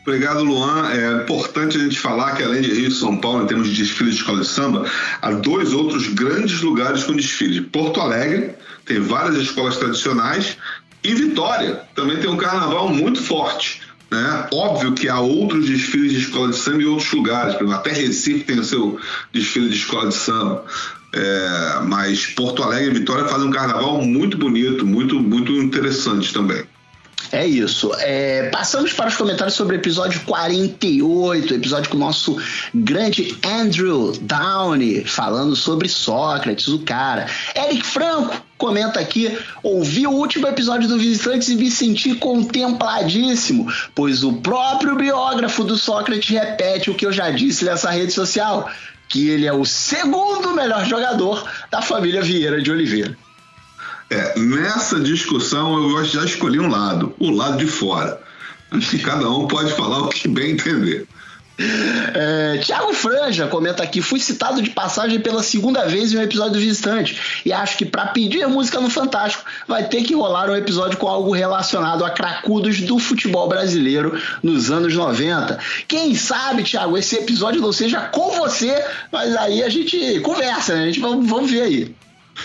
Obrigado, 0.01 0.43
Luan. 0.43 0.89
É 0.91 1.23
importante 1.23 1.77
a 1.77 1.79
gente 1.79 1.99
falar 1.99 2.35
que, 2.35 2.43
além 2.43 2.61
de 2.61 2.71
Rio 2.71 2.87
e 2.87 2.91
São 2.91 3.17
Paulo, 3.17 3.43
em 3.43 3.47
termos 3.47 3.69
de 3.69 3.75
desfile 3.75 4.09
de 4.09 4.17
escola 4.17 4.41
de 4.41 4.47
samba, 4.47 4.89
há 5.21 5.31
dois 5.31 5.73
outros 5.73 6.07
grandes 6.07 6.61
lugares 6.61 7.03
com 7.03 7.13
desfile. 7.13 7.61
Porto 7.61 8.01
Alegre 8.01 8.55
tem 8.85 8.99
várias 8.99 9.37
escolas 9.37 9.77
tradicionais 9.77 10.57
e 11.03 11.13
Vitória 11.13 11.81
também 11.95 12.17
tem 12.17 12.29
um 12.29 12.37
carnaval 12.37 12.89
muito 12.89 13.21
forte. 13.21 13.81
Né? 14.09 14.47
Óbvio 14.51 14.93
que 14.93 15.07
há 15.07 15.19
outros 15.19 15.67
desfiles 15.67 16.13
de 16.13 16.19
escola 16.19 16.49
de 16.49 16.55
samba 16.55 16.81
em 16.81 16.85
outros 16.85 17.11
lugares, 17.11 17.55
até 17.71 17.91
Recife 17.91 18.43
tem 18.43 18.59
o 18.59 18.63
seu 18.63 18.99
desfile 19.31 19.69
de 19.69 19.75
escola 19.75 20.07
de 20.07 20.15
samba. 20.15 20.65
É, 21.13 21.79
mas 21.87 22.27
Porto 22.27 22.61
Alegre 22.61 22.91
e 22.91 22.99
Vitória 22.99 23.25
fazem 23.25 23.47
um 23.47 23.51
carnaval 23.51 24.01
muito 24.01 24.37
bonito, 24.37 24.85
muito, 24.85 25.19
muito 25.19 25.51
interessante 25.53 26.33
também. 26.33 26.63
É 27.31 27.45
isso. 27.45 27.91
É, 27.99 28.49
passamos 28.49 28.91
para 28.91 29.07
os 29.07 29.15
comentários 29.15 29.53
sobre 29.53 29.75
o 29.75 29.79
episódio 29.79 30.19
48, 30.21 31.53
episódio 31.53 31.89
com 31.89 31.97
o 31.97 31.99
nosso 31.99 32.41
grande 32.73 33.37
Andrew 33.45 34.13
Downey, 34.19 35.05
falando 35.05 35.55
sobre 35.55 35.87
Sócrates, 35.87 36.67
o 36.67 36.79
cara. 36.79 37.27
Eric 37.55 37.85
Franco 37.85 38.35
comenta 38.57 38.99
aqui: 38.99 39.37
ouvi 39.61 40.07
o 40.07 40.11
último 40.11 40.47
episódio 40.47 40.87
do 40.87 40.97
Visitantes 40.97 41.49
e 41.49 41.55
me 41.55 41.69
senti 41.69 42.15
contempladíssimo, 42.15 43.71
pois 43.93 44.23
o 44.23 44.33
próprio 44.33 44.95
biógrafo 44.95 45.63
do 45.63 45.77
Sócrates 45.77 46.29
repete 46.29 46.89
o 46.89 46.95
que 46.95 47.05
eu 47.05 47.11
já 47.11 47.29
disse 47.29 47.63
nessa 47.63 47.91
rede 47.91 48.11
social, 48.11 48.71
que 49.07 49.29
ele 49.29 49.45
é 49.45 49.53
o 49.53 49.65
segundo 49.65 50.49
melhor 50.55 50.83
jogador 50.85 51.47
da 51.69 51.81
família 51.81 52.23
Vieira 52.23 52.59
de 52.59 52.71
Oliveira. 52.71 53.15
É, 54.09 54.39
nessa 54.39 54.99
discussão 54.99 55.91
eu 55.91 56.03
já 56.03 56.25
escolhi 56.25 56.59
um 56.59 56.69
lado, 56.69 57.13
o 57.19 57.29
lado 57.29 57.57
de 57.57 57.67
fora. 57.67 58.19
Acho 58.71 58.89
que 58.91 58.99
cada 58.99 59.29
um 59.29 59.47
pode 59.47 59.71
falar 59.73 59.99
o 59.99 60.09
que 60.09 60.27
bem 60.27 60.51
entender. 60.51 61.07
É, 62.13 62.57
Tiago 62.59 62.93
Franja 62.93 63.45
comenta 63.47 63.83
aqui: 63.83 64.01
fui 64.01 64.19
citado 64.19 64.61
de 64.61 64.69
passagem 64.69 65.19
pela 65.19 65.43
segunda 65.43 65.85
vez 65.85 66.13
em 66.13 66.17
um 66.17 66.21
episódio 66.21 66.53
do 66.53 66.59
Visitante 66.59 67.19
e 67.45 67.51
acho 67.51 67.77
que 67.77 67.85
para 67.85 68.07
pedir 68.07 68.47
música 68.47 68.79
no 68.79 68.89
Fantástico 68.89 69.43
vai 69.67 69.85
ter 69.85 70.03
que 70.03 70.15
rolar 70.15 70.49
um 70.49 70.55
episódio 70.55 70.97
com 70.97 71.07
algo 71.07 71.33
relacionado 71.33 72.05
a 72.05 72.11
cracudos 72.11 72.79
do 72.81 72.97
futebol 72.97 73.49
brasileiro 73.49 74.17
nos 74.41 74.71
anos 74.71 74.93
90. 74.95 75.59
Quem 75.85 76.15
sabe, 76.15 76.63
Tiago, 76.63 76.97
esse 76.97 77.17
episódio 77.17 77.61
não 77.61 77.73
seja 77.73 77.99
com 78.01 78.31
você, 78.37 78.81
mas 79.11 79.35
aí 79.35 79.61
a 79.61 79.67
gente 79.67 80.21
conversa, 80.21 80.75
né? 80.75 80.83
A 80.83 80.85
gente 80.85 81.01
vamos, 81.01 81.29
vamos 81.29 81.51
ver 81.51 81.61
aí. 81.61 81.95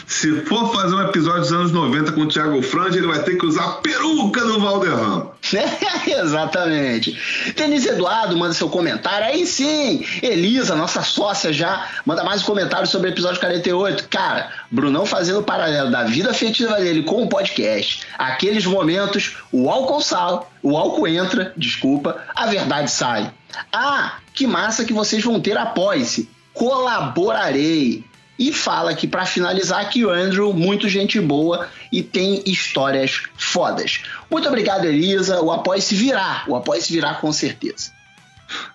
Se 0.07 0.43
for 0.43 0.73
fazer 0.73 0.95
um 0.95 1.03
episódio 1.03 1.41
dos 1.41 1.53
anos 1.53 1.73
90 1.73 2.13
com 2.13 2.23
o 2.23 2.29
Thiago 2.29 2.61
Frange, 2.63 2.99
ele 2.99 3.07
vai 3.07 3.23
ter 3.23 3.37
que 3.37 3.47
usar 3.47 3.65
a 3.65 3.73
peruca 3.75 4.41
do 4.41 4.61
Valderrama. 4.61 5.33
Exatamente. 6.07 7.19
Denise 7.57 7.89
Eduardo 7.89 8.37
manda 8.37 8.55
seu 8.55 8.69
comentário. 8.69 9.27
Aí 9.27 9.47
sim, 9.47 10.05
Elisa, 10.23 10.75
nossa 10.75 11.03
sócia 11.03 11.53
já, 11.53 11.89
manda 12.05 12.25
mais 12.25 12.43
um 12.43 12.47
comentário 12.47 12.87
sobre 12.87 13.09
o 13.09 13.13
episódio 13.13 13.41
48. 13.41 14.09
Cara, 14.09 14.51
Brunão 14.71 15.07
fazendo 15.07 15.41
o 15.41 15.45
paralelo 15.45 15.91
da 15.91 16.05
vida 16.05 16.31
afetiva 16.31 16.77
dele 16.77 17.03
com 17.03 17.23
o 17.23 17.29
podcast. 17.29 18.03
Aqueles 18.19 18.65
momentos, 18.67 19.37
o 19.53 19.71
álcool 19.71 20.01
sal, 20.01 20.51
o 20.63 20.77
álcool 20.77 21.09
entra, 21.09 21.53
desculpa, 21.57 22.23
a 22.35 22.47
verdade 22.47 22.91
sai. 22.91 23.33
Ah, 23.73 24.19
que 24.33 24.47
massa 24.47 24.85
que 24.85 24.93
vocês 24.93 25.23
vão 25.23 25.41
ter 25.41 25.57
após-se. 25.57 26.29
Colaborarei 26.53 28.05
e 28.39 28.53
fala 28.53 28.91
aqui 28.91 29.07
para 29.07 29.25
finalizar 29.25 29.89
que 29.89 30.05
o 30.05 30.11
Andrew, 30.11 30.53
muito 30.53 30.89
gente 30.89 31.21
boa 31.21 31.69
e 31.91 32.03
tem 32.03 32.43
histórias 32.47 33.23
fodas. 33.37 34.03
Muito 34.31 34.49
obrigado, 34.49 34.85
Elisa. 34.85 35.41
O 35.41 35.53
apoio 35.53 35.81
se 35.81 35.95
virá. 35.95 36.45
O 36.49 36.57
apoio 36.57 36.83
se 36.83 36.93
virá 36.93 37.15
com 37.15 37.33
certeza. 37.33 37.93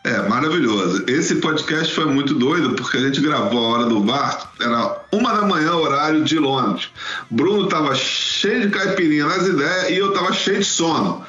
É, 0.03 0.21
maravilhoso. 0.27 1.03
Esse 1.07 1.35
podcast 1.35 1.93
foi 1.93 2.05
muito 2.05 2.33
doido 2.33 2.73
porque 2.75 2.97
a 2.97 3.01
gente 3.01 3.21
gravou 3.21 3.65
a 3.65 3.69
hora 3.69 3.85
do 3.85 3.99
bar, 3.99 4.51
era 4.59 5.01
uma 5.11 5.33
da 5.33 5.43
manhã, 5.43 5.73
horário 5.75 6.23
de 6.23 6.39
Londres. 6.39 6.89
Bruno 7.29 7.67
tava 7.67 7.93
cheio 7.95 8.61
de 8.61 8.69
caipirinha 8.69 9.25
nas 9.25 9.47
ideias 9.47 9.89
e 9.91 9.97
eu 9.97 10.11
tava 10.13 10.33
cheio 10.33 10.59
de 10.59 10.65
sono. 10.65 11.23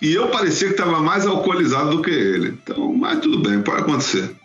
E 0.00 0.12
eu 0.12 0.28
parecia 0.28 0.68
que 0.68 0.74
tava 0.74 1.00
mais 1.00 1.26
alcoolizado 1.26 1.90
do 1.90 2.02
que 2.02 2.10
ele. 2.10 2.48
Então, 2.48 2.92
mas 2.92 3.20
tudo 3.20 3.38
bem, 3.38 3.62
pode 3.62 3.80
acontecer 3.80 4.36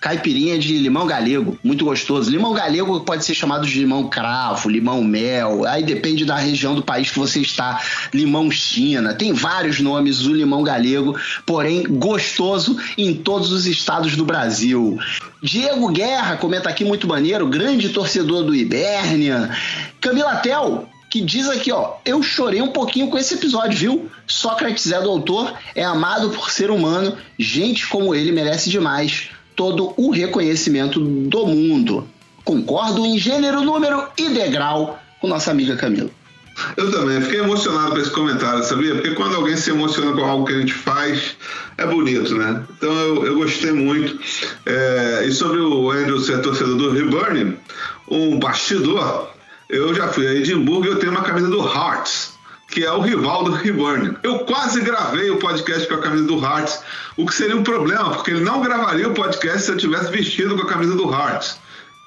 caipirinha 0.00 0.58
de 0.58 0.78
limão 0.78 1.06
galego, 1.06 1.58
muito 1.64 1.84
gostoso. 1.84 2.30
Limão 2.30 2.52
galego 2.52 3.00
pode 3.00 3.24
ser 3.24 3.34
chamado 3.34 3.66
de 3.66 3.78
limão 3.78 4.08
cravo, 4.08 4.68
limão 4.68 5.02
mel, 5.02 5.64
aí 5.64 5.82
depende 5.82 6.24
da 6.24 6.36
região 6.36 6.74
do 6.74 6.82
país 6.82 7.10
que 7.10 7.18
você 7.18 7.40
está. 7.40 7.82
Limão 8.12 8.50
China, 8.50 9.14
tem 9.14 9.32
vários 9.32 9.80
nomes 9.80 10.18
do 10.18 10.34
limão 10.34 10.62
galego, 10.62 11.18
porém 11.44 11.84
gostoso 11.84 12.76
em 12.96 13.14
todos 13.14 13.50
os 13.52 13.66
estados 13.66 14.16
do 14.16 14.24
Brasil. 14.24 14.98
Diego 15.42 15.90
Guerra 15.90 16.36
comenta 16.36 16.68
aqui 16.68 16.84
muito 16.84 17.08
maneiro, 17.08 17.46
grande 17.46 17.88
torcedor 17.88 18.44
do 18.44 18.54
Ibernia. 18.54 19.50
Camila 20.00 20.36
Tel, 20.36 20.88
que 21.10 21.20
diz 21.20 21.48
aqui, 21.48 21.72
ó, 21.72 21.94
eu 22.04 22.22
chorei 22.22 22.60
um 22.60 22.68
pouquinho 22.68 23.08
com 23.08 23.16
esse 23.16 23.34
episódio, 23.34 23.78
viu? 23.78 24.10
Sócrates 24.26 24.90
é 24.92 25.00
doutor, 25.00 25.54
é 25.74 25.84
amado 25.84 26.30
por 26.30 26.50
ser 26.50 26.70
humano, 26.70 27.16
gente 27.38 27.86
como 27.86 28.14
ele 28.14 28.32
merece 28.32 28.68
demais 28.68 29.30
todo 29.56 29.94
o 29.96 30.10
reconhecimento 30.10 31.00
do 31.00 31.46
mundo. 31.46 32.06
Concordo 32.44 33.04
em 33.04 33.18
gênero, 33.18 33.62
número 33.62 34.06
e 34.16 34.28
degrau 34.28 35.00
com 35.20 35.26
nossa 35.26 35.50
amiga 35.50 35.74
Camila. 35.74 36.10
Eu 36.76 36.90
também, 36.90 37.20
fiquei 37.20 37.40
emocionado 37.40 37.90
com 37.90 37.98
esse 37.98 38.10
comentário, 38.10 38.62
sabia? 38.64 38.94
Porque 38.94 39.10
quando 39.10 39.34
alguém 39.34 39.56
se 39.56 39.70
emociona 39.70 40.12
com 40.12 40.24
algo 40.24 40.46
que 40.46 40.54
a 40.54 40.58
gente 40.58 40.72
faz, 40.72 41.36
é 41.76 41.86
bonito, 41.86 42.34
né? 42.34 42.62
Então 42.76 42.92
eu, 42.92 43.26
eu 43.26 43.34
gostei 43.34 43.72
muito. 43.72 44.18
É, 44.64 45.24
e 45.26 45.32
sobre 45.32 45.58
o 45.58 45.90
Andrew 45.90 46.18
ser 46.18 46.40
torcedor 46.40 46.76
do 46.76 46.92
Reburn, 46.92 47.58
um 48.08 48.38
bastidor, 48.38 49.30
eu 49.68 49.94
já 49.94 50.08
fui 50.08 50.26
a 50.26 50.34
Edimburgo 50.34 50.86
e 50.86 50.88
eu 50.88 50.98
tenho 50.98 51.12
uma 51.12 51.22
camisa 51.22 51.48
do 51.48 51.60
Hearts 51.60 52.25
que 52.76 52.84
é 52.84 52.92
o 52.92 53.00
rival 53.00 53.42
do 53.42 53.56
Hibernian. 53.56 54.16
Eu 54.22 54.40
quase 54.40 54.82
gravei 54.82 55.30
o 55.30 55.38
podcast 55.38 55.88
com 55.88 55.94
a 55.94 55.98
camisa 56.02 56.26
do 56.26 56.38
Hearts, 56.38 56.78
o 57.16 57.24
que 57.24 57.34
seria 57.34 57.56
um 57.56 57.62
problema, 57.62 58.10
porque 58.10 58.32
ele 58.32 58.44
não 58.44 58.60
gravaria 58.60 59.08
o 59.08 59.14
podcast 59.14 59.62
se 59.62 59.70
eu 59.70 59.78
tivesse 59.78 60.10
vestido 60.10 60.54
com 60.54 60.60
a 60.60 60.66
camisa 60.66 60.94
do 60.94 61.10
Hearts. 61.10 61.56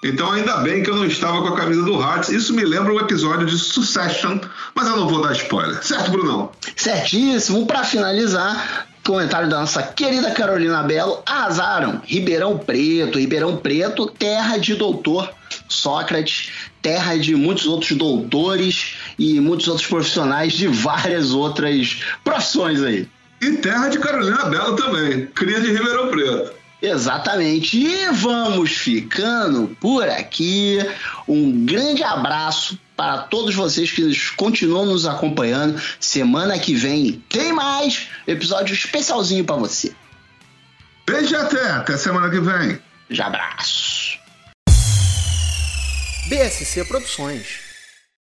Então, 0.04 0.32
ainda 0.32 0.58
bem 0.58 0.84
que 0.84 0.92
eu 0.92 0.96
não 0.96 1.08
estava 1.08 1.42
com 1.42 1.48
a 1.48 1.58
camisa 1.58 1.82
do 1.82 2.00
Hearts. 2.00 2.30
Isso 2.30 2.54
me 2.54 2.64
lembra 2.64 2.94
um 2.94 3.00
episódio 3.00 3.48
de 3.48 3.58
Succession, 3.58 4.38
mas 4.76 4.88
eu 4.88 4.96
não 4.96 5.10
vou 5.10 5.24
dar 5.24 5.32
spoiler. 5.32 5.84
Certo, 5.84 6.12
Brunão? 6.12 6.52
Certíssimo. 6.76 7.66
Para 7.66 7.84
finalizar, 7.84 8.86
comentário 9.04 9.50
da 9.50 9.62
nossa 9.62 9.82
querida 9.82 10.30
Carolina 10.30 10.84
Belo. 10.84 11.24
Arrasaram. 11.26 12.00
Ribeirão 12.06 12.60
Preto. 12.60 13.18
Ribeirão 13.18 13.58
Preto, 13.58 14.06
terra 14.06 14.58
de 14.58 14.76
doutor 14.76 15.34
Sócrates, 15.70 16.52
terra 16.82 17.18
de 17.18 17.36
muitos 17.36 17.68
outros 17.68 17.92
doutores 17.94 18.96
e 19.18 19.40
muitos 19.40 19.68
outros 19.68 19.88
profissionais 19.88 20.54
de 20.54 20.68
várias 20.68 21.32
outras 21.32 22.04
profissões 22.24 22.84
aí. 22.84 23.08
E 23.42 23.52
terra 23.54 23.88
de 23.88 24.00
Carolina 24.00 24.46
Bela 24.46 24.76
também, 24.76 25.28
cria 25.28 25.62
de 25.62 25.72
Ribeirão 25.72 26.10
Preto. 26.10 26.60
Exatamente. 26.82 27.78
E 27.78 28.10
vamos 28.12 28.72
ficando 28.72 29.76
por 29.82 30.08
aqui. 30.08 30.80
Um 31.28 31.66
grande 31.66 32.04
abraço 32.04 32.80
para 32.96 33.20
todos 33.20 33.54
vocês 33.54 33.92
que 33.92 34.12
continuam 34.36 34.86
nos 34.86 35.06
acompanhando. 35.06 35.82
Semana 36.00 36.58
que 36.58 36.74
vem 36.74 37.24
tem 37.30 37.54
mais 37.54 38.10
episódio 38.26 38.74
especialzinho 38.74 39.44
para 39.44 39.58
você. 39.58 39.94
Beijo 41.06 41.36
até, 41.36 41.72
até 41.72 41.98
semana 41.98 42.30
que 42.30 42.40
vem. 42.40 42.80
Já 43.10 43.28
abraço. 43.28 43.99
BSC 46.30 46.86
Produções 46.86 47.69